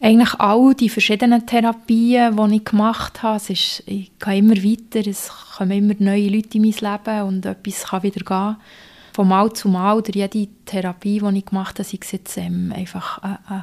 Eigentlich 0.00 0.34
all 0.40 0.74
die 0.74 0.88
verschiedenen 0.88 1.46
Therapien, 1.46 2.36
die 2.36 2.56
ich 2.56 2.64
gemacht 2.64 3.22
habe. 3.22 3.36
Es 3.36 3.50
ist, 3.50 3.82
ich 3.86 4.10
gehe 4.18 4.38
immer 4.38 4.56
weiter, 4.56 5.08
es 5.08 5.30
kommen 5.56 5.72
immer 5.72 5.94
neue 5.98 6.28
Leute 6.28 6.56
in 6.56 6.62
mein 6.62 6.72
Leben 6.72 7.22
und 7.22 7.46
etwas 7.46 7.84
kann 7.84 8.02
wieder 8.02 8.24
gehen. 8.24 8.56
Von 9.12 9.28
Mal 9.28 9.52
zu 9.52 9.68
Mal, 9.68 9.96
oder 9.96 10.12
jede 10.12 10.48
Therapie, 10.64 11.20
die 11.20 11.38
ich 11.38 11.44
gemacht 11.44 11.78
habe, 11.78 11.84
sei 11.88 11.98
jetzt 12.12 12.38
ähm, 12.38 12.72
einfach 12.74 13.22
äh, 13.22 13.54
äh, 13.54 13.62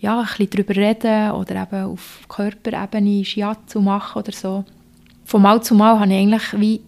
ja, 0.00 0.20
ein 0.20 0.26
bisschen 0.26 0.50
darüber 0.50 0.76
reden 0.76 1.30
oder 1.30 1.62
eben 1.62 1.84
auf 1.84 2.20
Körperebene 2.28 3.24
Shiatsu 3.24 3.80
machen 3.80 4.18
oder 4.18 4.32
so 4.32 4.64
von 5.30 5.42
Mal 5.42 5.62
zu 5.62 5.76
Mal 5.76 6.00
habe 6.00 6.12
ich 6.12 6.18
eigentlich 6.18 6.60
wie 6.60 6.80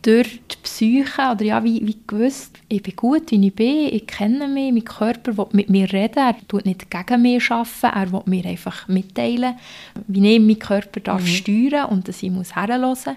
durch 0.00 0.40
die 0.48 0.56
Psyche 0.62 1.22
oder 1.32 1.44
ja, 1.44 1.64
wie, 1.64 1.84
wie 1.84 1.96
gewusst, 2.06 2.56
ich 2.68 2.80
bin 2.80 2.94
gut, 2.94 3.32
wie 3.32 3.44
ich 3.44 3.52
bin, 3.52 3.88
ich 3.92 4.06
kenne 4.06 4.46
mich, 4.46 4.72
mein 4.72 4.84
Körper 4.84 5.36
will 5.36 5.46
mit 5.50 5.68
mir 5.68 5.92
reden, 5.92 6.18
er 6.18 6.36
tut 6.46 6.64
nicht 6.64 6.88
gegen 6.88 7.22
mich 7.22 7.50
arbeiten, 7.50 7.86
er 7.92 8.12
will 8.12 8.22
mir 8.26 8.46
einfach 8.46 8.86
mitteilen, 8.86 9.56
wie 10.06 10.36
ich 10.36 10.40
meinen 10.40 10.56
Körper 10.60 11.00
darf 11.00 11.22
mhm. 11.22 11.26
steuern 11.26 11.86
und 11.86 12.06
dass 12.06 12.22
ich 12.22 12.30
muss 12.30 12.54
herhören 12.54 13.16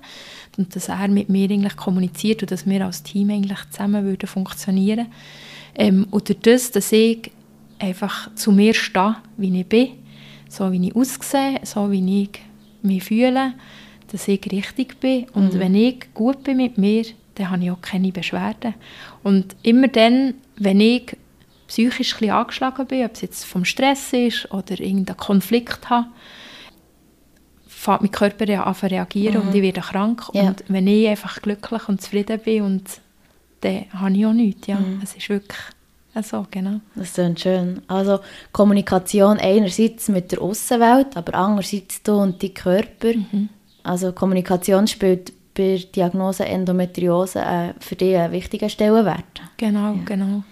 und 0.57 0.76
dass 0.76 0.89
er 0.89 1.07
mit 1.07 1.30
mir 1.30 1.51
eigentlich 1.51 1.78
kommuniziert 1.78 2.41
und 2.41 2.49
dass 2.49 2.66
wir 2.66 2.84
als 2.84 3.03
Team 3.03 3.30
eigentlich 3.30 3.60
zusammen 3.70 4.03
würden 4.05 4.26
funktionieren 4.26 5.05
ähm, 5.76 6.07
und 6.10 6.28
durch 6.30 6.39
das, 6.39 6.72
dass 6.72 6.91
ich 6.91 7.30
einfach 7.78 8.34
zu 8.34 8.51
mir 8.51 8.74
stehe, 8.74 9.18
wie 9.38 9.60
ich 9.60 9.68
bin, 9.68 9.89
so 10.49 10.72
wie 10.72 10.88
ich 10.88 10.95
aussehe, 10.95 11.60
so 11.64 11.91
wie 11.91 12.24
ich 12.24 12.41
mich 12.82 13.03
fühle, 13.03 13.53
dass 14.12 14.28
ich 14.28 14.51
richtig 14.51 14.99
bin. 14.99 15.28
Und 15.34 15.53
mhm. 15.53 15.60
wenn 15.60 15.76
ich 15.76 16.14
gut 16.14 16.43
bin 16.43 16.57
mit 16.57 16.78
mir, 16.78 17.05
dann 17.36 17.51
habe 17.51 17.64
ich 17.64 17.72
auch 17.72 17.82
keine 17.82 18.12
Beschwerden. 18.12 18.74
Und 19.24 19.55
immer 19.64 19.88
dann, 19.88 20.36
wenn 20.57 20.80
ich 20.80 21.16
psychisch 21.68 22.22
ein 22.22 22.32
angeschlagen 22.32 22.88
bin, 22.88 23.05
ob 23.05 23.14
es 23.14 23.22
jetzt 23.22 23.45
vom 23.45 23.64
Stress 23.64 24.12
ist 24.14 24.51
oder 24.51 24.80
irgendeinen 24.80 25.18
Konflikt 25.18 25.89
habe, 25.89 26.07
fängt 27.68 28.01
mein 28.01 28.12
Körper 28.12 28.68
an 28.68 28.76
zu 28.76 28.88
reagieren 28.88 29.41
mhm. 29.41 29.47
und 29.47 29.55
ich 29.55 29.62
werde 29.62 29.82
krank. 29.82 30.24
Ja. 30.34 30.47
Und 30.47 30.64
wenn 30.68 30.88
ich 30.88 31.07
einfach 31.07 31.41
glücklich 31.41 31.88
und 31.88 32.01
zufrieden 32.01 32.39
bin, 32.39 32.64
und 32.64 33.01
dann 33.62 33.86
habe 33.93 34.12
ich 34.12 34.26
auch 34.26 34.34
nichts. 34.34 34.68
Ja. 34.68 34.80
Mhm. 34.80 34.99
Es 35.01 35.16
ist 35.16 35.30
wirklich 35.30 35.57
so, 36.22 36.45
genau. 36.51 36.82
Das 36.95 37.18
ist 37.18 37.39
schön. 37.39 37.82
Also 37.88 38.20
Kommunikation 38.51 39.38
einerseits 39.38 40.10
mit 40.10 40.32
der 40.32 40.41
Außenwelt, 40.41 41.16
aber 41.16 41.36
andererseits 41.36 42.03
du 42.03 42.14
und 42.14 42.41
dein 42.43 42.53
Körper. 42.53 43.14
Mhm. 43.14 43.49
Also 43.89 44.11
Kommunikation 44.11 44.85
spielt 44.85 45.33
bei 45.55 45.77
der 45.77 45.79
Diagnose 45.79 46.45
Endometriose 46.45 47.39
äh, 47.39 47.73
für 47.79 47.95
dich 47.95 48.15
einen 48.15 48.31
wichtigen 48.31 48.69
Stellenwert. 48.69 49.41
Genau, 49.57 49.93
ja. 49.93 49.99
genau. 50.05 50.43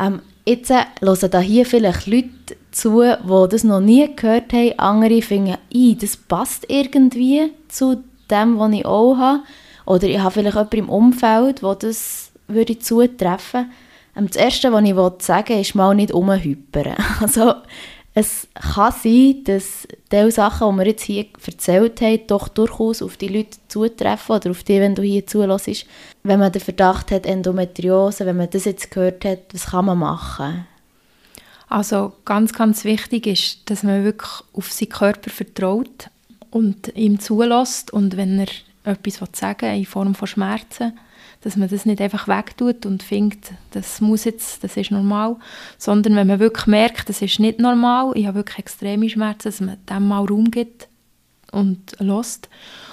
Ähm, 0.00 0.22
jetzt 0.46 0.70
äh, 0.70 0.84
hören 1.02 1.30
da 1.30 1.40
hier 1.40 1.66
vielleicht 1.66 2.06
Leute 2.06 2.56
zu, 2.70 3.02
die 3.02 3.48
das 3.50 3.64
noch 3.64 3.80
nie 3.80 4.08
gehört 4.16 4.54
haben. 4.54 4.78
Andere 4.78 5.20
finden, 5.20 5.58
das 6.00 6.16
passt 6.16 6.64
irgendwie 6.68 7.52
zu 7.68 8.02
dem, 8.30 8.58
was 8.58 8.72
ich 8.72 8.86
auch 8.86 9.18
habe. 9.18 9.42
Oder 9.84 10.08
ich 10.08 10.18
habe 10.18 10.30
vielleicht 10.30 10.56
jemanden 10.56 10.78
im 10.78 10.88
Umfeld, 10.88 11.62
wo 11.62 11.74
das 11.74 12.32
würde 12.46 12.78
zutreffen. 12.78 13.70
Ähm, 14.16 14.26
das 14.26 14.36
Erste, 14.36 14.72
was 14.72 14.84
ich 14.84 15.26
sagen 15.26 15.48
will, 15.50 15.60
ist 15.60 15.74
mal 15.74 15.94
nicht 15.94 16.12
umhypern. 16.12 16.96
Also 17.20 17.52
es 18.18 18.48
kann 18.74 18.92
sein, 19.00 19.44
dass 19.44 19.86
die 20.10 20.30
Sachen, 20.32 20.72
die 20.72 20.78
wir 20.78 20.86
jetzt 20.88 21.02
hier 21.02 21.26
erzählt 21.46 22.00
haben, 22.00 22.26
doch 22.26 22.48
durchaus 22.48 23.00
auf 23.00 23.16
die 23.16 23.28
Leute 23.28 23.58
zutreffen 23.68 24.34
oder 24.34 24.50
auf 24.50 24.64
die, 24.64 24.80
wenn 24.80 24.96
du 24.96 25.02
hier 25.02 25.24
zulässt. 25.24 25.86
Wenn 26.24 26.40
man 26.40 26.50
den 26.50 26.60
Verdacht 26.60 27.12
hat, 27.12 27.26
Endometriose, 27.26 28.26
wenn 28.26 28.36
man 28.36 28.50
das 28.50 28.64
jetzt 28.64 28.90
gehört 28.90 29.24
hat, 29.24 29.38
was 29.52 29.66
kann 29.66 29.84
man 29.84 29.98
machen? 29.98 30.66
Also 31.68 32.12
ganz, 32.24 32.52
ganz 32.52 32.82
wichtig 32.82 33.28
ist, 33.28 33.70
dass 33.70 33.84
man 33.84 34.02
wirklich 34.02 34.32
auf 34.52 34.72
seinen 34.72 34.88
Körper 34.88 35.30
vertraut 35.30 36.10
und 36.50 36.96
ihm 36.96 37.20
zulässt 37.20 37.92
und 37.92 38.16
wenn 38.16 38.40
er 38.40 38.48
etwas 38.82 39.20
sagen 39.32 39.60
will, 39.60 39.78
in 39.78 39.86
Form 39.86 40.16
von 40.16 40.26
Schmerzen, 40.26 40.98
dass 41.42 41.56
man 41.56 41.68
das 41.68 41.86
nicht 41.86 42.00
einfach 42.00 42.26
wegtut 42.26 42.84
und 42.84 43.02
findet, 43.02 43.52
das 43.70 44.00
muss 44.00 44.24
jetzt, 44.24 44.64
das 44.64 44.76
ist 44.76 44.90
normal, 44.90 45.36
sondern 45.78 46.16
wenn 46.16 46.26
man 46.26 46.40
wirklich 46.40 46.66
merkt, 46.66 47.08
das 47.08 47.22
ist 47.22 47.38
nicht 47.38 47.60
normal, 47.60 48.12
ich 48.14 48.26
habe 48.26 48.38
wirklich 48.38 48.58
extreme 48.58 49.08
Schmerzen, 49.08 49.48
dass 49.48 49.60
man 49.60 49.76
dem 49.88 50.08
mal 50.08 50.24
Raum 50.24 50.50
gibt, 50.50 50.88
und 51.52 51.96
lost 51.98 52.48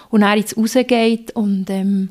und 0.10 0.22
er 0.22 0.38
jetzt 0.38 0.58
rausgeht 0.58 1.32
und 1.32 1.70
ähm, 1.70 2.10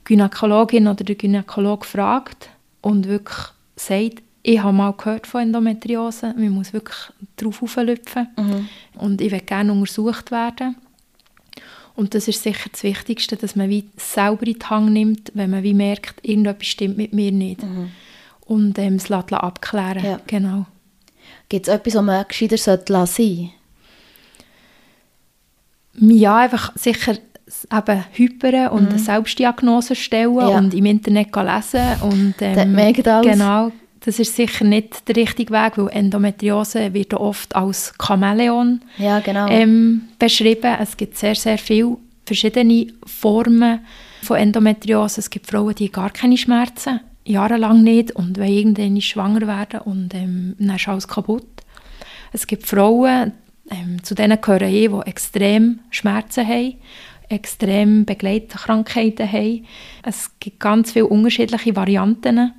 die 0.00 0.14
Gynäkologin 0.14 0.88
oder 0.88 1.04
der 1.04 1.14
Gynäkolog 1.14 1.84
fragt 1.84 2.50
und 2.80 3.06
wirklich 3.06 3.38
sagt, 3.76 4.22
ich 4.42 4.60
habe 4.60 4.72
mal 4.72 4.92
gehört 4.92 5.26
von 5.26 5.42
Endometriose, 5.42 6.34
man 6.36 6.50
muss 6.50 6.72
wirklich 6.72 6.96
darauf 7.36 7.62
auflüpfen 7.62 8.28
mhm. 8.36 8.68
und 8.96 9.20
ich 9.20 9.30
will 9.30 9.40
gerne 9.40 9.72
untersucht 9.72 10.30
werden. 10.30 10.76
Und 11.94 12.14
das 12.14 12.28
ist 12.28 12.42
sicher 12.42 12.68
das 12.70 12.82
Wichtigste, 12.82 13.36
dass 13.36 13.56
man 13.56 13.68
wie 13.68 13.84
selber 13.96 14.46
in 14.46 14.54
die 14.54 14.66
Hand 14.66 14.92
nimmt, 14.92 15.32
wenn 15.34 15.50
man 15.50 15.62
wie 15.62 15.74
merkt, 15.74 16.26
irgendetwas 16.26 16.66
stimmt 16.66 16.96
mit 16.96 17.12
mir 17.12 17.32
nicht. 17.32 17.62
Mhm. 17.62 17.90
Und 18.40 18.78
ähm, 18.78 18.96
es 18.96 19.08
lässt 19.08 19.32
abklären. 19.32 20.04
Ja. 20.04 20.20
Genau. 20.26 20.66
Gibt 21.48 21.68
es 21.68 21.74
etwas, 21.74 21.94
was 21.94 22.02
man 22.02 22.24
gescheiter 22.26 22.56
sein 22.56 22.78
sollte 22.86 22.92
Ja, 25.94 26.38
einfach 26.38 26.72
sicher 26.74 27.16
eben 27.70 28.04
hypern 28.12 28.68
und 28.68 28.84
mhm. 28.84 28.88
eine 28.88 28.98
Selbstdiagnose 28.98 29.94
stellen 29.94 30.36
ja. 30.36 30.48
und 30.48 30.74
im 30.74 30.86
Internet 30.86 31.34
lesen. 31.34 32.02
Und, 32.02 32.34
ähm, 32.40 32.56
das 32.56 32.66
Genau, 33.22 33.72
das 34.04 34.18
ist 34.18 34.34
sicher 34.36 34.64
nicht 34.64 35.08
der 35.08 35.16
richtige 35.16 35.52
Weg, 35.52 35.78
weil 35.78 35.88
Endometriose 35.88 36.92
wird 36.92 37.14
oft 37.14 37.54
als 37.54 37.92
Chamäleon 38.04 38.80
ja, 38.98 39.20
genau. 39.20 39.46
ähm, 39.48 40.08
beschrieben. 40.18 40.76
Es 40.80 40.96
gibt 40.96 41.16
sehr, 41.16 41.34
sehr 41.34 41.58
viele 41.58 41.98
verschiedene 42.26 42.88
Formen 43.06 43.80
von 44.22 44.36
Endometriose. 44.36 45.20
Es 45.20 45.30
gibt 45.30 45.46
Frauen, 45.46 45.74
die 45.74 45.90
gar 45.90 46.10
keine 46.10 46.36
Schmerzen, 46.36 47.00
jahrelang 47.24 47.82
nicht 47.82 48.12
und 48.12 48.38
wollen 48.38 48.48
irgendwann 48.76 49.00
schwanger 49.00 49.46
werden 49.46 49.80
und 49.80 50.14
ähm, 50.14 50.56
dann 50.58 50.76
ist 50.76 50.88
alles 50.88 51.06
kaputt. 51.06 51.46
Es 52.32 52.46
gibt 52.46 52.66
Frauen, 52.66 53.32
ähm, 53.70 54.02
zu 54.02 54.14
denen 54.14 54.40
gehören 54.40 54.74
ich, 54.74 54.88
die 54.88 55.10
extrem 55.10 55.80
Schmerzen 55.90 56.46
haben 56.46 56.74
extrem 57.32 58.04
Begleitkrankheiten 58.04 59.30
haben. 59.30 59.64
Es 60.02 60.30
gibt 60.38 60.60
ganz 60.60 60.92
viele 60.92 61.06
unterschiedliche 61.06 61.74
Varianten. 61.74 62.52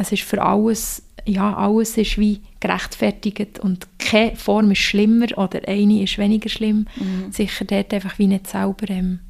Es 0.00 0.12
ist 0.12 0.22
für 0.22 0.40
alles, 0.40 1.02
ja, 1.26 1.54
alles 1.54 1.98
ist 1.98 2.16
wie 2.16 2.40
gerechtfertigt 2.58 3.58
und 3.58 3.86
keine 3.98 4.34
Form 4.34 4.70
ist 4.70 4.78
schlimmer 4.78 5.26
oder 5.36 5.60
eine 5.68 6.02
ist 6.02 6.16
weniger 6.16 6.48
schlimm. 6.48 6.86
Mhm. 6.96 7.30
Sicher 7.30 7.66
dort 7.66 7.92
einfach 7.92 8.18
wie 8.18 8.26
nicht 8.26 8.46
selber, 8.46 8.88
ähm, 8.88 9.20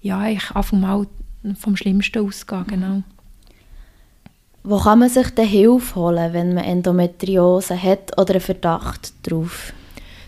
ja, 0.00 0.26
ich 0.28 0.50
einfach 0.50 0.72
mal 0.72 1.06
vom 1.58 1.76
Schlimmsten 1.76 2.26
ausgehen, 2.26 2.66
genau. 2.66 3.02
Wo 4.64 4.78
kann 4.78 5.00
man 5.00 5.10
sich 5.10 5.28
denn 5.30 5.46
Hilfe 5.46 5.96
holen, 5.96 6.32
wenn 6.32 6.54
man 6.54 6.64
Endometriose 6.64 7.80
hat 7.80 8.18
oder 8.18 8.34
einen 8.34 8.40
Verdacht 8.40 9.12
darauf? 9.24 9.74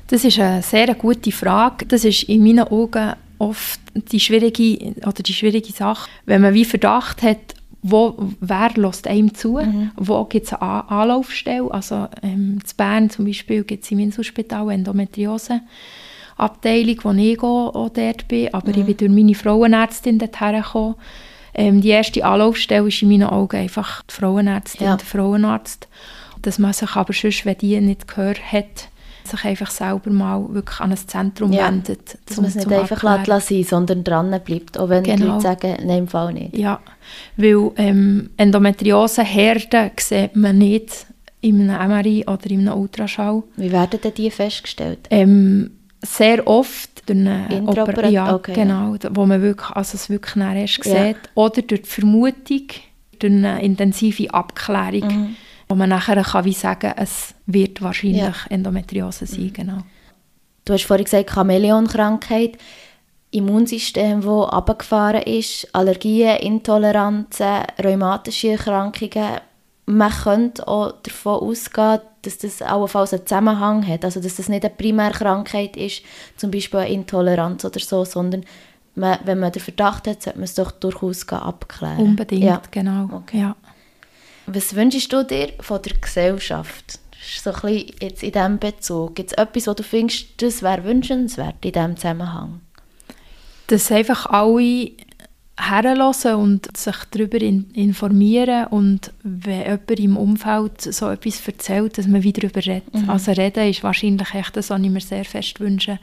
Das 0.09 0.25
ist 0.25 0.39
eine 0.39 0.63
sehr 0.63 0.95
gute 0.95 1.33
Frage. 1.33 1.87
Das 1.87 2.05
ist 2.05 2.25
in 2.25 2.43
meinen 2.43 2.69
Augen 2.69 3.15
oft 3.39 3.81
die 3.95 4.21
schwierige, 4.21 4.95
oder 5.07 5.23
die 5.23 5.33
schwierige 5.33 5.73
Sache, 5.73 6.11
wenn 6.27 6.43
man 6.43 6.53
wie 6.53 6.65
Verdacht 6.65 7.23
hat, 7.23 7.54
wo, 7.87 8.17
wer 8.41 8.71
lässt 8.77 9.07
einem 9.07 9.35
zu, 9.35 9.59
mhm. 9.59 9.91
wo 9.97 10.25
gibt 10.25 10.47
es 10.47 10.55
eine 10.55 10.89
Anlaufstelle, 10.89 11.71
also 11.71 12.09
ähm, 12.23 12.59
in 12.59 12.77
Bern 12.79 13.11
zum 13.11 13.27
Beispiel 13.27 13.63
gibt 13.63 13.85
es 13.85 13.91
im 13.91 13.99
Inselspital 13.99 14.71
Endometriose 14.71 15.61
Abteilung, 16.39 16.97
wo 17.03 17.13
ich 17.13 17.43
auch 17.43 17.91
dort 17.91 18.27
bin, 18.27 18.53
aber 18.55 18.71
mhm. 18.71 18.79
ich 18.79 18.85
bin 18.87 18.97
durch 18.97 19.11
meine 19.11 19.35
Frauenärztin 19.35 20.19
dorthin 20.19 20.63
gekommen. 20.63 20.95
Ähm, 21.55 21.83
die 21.83 21.91
erste 21.91 22.25
Anlaufstelle 22.25 22.89
ist 22.89 23.03
in 23.03 23.11
meinen 23.11 23.29
Augen 23.29 23.57
einfach 23.57 24.03
die 24.03 24.15
Frauenärztin, 24.15 24.87
ja. 24.87 24.97
der 24.97 25.07
Frauenarzt. 25.07 25.87
Dass 26.41 26.59
man 26.59 26.73
sich 26.73 26.97
aber 26.97 27.13
sonst, 27.13 27.45
wenn 27.45 27.59
die 27.59 27.81
nicht 27.81 28.09
gehört 28.09 28.41
hat, 28.51 28.89
sich 29.27 29.45
einfach 29.45 29.71
selber 29.71 30.11
mal 30.11 30.47
wirklich 30.51 30.81
an 30.81 30.91
ein 30.91 30.97
Zentrum 30.97 31.53
ja, 31.53 31.69
wendet. 31.69 32.19
Dass 32.27 32.37
man 32.37 32.47
es 32.47 32.55
nicht 32.55 32.71
einfach 32.71 33.27
lassen, 33.27 33.65
sondern 33.65 34.05
dran 34.05 34.39
bleibt, 34.45 34.79
auch 34.79 34.89
wenn 34.89 35.03
genau. 35.03 35.17
die 35.17 35.23
Leute 35.25 35.41
sagen, 35.41 35.77
nein, 35.85 35.99
im 35.99 36.09
Fall 36.09 36.33
nicht. 36.33 36.57
Ja, 36.57 36.81
weil 37.37 37.71
ähm, 37.77 38.31
Endometriose-Herden 38.37 39.91
sieht 39.99 40.37
man 40.37 40.59
nicht 40.59 41.07
in 41.41 41.71
einem 41.71 41.91
MRI 41.91 42.25
oder 42.27 42.51
in 42.51 42.69
einem 42.69 42.79
Ultraschall. 42.79 43.43
Wie 43.57 43.73
werden 43.73 44.01
denn 44.03 44.15
die 44.15 44.31
festgestellt? 44.31 45.01
Ähm, 45.11 45.73
sehr 46.01 46.47
oft 46.47 47.09
durch 47.09 47.19
eine 47.19 47.63
Operation, 47.67 48.13
ja, 48.13 48.35
okay, 48.35 48.53
genau, 48.53 48.95
ja. 48.95 49.11
wo 49.13 49.27
man 49.27 49.43
wirklich, 49.43 49.71
also 49.71 49.97
es 49.97 50.11
wirklich 50.11 50.37
erst 50.37 50.85
sieht. 50.85 50.95
Ja. 50.95 51.15
Oder 51.35 51.63
durch 51.63 51.83
die 51.83 51.89
Vermutung, 51.89 52.67
durch 53.19 53.33
eine 53.33 53.63
intensive 53.63 54.33
Abklärung. 54.33 55.09
Mhm 55.09 55.37
wo 55.69 55.75
man 55.75 55.89
nachher 55.89 56.23
kann 56.23 56.45
wie 56.45 56.53
sagen 56.53 56.93
es 56.97 57.35
wird 57.47 57.83
wahrscheinlich 57.83 58.21
ja. 58.23 58.35
Endometriose 58.51 59.27
sein. 59.27 59.45
Mhm. 59.45 59.53
Genau. 59.53 59.79
Du 60.65 60.73
hast 60.73 60.85
vorhin 60.85 61.05
gesagt, 61.05 61.31
Chamäleon-Krankheit, 61.31 62.57
Immunsystem, 63.31 64.23
das 64.23 64.49
abgefahren 64.49 65.23
ist, 65.23 65.69
Allergien, 65.75 66.37
Intoleranzen, 66.39 67.65
rheumatische 67.83 68.53
Erkrankungen. 68.53 69.41
Man 69.87 70.13
könnte 70.13 70.67
auch 70.67 70.93
davon 71.03 71.51
ausgehen, 71.51 72.01
dass 72.23 72.39
das 72.39 72.63
allenfalls 72.63 73.13
einen 73.13 73.27
Zusammenhang 73.27 73.87
hat, 73.87 74.05
also 74.05 74.21
dass 74.21 74.37
das 74.37 74.49
nicht 74.49 74.65
eine 74.65 74.75
Primärkrankheit 74.75 75.77
ist, 75.77 76.03
zum 76.37 76.51
Beispiel 76.51 76.81
eine 76.81 76.91
Intoleranz 76.91 77.65
oder 77.65 77.81
so, 77.81 78.05
sondern 78.07 78.45
man, 78.95 79.19
wenn 79.25 79.41
man 79.41 79.53
den 79.53 79.61
Verdacht 79.61 80.07
hat, 80.07 80.23
sollte 80.23 80.39
man 80.39 80.45
es 80.45 80.55
doch 80.55 80.71
durchaus 80.71 81.29
abklären. 81.29 81.99
Unbedingt, 81.99 82.45
ja. 82.45 82.63
genau. 82.71 83.09
Okay. 83.13 83.41
Ja. 83.41 83.57
Was 84.47 84.75
wünschst 84.75 85.13
du 85.13 85.25
dir 85.25 85.53
von 85.61 85.81
der 85.83 85.95
Gesellschaft? 85.95 86.99
So 87.43 87.51
ein 87.51 87.61
bisschen 87.61 87.95
jetzt 88.01 88.23
in 88.23 88.33
diesem 88.33 88.59
Bezug. 88.59 89.15
Gibt 89.15 89.33
es 89.33 89.39
etwas, 89.39 89.67
wo 89.67 89.75
du 89.75 89.83
findest, 89.83 90.43
das 90.43 90.63
wäre 90.63 90.85
wünschenswert 90.85 91.65
in 91.65 91.73
diesem 91.73 91.97
Zusammenhang? 91.97 92.61
Dass 93.69 93.91
einfach 93.91 94.27
alle 94.27 94.91
herlassen 95.57 96.35
und 96.35 96.77
sich 96.77 96.97
darüber 97.11 97.41
informieren 97.41 98.67
und 98.67 99.13
wenn 99.23 99.63
jemand 99.63 99.91
im 99.91 100.17
Umfeld 100.17 100.81
so 100.83 101.09
etwas 101.09 101.47
erzählt, 101.47 101.97
dass 101.97 102.09
man 102.09 102.25
wieder 102.25 102.43
darüber 102.43 102.67
redet. 102.67 102.93
Mhm. 102.93 103.09
Also 103.09 103.33
reden 103.33 103.71
ist 103.71 103.85
wahrscheinlich 103.85 104.35
echt 104.35 104.57
das, 104.57 104.71
was 104.71 104.81
ich 104.81 104.91
mir 104.91 105.01
sehr 105.01 105.25
fest 105.25 105.61
wünsche. 105.61 106.01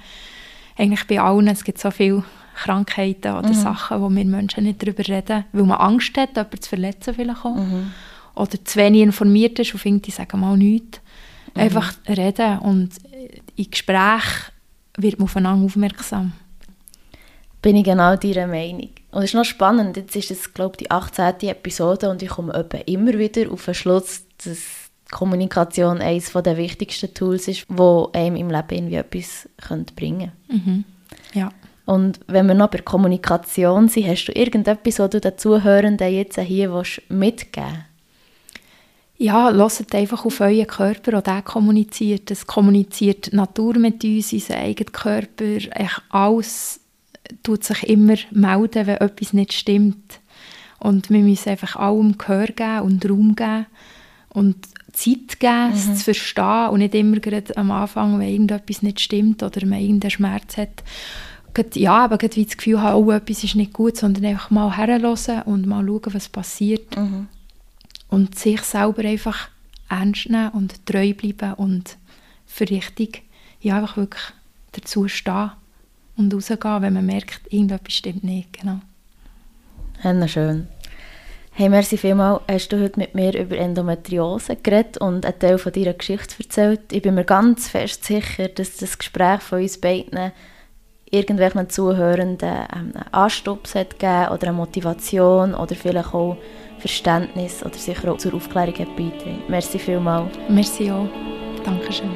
Eigentlich 0.78 1.06
bei 1.06 1.20
allen, 1.20 1.50
es 1.50 1.66
gibt 1.66 1.80
so 1.80 1.92
viele 1.92 2.24
Krankheiten 2.56 3.34
oder 3.34 3.50
mhm. 3.50 3.54
Sachen, 3.54 4.02
wo 4.02 4.10
wir 4.10 4.26
Menschen 4.26 4.64
nicht 4.64 4.82
darüber 4.82 5.06
reden, 5.06 5.44
weil 5.52 5.64
man 5.64 5.78
Angst 5.78 6.18
hat, 6.18 6.30
jemanden 6.38 6.62
zu 6.62 6.70
verletzen 6.70 7.14
vielleicht 7.14 7.46
auch. 7.46 7.56
Mhm 7.56 7.92
oder 8.36 8.64
zu 8.64 8.80
wenig 8.80 9.02
informiert 9.02 9.60
ist 9.60 9.74
und 9.74 9.80
findet, 9.80 10.08
ich 10.08 10.16
sage 10.16 10.38
mal 10.38 10.58
nichts. 10.58 11.00
Mhm. 11.54 11.62
Einfach 11.62 11.94
reden 12.08 12.60
und 12.60 12.90
in 13.56 13.70
Gespräch 13.70 14.24
wird 14.98 15.20
man 15.20 15.26
aufeinander 15.26 15.66
aufmerksam. 15.66 16.34
Bin 17.62 17.76
ich 17.76 17.84
genau 17.84 18.16
deiner 18.16 18.48
Meinung. 18.48 18.90
Und 19.12 19.20
es 19.20 19.32
ist 19.32 19.36
noch 19.36 19.46
spannend, 19.46 19.98
jetzt 19.98 20.16
ist 20.16 20.32
es, 20.32 20.54
glaube 20.54 20.74
ich, 20.74 20.88
die 20.88 20.92
18. 20.92 21.50
Episode 21.50 22.10
und 22.10 22.24
ich 22.24 22.30
komme 22.30 22.54
immer 22.86 23.14
wieder 23.14 23.52
auf 23.52 23.66
den 23.66 23.74
Schluss, 23.74 24.24
dass 24.44 24.58
Kommunikation 25.12 26.00
eines 26.00 26.32
der 26.32 26.58
wichtigsten 26.58 27.14
Tools 27.14 27.48
ist, 27.48 27.66
wo 27.68 28.10
einem 28.14 28.38
im 28.38 28.50
Leben 28.50 28.68
irgendwie 28.70 28.96
etwas 28.96 29.48
bringen 29.96 30.32
könnte. 30.48 30.64
Mhm. 30.70 30.86
Ja. 31.34 31.52
Und 31.86 32.22
wenn 32.28 32.48
wir 32.48 32.56
noch 32.56 32.70
bei 32.70 32.78
Kommunikation 32.80 33.90
sind, 33.90 34.08
hast 34.08 34.26
du 34.26 34.32
irgendetwas, 34.32 35.00
was 35.00 35.10
du 35.10 35.20
den 35.20 35.38
Zuhörenden 35.38 36.14
jetzt 36.14 36.40
hier 36.40 36.70
mitgeben 37.10 37.68
willst? 37.68 37.91
Ja, 39.22 39.54
hört 39.54 39.96
einfach 39.96 40.26
auf 40.26 40.42
euren 40.42 40.66
Körper, 40.66 41.20
auch 41.20 41.24
der 41.24 41.44
kommuniziert. 41.44 42.32
Es 42.32 42.48
kommuniziert 42.48 43.32
die 43.32 43.36
Natur 43.36 43.78
mit 43.78 44.04
uns, 44.04 44.34
unser 44.34 44.58
eigener 44.58 44.90
Körper. 44.92 45.46
Echt 45.46 46.02
alles 46.10 46.80
tut 47.44 47.64
sich 47.64 47.84
immer 47.84 48.16
melden, 48.32 48.88
wenn 48.88 48.98
etwas 48.98 49.34
nicht 49.34 49.54
stimmt. 49.54 50.20
Und 50.80 51.12
wir 51.12 51.20
müssen 51.20 51.50
einfach 51.50 51.76
allem 51.76 52.18
Gehör 52.18 52.48
geben 52.48 52.82
und 52.82 53.08
Raum 53.08 53.36
geben 53.36 53.68
und 54.30 54.56
Zeit 54.92 55.40
geben, 55.40 55.68
mhm. 55.68 55.74
es 55.74 56.00
zu 56.00 56.04
verstehen 56.06 56.70
und 56.70 56.80
nicht 56.80 56.96
immer 56.96 57.20
gerade 57.20 57.56
am 57.56 57.70
Anfang, 57.70 58.18
wenn 58.18 58.28
irgendetwas 58.28 58.82
nicht 58.82 59.02
stimmt 59.02 59.44
oder 59.44 59.64
man 59.68 59.80
irgendeinen 59.80 60.12
Schmerz 60.12 60.58
hat, 60.58 60.84
ja, 61.76 62.06
aber 62.06 62.18
wie 62.34 62.46
das 62.46 62.58
Gefühl 62.58 62.82
haben, 62.82 63.06
oh, 63.06 63.12
etwas 63.12 63.44
ist 63.44 63.56
nicht 63.56 63.74
gut, 63.74 63.98
sondern 63.98 64.26
einfach 64.26 64.50
mal 64.50 64.76
herhören 64.76 65.44
und 65.44 65.68
mal 65.68 65.86
schauen, 65.86 66.14
was 66.14 66.30
passiert. 66.30 66.98
Mhm 66.98 67.28
und 68.12 68.38
sich 68.38 68.62
selber 68.62 69.04
einfach 69.04 69.50
ernst 69.90 70.30
nehmen 70.30 70.50
und 70.50 70.86
treu 70.86 71.14
bleiben 71.14 71.56
und 71.56 71.98
für 72.46 72.70
richtig 72.70 73.24
ja, 73.62 73.78
einfach 73.78 73.98
wirklich 73.98 74.24
dazu 74.74 75.08
stehen 75.08 75.52
und 76.18 76.34
rausgehen, 76.34 76.82
wenn 76.82 76.94
man 76.94 77.06
merkt, 77.06 77.42
irgendetwas 77.52 77.94
stimmt 77.94 78.24
nicht. 78.24 78.54
Genau. 78.54 78.80
Hanna, 80.04 80.28
schön. 80.28 80.68
Hey, 81.54 81.70
merci 81.70 81.98
vielmals, 81.98 82.42
hast 82.50 82.70
du 82.70 82.82
heute 82.82 83.00
mit 83.00 83.14
mir 83.14 83.38
über 83.38 83.58
Endometriose 83.58 84.56
geredet 84.56 84.98
und 84.98 85.26
einen 85.26 85.38
Teil 85.38 85.58
von 85.58 85.74
deiner 85.74 85.94
Geschichte 85.94 86.36
erzählt. 86.40 86.94
Ich 86.94 87.02
bin 87.02 87.16
mir 87.16 87.26
ganz 87.26 87.68
fest 87.68 88.06
sicher, 88.06 88.48
dass 88.48 88.78
das 88.78 88.98
Gespräch 88.98 89.42
von 89.42 89.62
uns 89.62 89.80
beiden 89.80 90.32
irgendwelchen 91.10 91.70
Zuhörenden 91.70 92.50
einen 92.50 92.96
Anstoß 93.12 93.76
hat 93.76 94.00
gegeben 94.00 94.30
oder 94.30 94.48
eine 94.48 94.58
Motivation 94.58 95.54
oder 95.54 95.76
vielleicht 95.76 96.14
auch 96.14 96.38
Verständnis 96.82 97.64
oder 97.64 97.76
sicher 97.76 98.12
auch 98.12 98.18
zur 98.18 98.34
Aufklärung 98.34 98.74
beitragen. 98.74 99.44
Merci 99.48 99.80
vielmals. 99.80 100.38
Merci 100.50 100.92
auch. 100.92 101.08
Dankeschön. 101.64 102.10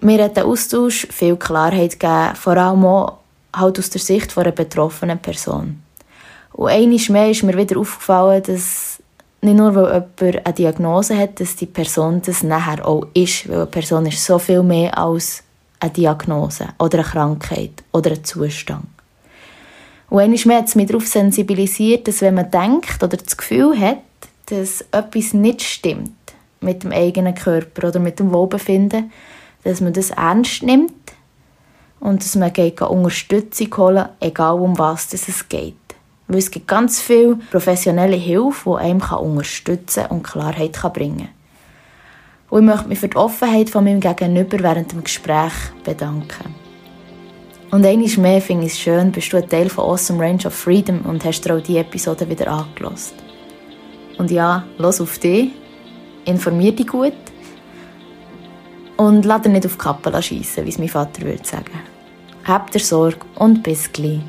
Mir 0.00 0.24
hat 0.24 0.36
der 0.36 0.46
Austausch 0.46 1.06
viel 1.10 1.36
Klarheit 1.36 2.00
gegeben, 2.00 2.34
vor 2.34 2.56
allem 2.56 2.84
auch 2.84 3.18
halt 3.54 3.78
aus 3.78 3.88
der 3.90 4.00
Sicht 4.00 4.36
einer 4.36 4.50
betroffenen 4.50 5.18
Person. 5.18 5.80
Und 6.52 6.68
eines 6.68 7.08
mehr 7.08 7.30
ist 7.30 7.44
mir 7.44 7.56
wieder 7.56 7.78
aufgefallen, 7.78 8.42
dass 8.42 9.00
nicht 9.40 9.56
nur, 9.56 9.74
weil 9.74 10.06
jemand 10.20 10.46
eine 10.46 10.54
Diagnose 10.54 11.16
hat, 11.16 11.40
dass 11.40 11.56
die 11.56 11.66
Person 11.66 12.20
das 12.24 12.42
nachher 12.42 12.86
auch 12.86 13.06
ist, 13.14 13.48
weil 13.48 13.58
eine 13.58 13.66
Person 13.66 14.06
ist 14.06 14.24
so 14.24 14.38
viel 14.38 14.62
mehr 14.62 14.96
als 14.98 15.44
eine 15.82 15.92
Diagnose 15.92 16.68
oder 16.78 16.98
eine 16.98 17.08
Krankheit 17.08 17.82
oder 17.92 18.12
ein 18.12 18.24
Zustand. 18.24 18.86
Und 20.08 20.20
einmal 20.20 20.38
mehr 20.44 20.58
hat 20.58 20.68
es 20.68 20.74
mich 20.74 20.86
darauf 20.86 21.06
sensibilisiert, 21.06 22.06
dass 22.06 22.20
wenn 22.20 22.34
man 22.34 22.50
denkt 22.50 23.02
oder 23.02 23.16
das 23.16 23.36
Gefühl 23.36 23.78
hat, 23.78 23.98
dass 24.46 24.82
etwas 24.92 25.32
nicht 25.32 25.62
stimmt 25.62 26.12
mit 26.60 26.84
dem 26.84 26.92
eigenen 26.92 27.34
Körper 27.34 27.88
oder 27.88 27.98
mit 27.98 28.20
dem 28.20 28.32
Wohlbefinden, 28.32 29.10
dass 29.64 29.80
man 29.80 29.92
das 29.92 30.10
ernst 30.10 30.62
nimmt 30.62 30.92
und 31.98 32.22
dass 32.22 32.36
man 32.36 32.52
geht 32.52 32.80
Unterstützung 32.80 33.76
holen 33.76 34.08
egal 34.20 34.60
um 34.60 34.78
was 34.78 35.12
es 35.12 35.48
geht. 35.48 35.74
Weil 36.28 36.38
es 36.38 36.50
gibt 36.50 36.68
ganz 36.68 37.00
viel 37.00 37.36
professionelle 37.50 38.16
Hilfe, 38.16 38.70
die 38.70 38.84
einem 38.84 39.00
unterstützen 39.00 40.06
und 40.06 40.22
Klarheit 40.22 40.80
bringen 40.92 41.18
kann. 41.18 41.41
Und 42.52 42.64
ich 42.64 42.66
möchte 42.66 42.88
mich 42.88 42.98
für 42.98 43.08
die 43.08 43.16
Offenheit 43.16 43.70
von 43.70 43.82
meinem 43.82 43.98
Gegenüber 43.98 44.58
während 44.58 44.92
dem 44.92 45.02
Gespräch 45.02 45.54
bedanken. 45.84 46.54
Und 47.70 47.86
einmal 47.86 48.10
mehr 48.18 48.42
finde 48.42 48.66
ich 48.66 48.72
es 48.72 48.78
schön, 48.78 49.10
bist 49.10 49.32
du 49.32 49.38
ein 49.38 49.48
Teil 49.48 49.70
von 49.70 49.84
Awesome 49.84 50.22
Range 50.22 50.44
of 50.44 50.52
Freedom 50.52 51.00
und 51.06 51.24
hast 51.24 51.46
dir 51.46 51.56
auch 51.56 51.62
diese 51.62 51.78
Episode 51.78 52.28
wieder 52.28 52.48
angelost. 52.48 53.14
Und 54.18 54.30
ja, 54.30 54.66
los 54.76 55.00
auf 55.00 55.16
dich, 55.16 55.52
informier 56.26 56.72
dich 56.72 56.88
gut 56.88 57.14
und 58.98 59.24
lass 59.24 59.40
dir 59.40 59.48
nicht 59.48 59.64
auf 59.64 59.72
die 59.72 59.78
Kappe 59.78 60.22
schiessen, 60.22 60.66
wie 60.66 60.68
es 60.68 60.78
mein 60.78 60.90
Vater 60.90 61.22
würde 61.22 61.42
sagen. 61.42 61.72
Habt 62.44 62.74
ihr 62.74 62.82
Sorge 62.82 63.20
und 63.36 63.62
bis 63.62 63.90
gleich. 63.90 64.20